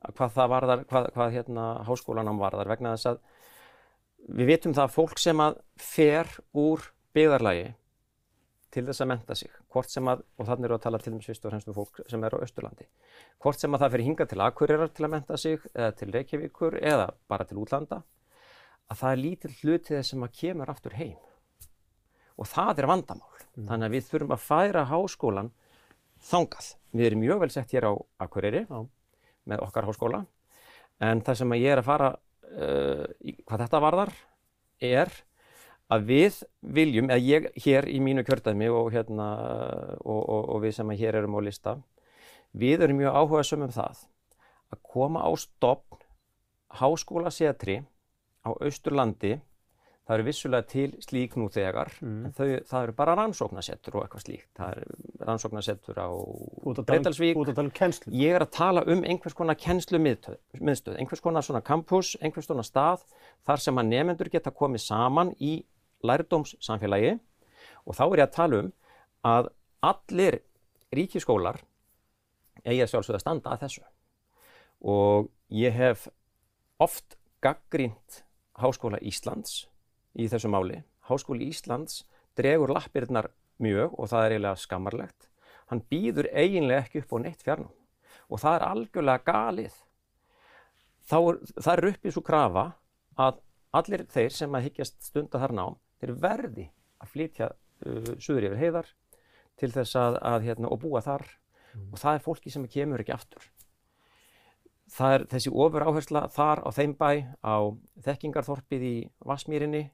að 0.00 0.16
hvað 0.16 0.32
það 0.36 0.52
varðar, 0.54 0.86
hvað, 0.88 1.10
hvað 1.16 1.34
hérna 1.36 1.66
háskólanám 1.88 2.40
varðar 2.40 2.72
vegna 2.72 2.94
þess 2.96 3.12
að 3.12 3.20
við 4.30 4.52
vitum 4.54 4.76
það 4.76 4.86
að 4.86 4.96
fólk 4.96 5.20
sem 5.20 5.40
að 5.44 5.60
fer 5.80 6.28
úr 6.56 6.84
byggðarlagi 7.16 7.70
til 8.70 8.84
þess 8.86 9.02
að 9.02 9.10
menta 9.10 9.34
sig, 9.34 9.50
hvort 9.72 9.90
sem 9.90 10.08
að, 10.10 10.22
og 10.38 10.46
þannig 10.46 10.68
eru 10.68 10.76
að 10.76 10.84
tala 10.84 11.00
til 11.02 11.12
dæmis 11.12 11.26
fyrst 11.26 11.46
og 11.46 11.52
fremst 11.52 11.70
um 11.70 11.74
fólk 11.74 12.00
sem 12.10 12.24
er 12.26 12.36
á 12.38 12.42
Austurlandi, 12.44 12.86
hvort 13.42 13.58
sem 13.58 13.74
að 13.74 13.82
það 13.82 13.94
fyrir 13.94 14.06
hingað 14.06 14.30
til 14.30 14.42
Akureyrar 14.44 14.92
til 14.94 15.06
að 15.06 15.12
menta 15.16 15.38
sig, 15.40 15.64
eða 15.74 15.96
til 15.98 16.12
Reykjavíkur, 16.14 16.76
eða 16.78 17.08
bara 17.30 17.46
til 17.48 17.58
útlanda, 17.62 18.02
að 18.90 19.00
það 19.02 19.14
er 19.14 19.22
lítill 19.24 19.56
hluti 19.58 19.96
þess 19.96 20.14
sem 20.14 20.26
að 20.26 20.36
kemur 20.38 20.70
aftur 20.70 20.94
heim. 20.98 21.16
Og 22.40 22.48
það 22.48 22.82
er 22.82 22.88
vandamál. 22.90 23.42
Þannig 23.58 23.86
að 23.86 23.94
við 23.96 24.06
þurfum 24.08 24.34
að 24.36 24.44
færa 24.44 24.84
háskólan 24.88 25.50
þangað. 26.30 26.70
Við 26.94 27.08
erum 27.08 27.22
mjög 27.24 27.42
vel 27.42 27.50
sett 27.54 27.74
hér 27.74 27.90
á 27.90 27.92
Akureyri 28.22 28.62
Já. 28.64 28.78
með 29.50 29.64
okkar 29.66 29.88
háskóla, 29.88 30.24
en 31.02 31.24
það 31.26 31.42
sem 31.42 31.54
að 31.56 31.62
ég 31.64 31.74
er 31.74 31.82
að 31.82 31.90
fara, 31.90 32.12
uh, 32.54 33.34
hvað 33.48 33.64
þetta 33.64 33.82
varðar, 33.82 34.14
er 34.80 35.12
að 35.90 36.06
við 36.10 36.40
viljum, 36.60 37.10
eða 37.10 37.24
ég 37.26 37.48
hér 37.64 37.88
í 37.90 37.98
mínu 38.02 38.24
kjördæmi 38.26 38.70
og, 38.70 38.92
hérna, 38.94 39.28
og, 40.04 40.20
og, 40.20 40.48
og 40.54 40.62
við 40.64 40.76
sem 40.78 40.92
að 40.92 41.02
hér 41.02 41.20
erum 41.20 41.38
á 41.38 41.40
lista, 41.42 41.76
við 42.54 42.86
erum 42.86 43.00
mjög 43.02 43.18
áhuga 43.20 43.44
um 43.58 43.74
það 43.74 44.04
að 44.70 44.82
koma 44.86 45.22
á 45.26 45.30
stopn 45.38 46.02
háskólasetri 46.78 47.80
á 48.46 48.50
Austurlandi, 48.54 49.40
það 50.06 50.16
eru 50.16 50.26
vissulega 50.26 50.66
til 50.70 50.92
slík 51.02 51.34
nú 51.38 51.48
þegar, 51.52 51.90
en 52.02 52.32
þau, 52.34 52.46
það 52.66 52.84
eru 52.84 52.94
bara 52.98 53.16
rannsóknasettur 53.18 53.98
og 53.98 54.04
eitthvað 54.06 54.24
slíkt. 54.24 54.48
Það 54.58 54.72
eru 54.76 55.26
rannsóknasettur 55.28 56.00
á 56.02 56.08
um- 56.10 56.78
Breitalsvík, 56.80 57.36
um 57.36 57.70
kennslu. 57.70 58.12
Ég 58.14 58.34
er 58.38 58.46
að 58.46 58.50
tala 58.56 58.84
um 58.86 59.04
einhvers 59.04 59.36
konar 59.38 59.58
kennslumiðstöð, 59.58 60.96
einhvers 60.96 61.22
konar 61.22 61.46
svona 61.46 61.62
campus, 61.62 62.16
einhvers 62.22 62.46
konar 62.50 62.66
stað 62.66 63.04
þar 63.46 63.62
sem 63.66 63.82
að 63.82 63.90
nefendur 63.90 64.30
geta 64.30 64.50
komið 64.50 64.86
saman 64.86 65.34
í 65.38 65.64
lærdómssamfélagi 66.06 67.16
og 67.86 67.96
þá 67.96 68.04
er 68.06 68.20
ég 68.20 68.26
að 68.26 68.36
tala 68.36 68.60
um 68.64 68.70
að 69.26 69.50
allir 69.90 70.38
ríkiskólar 70.94 71.60
eigi 72.64 72.82
að 72.84 72.92
sjálfsögða 72.92 73.22
standa 73.22 73.54
að 73.54 73.64
þessu. 73.64 73.84
Og 74.80 75.30
ég 75.52 75.74
hef 75.76 76.08
oft 76.80 77.16
gaggrínt 77.44 78.22
Háskóla 78.60 79.00
Íslands 79.00 79.66
í 80.16 80.28
þessu 80.28 80.50
máli. 80.52 80.82
Háskóli 81.08 81.48
Íslands 81.48 82.04
dregur 82.36 82.72
lappirnar 82.74 83.30
mjög 83.60 83.96
og 83.96 84.10
það 84.12 84.24
er 84.24 84.34
eiginlega 84.34 84.62
skammarlegt. 84.64 85.28
Hann 85.70 85.84
býður 85.90 86.28
eiginlega 86.32 86.84
ekki 86.84 87.04
upp 87.04 87.14
á 87.14 87.18
neitt 87.24 87.44
fjarnum 87.44 87.76
og 88.30 88.42
það 88.42 88.56
er 88.56 88.66
algjörlega 88.66 89.26
galið. 89.26 89.76
Þá 91.10 91.16
er, 91.18 91.38
það 91.58 91.72
er 91.72 91.88
uppið 91.90 92.14
svo 92.14 92.22
krafa 92.26 92.64
að 93.18 93.40
allir 93.74 94.04
þeir 94.10 94.34
sem 94.34 94.54
að 94.54 94.66
hyggjast 94.68 95.00
stunda 95.08 95.40
þar 95.42 95.54
nám, 95.56 95.78
þeir 96.00 96.16
verði 96.22 96.66
að 97.00 97.12
flytja 97.14 97.50
uh, 97.52 98.12
suður 98.18 98.50
yfir 98.50 98.60
heiðar 98.60 98.90
til 99.60 99.70
þess 99.74 99.96
að, 100.00 100.18
að 100.24 100.48
hérna, 100.48 100.70
og 100.72 100.80
búa 100.82 101.02
þar 101.04 101.26
og 101.92 101.98
það 102.00 102.16
er 102.16 102.24
fólki 102.24 102.50
sem 102.52 102.66
kemur 102.70 103.02
ekki 103.02 103.14
aftur. 103.14 103.44
Það 104.90 105.14
er 105.14 105.24
þessi 105.30 105.52
ofur 105.54 105.86
áhersla 105.86 106.24
þar 106.34 106.62
á 106.66 106.68
þeim 106.74 106.94
bæ 106.98 107.10
á 107.46 107.56
þekkingarþorpið 108.06 108.86
í 108.88 108.94
Vassmýrinni 109.22 109.84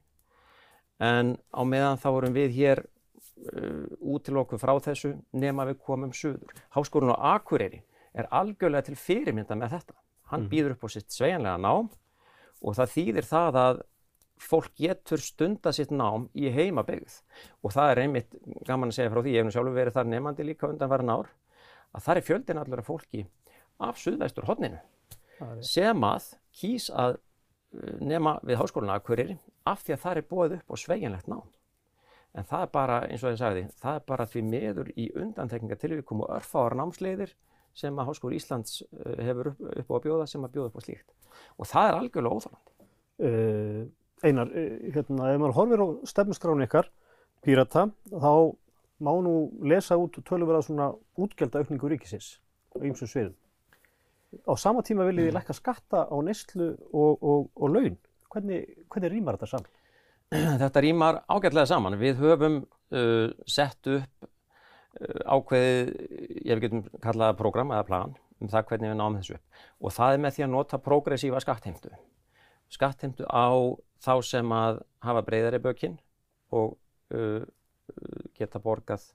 en 1.05 1.35
á 1.53 1.61
meðan 1.61 2.01
þá 2.01 2.07
erum 2.15 2.37
við 2.37 2.55
hér 2.57 2.81
uh, 2.81 3.85
útilokkuð 4.01 4.63
frá 4.63 4.73
þessu 4.87 5.13
nema 5.37 5.67
við 5.69 5.83
komum 5.85 6.15
suður. 6.17 6.55
Háskólinn 6.73 7.13
á 7.13 7.37
Akureyri 7.37 7.83
er 8.17 8.29
algjörlega 8.33 8.87
til 8.87 8.97
fyrirmynda 8.97 9.57
með 9.59 9.77
þetta. 9.77 9.97
Hann 10.31 10.49
býður 10.49 10.73
upp 10.75 10.87
á 10.89 10.95
sitt 10.95 11.13
sveigjanlega 11.13 11.61
nám 11.61 11.91
og 12.65 12.75
það 12.79 12.93
þýðir 12.95 13.27
það 13.29 13.59
að 13.61 13.83
fólk 14.41 14.73
getur 14.77 15.21
stunda 15.23 15.73
sitt 15.73 15.91
nám 15.91 16.27
í 16.37 16.51
heimabyggð 16.53 17.21
og 17.63 17.73
það 17.73 17.91
er 17.91 18.03
einmitt 18.03 18.37
gaman 18.67 18.91
að 18.91 18.99
segja 18.99 19.13
frá 19.13 19.21
því, 19.21 19.33
ég 19.33 19.41
hef 19.41 19.47
nú 19.47 19.55
sjálfur 19.55 19.77
verið 19.79 19.97
þar 19.97 20.11
nefandi 20.11 20.45
líka 20.45 20.69
undan 20.69 20.91
varan 20.91 21.13
ár, 21.13 21.31
að 21.95 22.05
það 22.05 22.19
er 22.19 22.27
fjöldin 22.29 22.61
allur 22.61 22.83
af 22.83 22.91
fólki 22.91 23.25
af 23.87 23.99
suðvestur 24.01 24.47
hodninu 24.49 24.79
sem 25.65 26.05
að 26.05 26.31
kýs 26.57 26.87
að 26.89 27.17
uh, 27.17 27.97
nema 28.01 28.37
við 28.45 28.59
háskólan 28.61 28.95
Akureyri 28.95 29.37
af 29.67 29.83
því 29.85 29.95
að 29.95 30.01
það 30.05 30.19
er 30.19 30.27
búið 30.31 30.55
upp 30.57 30.73
á 30.73 30.75
sveigjanlegt 30.81 31.29
nám. 31.31 31.45
En 32.37 32.45
það 32.45 32.63
er 32.63 32.71
bara, 32.73 32.97
eins 33.07 33.23
og 33.25 33.33
ég 33.33 33.39
sagði, 33.41 33.65
það 33.81 33.99
er 33.99 34.07
bara 34.07 34.27
því 34.29 34.41
meður 34.45 34.89
í 34.93 35.07
undantekninga 35.17 35.77
tilvíkum 35.81 36.23
og 36.25 36.33
örfáar 36.37 36.75
námsleiðir 36.77 37.33
sem 37.77 37.97
að 37.97 38.09
Háskóli 38.09 38.39
Íslands 38.39 38.81
uh, 38.85 39.15
hefur 39.21 39.53
upp, 39.53 39.63
upp 39.83 39.93
á 39.93 39.95
að 39.97 40.03
bjóða 40.07 40.27
sem 40.29 40.45
að 40.45 40.57
bjóða 40.57 40.71
upp 40.71 40.81
á 40.81 40.85
slíkt. 40.85 41.15
Og 41.57 41.69
það 41.69 41.89
er 41.89 41.99
algjörlega 41.99 42.39
óþálandi. 42.39 42.75
Uh, 43.17 43.83
Einar, 44.25 44.49
uh, 44.49 44.77
hérna, 44.95 45.33
ef 45.33 45.41
maður 45.41 45.57
horfir 45.57 45.83
á 45.83 45.87
stefnskránu 46.09 46.65
ykkar, 46.65 46.89
Pírata, 47.45 47.89
þá 48.09 48.31
má 49.03 49.11
nú 49.21 49.35
lesa 49.61 49.97
út 49.97 50.17
tölur 50.25 50.57
svona 50.65 50.89
útgjaldaaukningu 51.17 51.91
ríkisins 51.91 52.39
á 52.73 52.81
ýmsum 52.81 53.09
sviðum. 53.09 53.35
Á 54.43 54.53
sama 54.59 54.83
tíma 54.83 55.05
viljið 55.07 55.29
þið 55.29 55.35
lækka 55.37 55.55
skatta 55.55 56.05
á 56.09 56.15
neyslu 56.25 56.73
og, 56.91 57.21
og, 57.21 57.49
og 57.55 57.69
laun. 57.71 57.97
Hvernig, 58.27 58.65
hvernig 58.91 59.13
rýmar 59.13 59.37
þetta 59.37 59.51
saman? 59.53 59.73
Þetta 60.61 60.81
rýmar 60.83 61.21
ágætlega 61.31 61.69
saman. 61.69 61.95
Við 62.01 62.17
höfum 62.19 62.57
uh, 62.59 63.29
sett 63.47 63.87
upp 63.87 64.25
uh, 64.27 65.21
ákveðið, 65.37 65.93
ég 66.43 66.57
við 66.57 66.65
getum 66.65 66.83
kallað 66.99 67.29
það 67.29 67.39
program 67.39 67.71
eða 67.71 67.87
plan 67.87 68.17
um 68.43 68.51
það 68.51 68.67
hvernig 68.69 68.91
við 68.91 68.99
náum 68.99 69.15
þessu 69.17 69.37
upp. 69.37 69.61
Og 69.79 69.95
það 69.95 70.13
er 70.13 70.23
með 70.25 70.35
því 70.35 70.45
að 70.45 70.51
nota 70.57 70.81
progressífa 70.83 71.41
skattheimtu. 71.45 71.93
Skattheimtu 72.75 73.29
á 73.31 73.47
þá 74.03 74.13
sem 74.25 74.51
að 74.53 74.81
hafa 75.05 75.23
breyðari 75.27 75.61
bökin 75.63 75.97
og 76.55 76.75
uh, 77.15 77.43
geta 78.37 78.61
borgað 78.61 79.05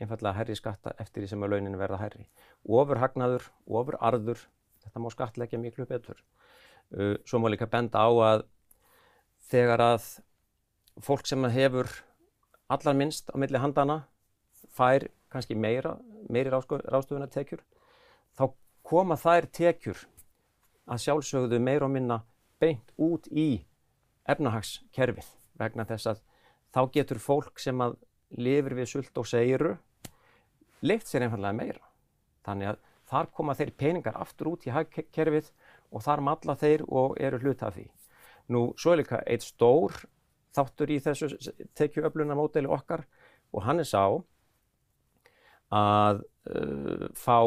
einfallega 0.00 0.38
herri 0.38 0.56
skatta 0.56 0.94
eftir 1.02 1.24
því 1.24 1.32
sem 1.32 1.44
að 1.44 1.54
launin 1.54 1.78
verða 1.80 2.00
herri. 2.00 2.26
Ofur 2.64 3.00
hagnaður, 3.02 3.48
ofur 3.68 3.98
arður, 4.00 4.40
þetta 4.84 5.02
má 5.02 5.10
skattleggja 5.12 5.60
miklu 5.60 5.86
betur. 5.88 6.22
Uh, 6.92 7.16
svo 7.28 7.42
má 7.42 7.50
líka 7.52 7.68
benda 7.70 8.02
á 8.02 8.08
að 8.08 8.46
þegar 9.52 9.84
að 9.84 10.08
fólk 11.02 11.26
sem 11.28 11.44
hefur 11.52 11.90
allar 12.72 12.96
minnst 12.96 13.30
á 13.32 13.36
milli 13.40 13.60
handana 13.60 14.02
fær 14.72 15.08
kannski 15.32 15.56
meira, 15.56 15.96
meiri 16.32 16.52
ráðstöfunartekjur, 16.52 17.60
þá 18.36 18.44
koma 18.84 19.16
þær 19.16 19.48
tekjur 19.52 20.00
að 20.88 21.02
sjálfsögðu 21.04 21.60
meira 21.62 21.86
og 21.86 21.94
minna 21.94 22.20
beint 22.60 22.92
út 23.00 23.28
í 23.30 23.64
efnahagskerfið 24.30 25.28
vegna 25.58 25.86
þess 25.88 26.12
að 26.12 26.22
þá 26.72 26.82
getur 26.94 27.20
fólk 27.22 27.60
sem 27.60 27.80
að 27.84 27.96
lifir 28.38 28.76
við 28.78 28.88
sult 28.92 29.18
og 29.20 29.28
seiru 29.28 29.74
leitt 30.82 31.06
sér 31.06 31.26
einfallega 31.26 31.56
meira. 31.56 31.84
Þannig 32.46 32.72
að 32.72 32.80
þar 33.12 33.28
koma 33.36 33.56
þeir 33.58 33.72
peningar 33.78 34.18
aftur 34.18 34.52
út 34.54 34.66
í 34.66 34.72
hagkerfið 34.72 35.50
og 35.92 36.04
þar 36.04 36.24
malla 36.24 36.56
þeir 36.58 36.84
og 36.88 37.18
eru 37.20 37.40
hluta 37.42 37.68
af 37.68 37.76
því. 37.76 37.86
Nú, 38.52 38.72
svo 38.76 38.94
er 38.94 39.02
líka 39.02 39.22
eitt 39.26 39.44
stór 39.46 39.94
þáttur 40.52 40.90
í 40.92 40.98
þessu 41.00 41.30
tekjuöfluna 41.78 42.36
módeli 42.36 42.70
okkar 42.70 43.04
og 43.52 43.64
hann 43.66 43.82
er 43.82 43.88
sá 43.88 44.02
að 45.72 46.24
uh, 46.52 47.08
fá 47.16 47.38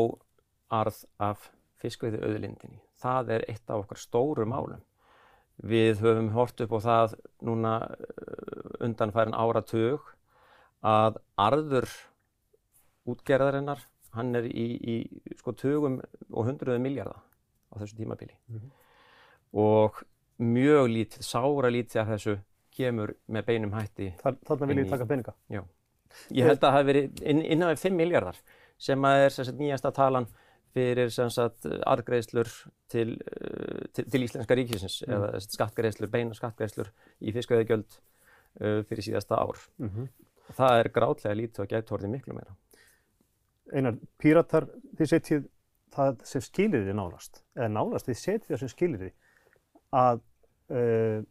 arð 0.73 1.03
af 1.21 1.51
fiskveiði 1.81 2.23
auðlindinni. 2.25 2.81
Það 3.01 3.35
er 3.35 3.45
eitt 3.51 3.69
af 3.69 3.83
okkar 3.83 4.01
stóru 4.01 4.47
málum. 4.49 4.81
Við 5.63 6.01
höfum 6.03 6.29
hort 6.35 6.59
upp 6.65 6.73
á 6.75 6.79
það 6.83 7.13
núna 7.47 7.73
undanfærin 8.83 9.33
áratug 9.37 10.03
að 10.85 11.17
arður 11.39 11.87
útgerðarinnar, 13.09 13.79
hann 14.15 14.35
er 14.39 14.47
í, 14.49 14.65
í 14.79 14.95
sko 15.39 15.53
tugum 15.57 15.99
og 16.31 16.47
hundruðu 16.49 16.81
miljarda 16.81 17.15
á 17.71 17.73
þessu 17.81 17.97
tímabili. 17.99 18.35
Og 19.55 20.01
mjög 20.43 20.89
lítið, 20.91 21.23
sára 21.25 21.71
lítið 21.71 22.01
af 22.03 22.11
þessu 22.15 22.37
kemur 22.75 23.13
með 23.31 23.45
beinum 23.49 23.75
hætti. 23.77 24.09
Þar, 24.21 24.37
þarna 24.49 24.67
vil 24.69 24.75
Inn 24.77 24.83
ég 24.83 24.87
í- 24.89 24.93
taka 24.95 25.07
peninga. 25.09 25.33
Ég 26.31 26.47
held 26.47 26.57
að 26.59 26.63
það 26.65 26.75
hafi 26.77 26.87
verið 26.89 27.21
inn, 27.31 27.41
innan 27.55 27.71
við 27.73 27.81
5 27.85 27.95
miljardar 27.99 28.37
sem 28.77 29.01
að 29.07 29.25
er 29.25 29.29
sem 29.35 29.45
sagt, 29.47 29.59
nýjasta 29.59 29.91
talan 29.95 30.27
fyrir 30.75 31.13
arðgreiðslur 31.87 32.51
til, 32.91 33.15
uh, 33.15 33.85
til, 33.95 34.05
til 34.11 34.25
Íslenska 34.27 34.57
ríkisins 34.57 34.99
eða 35.07 35.31
sem 35.35 35.45
sagt, 35.45 35.57
skattgreiðslur, 35.57 36.11
beina 36.11 36.37
skattgreiðslur 36.37 36.91
í 37.21 37.33
fiskveiðigjöld 37.35 37.97
uh, 37.97 38.81
fyrir 38.89 39.09
síðasta 39.09 39.39
ár. 39.41 39.61
Mm 39.81 40.07
Það 40.55 40.79
er 40.79 40.87
grátlega 40.93 41.35
lítið 41.35 41.61
og 41.63 41.69
gæti 41.71 41.93
orðið 41.95 42.11
miklu 42.11 42.33
meira. 42.37 42.51
Einar, 43.73 43.95
píratar, 44.21 44.67
þið 44.97 45.07
setjið 45.09 45.47
það 45.95 46.19
sem 46.29 46.43
skilirði 46.45 46.93
nánast, 46.93 47.39
eða 47.55 47.69
nánast 47.73 48.05
þið 48.05 48.19
setjið 48.19 48.51
það 48.51 48.61
sem 48.61 48.71
skilirði 48.75 49.09
að 49.89 50.21
uh, 50.69 51.23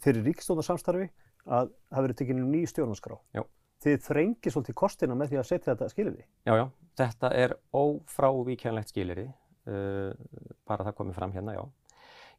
fyrir 0.00 0.24
ríkistóðnarsamstarfi 0.30 1.10
að 1.50 1.72
það 1.90 2.06
verið 2.06 2.18
tekinu 2.20 2.46
ný 2.48 2.62
stjórnarskrá. 2.70 3.18
Já. 3.36 3.44
Þið 3.80 4.00
þrengið 4.04 4.54
svolítið 4.54 4.76
kostina 4.76 5.16
með 5.16 5.32
því 5.32 5.40
að 5.40 5.46
setja 5.48 5.72
þetta 5.72 5.90
skilirði. 5.92 6.24
Já, 6.44 6.52
já, 6.58 6.64
þetta 7.00 7.30
er 7.40 7.54
ófrávíkjanlegt 7.80 8.92
skilyrði, 8.92 9.28
uh, 9.72 10.10
bara 10.68 10.88
það 10.88 10.98
komið 10.98 11.20
fram 11.20 11.36
hérna, 11.36 11.54
já. 11.56 11.62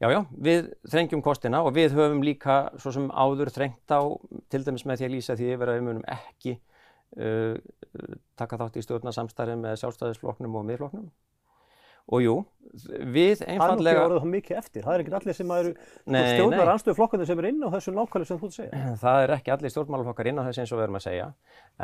Já, 0.02 0.08
já, 0.10 0.20
við 0.34 0.70
þrengjum 0.90 1.22
kostina 1.22 1.60
og 1.62 1.76
við 1.78 1.94
höfum 1.94 2.24
líka 2.26 2.56
svo 2.82 2.94
sem 2.94 3.10
áður 3.14 3.52
þrengt 3.54 3.94
á, 3.94 4.02
til 4.50 4.62
dæmis 4.66 4.86
með 4.90 5.02
því 5.02 5.08
að 5.08 5.14
lýsa 5.14 5.36
því 5.38 5.50
yfir 5.56 5.70
að 5.70 5.78
við 5.78 5.84
munum 5.88 6.08
ekki 6.10 6.56
uh, 6.58 7.58
taka 8.42 8.62
þátt 8.62 8.80
í 8.82 8.86
stjórnarsamstarfi 8.86 9.58
með 9.62 9.78
sjálfstæðisflokknum 9.82 10.58
og 10.58 10.66
miðflokknum. 10.70 11.12
Og 12.10 12.24
jú, 12.24 12.36
við 12.72 13.42
Það 13.42 13.46
er 13.46 13.52
einfallega... 13.54 14.04
það 14.14 14.28
mikið 14.32 14.58
eftir. 14.58 14.84
Það 14.86 14.94
er 14.94 15.04
ekki 15.04 15.16
allir 15.20 15.38
sem 15.38 15.54
eru 15.56 15.72
stjórnar 16.08 16.72
anstöðu 16.74 16.98
flokkandi 16.98 17.28
sem 17.30 17.42
er 17.42 17.48
inn 17.52 17.64
á 17.64 17.70
þessu 17.76 17.94
nákvæmlega 17.96 18.30
sem 18.30 18.42
þú 18.42 18.48
ert 18.48 18.52
að 18.52 18.60
segja. 18.60 18.82
Það 19.04 19.24
er 19.24 19.34
ekki 19.36 19.54
allir 19.56 19.74
stjórnmálaflokkar 19.76 20.30
inn 20.32 20.42
á 20.42 20.44
þessu 20.48 20.64
eins 20.64 20.74
og 20.74 20.80
við 20.80 20.86
erum 20.88 21.00
að 21.00 21.06
segja, 21.08 21.30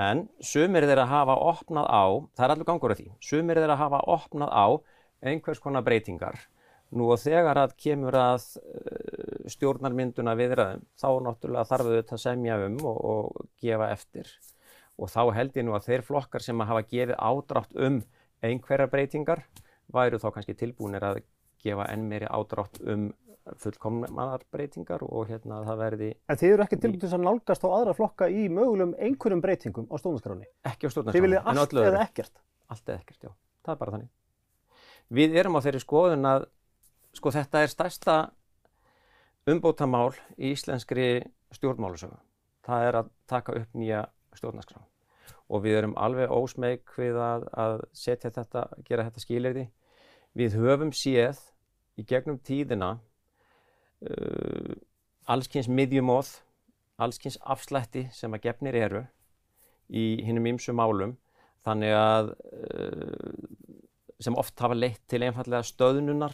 en 0.07 0.25
sumir 0.51 0.87
þeirra 0.87 1.07
hafa 1.11 1.39
opnað 1.51 1.89
á, 1.91 2.05
það 2.37 2.45
er 2.45 2.55
allur 2.55 2.69
gangur 2.71 2.95
á 2.95 2.99
því, 2.99 3.07
sumir 3.29 3.61
þeirra 3.61 3.79
hafa 3.81 4.03
opnað 4.17 4.53
á 4.55 4.67
einhvers 5.27 5.63
konar 5.63 5.85
breytingar. 5.85 6.39
Nú 6.95 7.09
og 7.11 7.19
þegar 7.19 7.59
að 7.65 7.73
kemur 7.83 8.15
að 8.15 8.45
uh, 8.61 9.47
stjórnarmynduna 9.51 10.37
viðræðum, 10.39 10.85
þá 10.95 11.09
náttúrulega 11.25 11.67
þarf 11.67 11.89
auðvitað 11.89 12.15
að 12.15 12.21
semja 12.23 12.59
um 12.63 12.77
og, 12.87 12.99
og 13.11 13.49
gefa 13.59 13.89
eftir. 13.91 14.29
Og 14.95 15.11
þá 15.11 15.33
held 15.35 15.59
ég 15.59 15.67
nú 15.67 15.75
að 15.75 15.89
þeir 15.89 16.05
flokkar 16.07 16.45
sem 16.45 16.63
hafa 16.63 16.85
gefið 16.87 17.17
ádrátt 17.19 17.75
um 17.75 17.99
einhverjar 18.45 18.89
breytingar 18.93 19.43
væru 19.93 20.19
þá 20.21 20.27
kannski 20.35 20.57
tilbúinir 20.57 21.05
að 21.07 21.21
gefa 21.63 21.87
enn 21.93 22.07
meiri 22.09 22.27
ádrátt 22.29 22.81
um 22.83 23.09
fullkomnar 23.61 24.43
breytingar 24.51 25.03
og 25.07 25.29
hérna 25.29 25.61
að 25.61 25.69
það 25.69 25.81
verði 25.81 26.09
En 26.27 26.39
þið 26.39 26.53
eru 26.53 26.65
ekki 26.65 26.79
tilbúin 26.83 27.03
til 27.03 27.11
að 27.15 27.23
nálgast 27.23 27.63
á 27.63 27.69
aðra 27.69 27.93
flokka 27.95 28.27
í 28.27 28.47
mögulegum 28.51 28.95
einhverjum 28.99 29.43
breytingum 29.43 29.87
á 29.87 29.95
stjórnarskráni. 30.01 30.49
ekki 30.67 30.83
á 30.83 30.87
Þið 30.87 30.95
stjórnarskráni, 30.95 31.23
viljið 31.27 31.39
en 31.39 31.61
allt 31.63 31.75
eða 31.83 32.01
ekkert. 32.03 32.41
Allt 32.67 32.89
eða 32.89 32.97
ekkert, 32.99 33.23
já. 33.23 33.31
Það 33.63 33.73
er 33.73 33.79
bara 33.83 33.95
þannig. 33.95 34.11
Við 35.17 35.37
erum 35.39 35.55
á 35.55 35.63
þeirri 35.63 35.83
skoðun 35.83 36.27
að 36.27 36.49
sko 37.15 37.31
þetta 37.31 37.63
er 37.63 37.71
stærsta 37.71 38.17
umbótamál 39.47 40.11
í 40.35 40.51
íslenskri 40.51 41.07
stjórnmálusögu. 41.55 42.19
Það 42.67 42.89
er 42.89 42.99
að 42.99 43.11
taka 43.31 43.55
upp 43.55 43.79
nýja 43.79 44.03
stjórnarskrá. 44.35 44.83
Og 45.47 45.63
við 45.63 45.79
erum 45.79 45.95
alveg 45.95 46.31
ósmeik 46.31 46.91
við 46.99 47.15
að, 47.23 47.47
að 47.55 47.77
setja 47.95 48.31
þetta, 48.35 48.67
gera 48.83 49.07
þetta 49.07 49.23
skilirði. 49.23 49.69
Við 50.37 50.57
höfum 50.59 50.91
séð 50.93 51.39
í 51.97 52.03
gegnum 52.05 52.37
tíðina 52.45 52.91
uh, 54.05 54.73
allskins 55.33 55.69
miðjumóð, 55.69 56.29
allskins 57.01 57.37
afslætti 57.41 58.07
sem 58.15 58.33
að 58.37 58.43
gefnir 58.47 58.77
eru 58.77 59.03
í 59.89 60.03
hinnum 60.27 60.49
ýmsu 60.53 60.75
málum 60.77 61.15
þannig 61.67 61.93
að 61.97 62.31
uh, 62.31 63.47
sem 64.23 64.37
oft 64.39 64.57
hafa 64.63 64.77
leitt 64.77 65.01
til 65.09 65.21
einfallega 65.25 65.65
stöðnunar 65.67 66.33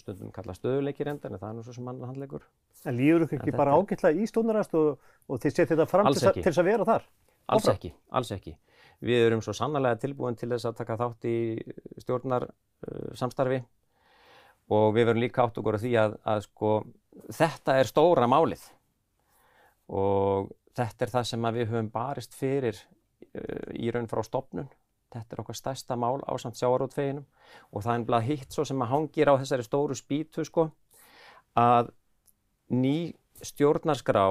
stundum 0.00 0.30
kalla 0.34 0.54
stöðuleikir 0.56 1.10
enda 1.10 1.28
en 1.28 1.36
það 1.38 1.48
er 1.50 1.56
nú 1.58 1.62
svo 1.66 1.74
sem 1.76 1.88
annar 1.90 2.12
handleikur 2.12 2.44
En 2.88 2.96
líður 2.98 3.26
ykkur 3.28 3.38
ekki 3.38 3.52
bara 3.54 3.74
ágætlega 3.78 4.18
í 4.18 4.26
stjórnarast 4.26 4.72
og, 4.74 4.96
og 5.30 5.38
þið 5.42 5.52
setjið 5.54 5.68
þetta 5.76 5.86
fram 5.90 6.08
Alls 6.08 6.22
til, 6.22 6.32
þess 6.42 6.58
að- 6.58 6.66
vera 6.66 6.86
þar? 6.88 7.04
alls 7.52 7.66
Áfram. 7.66 7.76
ekki, 7.78 7.90
alls 8.18 8.30
ekki 8.34 8.52
við 9.02 9.26
erum 9.26 9.42
svo 9.44 9.54
sannarlega 9.56 10.00
tilbúin 10.02 10.38
til 10.38 10.50
þess 10.52 10.70
að 10.70 10.78
taka 10.80 10.98
þátt 11.00 11.28
í 11.28 11.36
stjórnar 12.02 12.48
uh, 12.48 13.12
samstarfi 13.18 13.60
og 14.72 14.92
við 14.96 15.08
verum 15.10 15.22
líka 15.22 15.44
átt 15.44 15.58
okkur 15.60 15.76
á 15.76 15.82
því 15.82 15.94
að, 16.00 16.16
að 16.32 16.44
sko, 16.46 16.74
þetta 17.34 17.78
er 17.80 17.90
stóra 17.90 18.28
málið. 18.30 18.62
Og 19.92 20.52
þetta 20.78 21.04
er 21.04 21.12
það 21.16 21.26
sem 21.28 21.48
við 21.58 21.72
höfum 21.72 21.90
barist 21.92 22.38
fyrir 22.38 22.78
uh, 22.78 23.68
í 23.74 23.90
raun 23.92 24.08
frá 24.10 24.22
stopnun 24.26 24.70
þetta 25.12 25.36
er 25.36 25.42
okkar 25.42 25.58
stærsta 25.58 25.96
mál 25.98 26.22
á 26.24 26.32
samt 26.40 26.58
sjáarótveginum 26.60 27.26
og 27.72 27.84
það 27.84 27.98
er 27.98 28.06
bara 28.08 28.26
hitt 28.26 28.54
svo 28.54 28.64
sem 28.68 28.80
að 28.82 28.92
hangir 28.94 29.28
á 29.28 29.34
þessari 29.40 29.66
stóru 29.66 29.96
spýtu 29.98 30.44
sko 30.48 30.68
að 31.58 31.92
ný 32.72 33.12
stjórnarskrá 33.44 34.24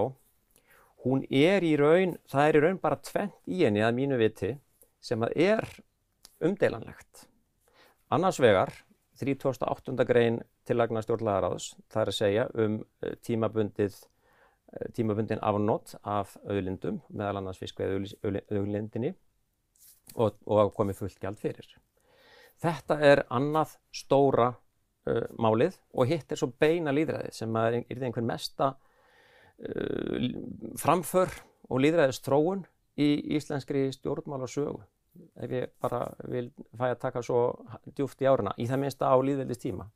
hún 1.05 1.23
er 1.29 1.65
í 1.65 1.73
raun, 1.79 2.15
það 2.29 2.47
er 2.47 2.57
í 2.57 2.61
raun 2.65 2.79
bara 2.81 2.99
tvent 3.01 3.49
í 3.49 3.63
henni 3.63 3.83
að 3.85 3.97
mínu 3.97 4.19
viti 4.21 4.53
sem 5.01 5.21
að 5.25 5.35
er 5.49 5.67
umdeilanlegt. 6.45 7.25
Annars 8.13 8.39
vegar 8.41 8.73
38. 9.21 10.05
grein 10.05 10.41
tillagna 10.67 11.01
stjórnlagaráðs, 11.03 11.75
það 11.91 12.01
er 12.01 12.11
að 12.11 12.17
segja 12.17 12.47
um 12.63 12.79
eh, 13.01 13.13
eh, 13.13 14.87
tímabundin 14.95 15.41
afnót 15.41 15.95
af 16.01 16.37
auðlindum, 16.45 17.01
meðal 17.09 17.41
annars 17.41 17.61
fiskveið 17.61 18.15
auðlindinni 18.25 19.13
og, 20.15 20.37
og 20.45 20.73
komi 20.75 20.95
fullt 20.97 21.19
gjald 21.21 21.39
fyrir. 21.41 21.67
Þetta 22.61 22.99
er 23.01 23.23
annað 23.33 23.77
stóra 23.95 24.51
uh, 24.53 25.25
málið 25.41 25.79
og 25.97 26.09
hitt 26.11 26.31
er 26.31 26.37
svo 26.37 26.51
beina 26.61 26.93
líðræði 26.93 27.31
sem 27.33 27.55
er 27.57 27.79
er 27.81 28.03
einhver 28.05 28.25
mesta 28.25 28.75
framför 30.81 31.29
og 31.69 31.83
líðræðist 31.83 32.25
þróun 32.25 32.65
í 32.99 33.37
íslenskri 33.37 33.89
stjórnmál 33.95 34.43
og 34.45 34.51
sögu 34.51 34.81
ef 35.43 35.51
ég 35.51 35.71
bara 35.81 36.05
vil 36.31 36.47
fæ 36.79 36.91
að 36.91 37.01
taka 37.01 37.23
svo 37.25 37.41
djúft 37.95 38.21
í 38.23 38.29
árina 38.29 38.53
í 38.57 38.67
það 38.69 38.81
minnsta 38.83 39.11
á 39.11 39.15
líðveldist 39.19 39.63
tíma 39.65 39.89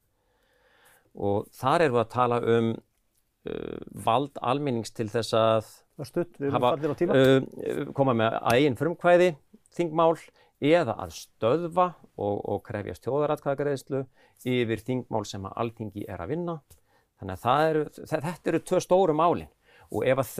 og 1.15 1.47
þar 1.55 1.85
erum 1.85 1.97
við 1.97 2.03
að 2.03 2.13
tala 2.13 2.39
um 2.55 2.71
uh, 2.75 3.81
vald 4.05 4.39
almennings 4.41 4.93
til 4.95 5.07
þess 5.11 5.35
að 5.39 5.69
stutt, 6.07 6.39
hafa, 6.51 6.73
uh, 7.07 7.85
koma 7.95 8.15
með 8.17 8.39
eigin 8.51 8.79
frumkvæði, 8.79 9.29
þingmál 9.75 10.15
eða 10.59 10.97
að 11.03 11.15
stöðva 11.19 11.91
og, 12.15 12.39
og 12.43 12.63
krefjast 12.67 13.05
þjóðaratkvæðagreðslu 13.07 14.05
yfir 14.51 14.83
þingmál 14.87 15.23
sem 15.27 15.45
að 15.47 15.55
alþingi 15.63 16.05
er 16.07 16.23
að 16.23 16.35
vinna. 16.35 16.59
Þannig 17.21 17.45
að 17.47 17.69
eru, 17.69 17.83
þe- 17.95 18.21
þetta 18.27 18.51
eru 18.51 18.59
tvö 18.69 18.81
stóru 18.83 19.15
málin 19.15 19.51
og 19.91 20.05
ef 20.05 20.35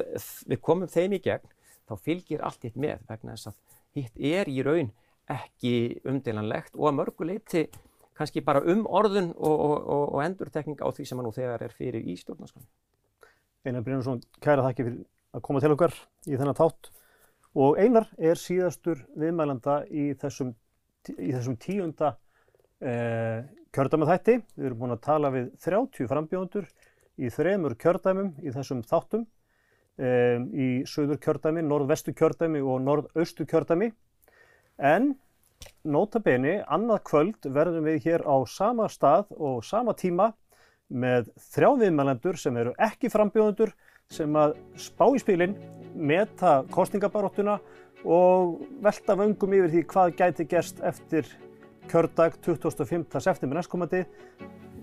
við 0.49 0.61
komum 0.61 0.91
þeim 0.91 1.15
í 1.15 1.21
gegn 1.23 1.51
þá 1.85 1.95
fylgir 2.01 2.43
allt 2.43 2.65
hitt 2.65 2.77
með 2.81 3.03
vegna 3.09 3.35
þess 3.35 3.51
að 3.51 3.59
hitt 3.95 4.17
er 4.17 4.49
í 4.51 4.61
raun 4.65 4.91
ekki 5.31 6.01
umdeilanlegt 6.05 6.75
og 6.75 6.89
að 6.89 6.97
mörgu 6.99 7.27
leiti 7.29 7.65
kannski 8.15 8.43
bara 8.45 8.63
um 8.71 8.85
orðun 8.87 9.31
og, 9.35 9.55
og, 9.59 9.77
og, 10.15 10.19
endurtekning 10.23 10.79
á 10.79 10.87
því 10.87 11.05
sem 11.07 11.19
að 11.19 11.27
nú 11.27 11.31
þegar 11.35 11.63
er 11.65 11.73
fyrir 11.75 12.05
í 12.05 12.15
stjórnarskan. 12.19 12.63
Einar 13.65 13.83
Brynjarsson, 13.83 14.21
kæra 14.43 14.63
þakki 14.63 14.85
fyrir 14.85 15.01
að 15.35 15.43
koma 15.47 15.61
til 15.63 15.73
okkar 15.73 15.95
í 16.29 16.37
þennan 16.37 16.55
tátt. 16.57 16.91
Og 17.55 17.79
Einar 17.81 18.07
er 18.19 18.39
síðastur 18.39 19.01
viðmælanda 19.19 19.81
í 19.91 20.13
þessum, 20.21 20.53
í 21.11 21.31
þessum 21.33 21.57
tíunda 21.59 22.13
eh, 22.81 23.45
kjördæmaþætti. 23.75 24.39
Við 24.55 24.67
erum 24.69 24.81
búin 24.81 24.95
að 24.95 25.03
tala 25.07 25.31
við 25.33 25.51
30 25.63 26.09
frambjóðundur 26.11 26.69
í 27.15 27.31
þremur 27.31 27.75
kjördæmum 27.79 28.33
í 28.43 28.53
þessum 28.55 28.83
þáttum. 28.87 29.25
Eh, 29.95 30.39
í 30.51 30.69
söður 30.89 31.21
kjördæmi, 31.23 31.63
norðvestu 31.63 32.11
kjördæmi 32.15 32.59
og 32.59 32.81
norðaustu 32.83 33.45
kjördæmi. 33.47 33.93
En 34.75 35.13
nota 35.87 36.19
bene, 36.19 36.57
annað 36.67 37.03
kvöld 37.07 37.47
verðum 37.55 37.87
við 37.87 38.09
hér 38.09 38.25
á 38.27 38.35
sama 38.49 38.89
stað 38.91 39.31
og 39.37 39.63
sama 39.63 39.95
tíma 39.95 40.33
með 40.89 41.31
þrjá 41.53 41.69
viðmælendur 41.81 42.37
sem 42.37 42.57
eru 42.59 42.75
ekki 42.81 43.09
frambjóðundur 43.13 43.71
sem 44.11 44.35
að 44.37 44.57
spá 44.77 45.07
í 45.15 45.21
spilin, 45.21 45.55
meta 45.95 46.59
kostningabaróttuna 46.73 47.57
og 48.05 48.59
velta 48.83 49.15
vöngum 49.17 49.55
yfir 49.57 49.71
því 49.71 49.83
hvað 49.89 50.15
gæti 50.19 50.45
gerst 50.51 50.81
eftir 50.85 51.31
kjördag 51.91 52.39
25. 52.43 53.05
september 53.19 53.59
næstkomandi 53.59 54.03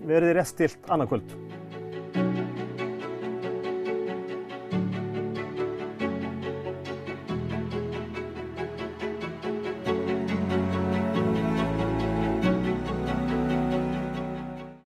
verið 0.07 0.35
rétt 0.37 0.51
stilt 0.51 0.91
annað 0.91 1.13
kvöld. 1.13 1.35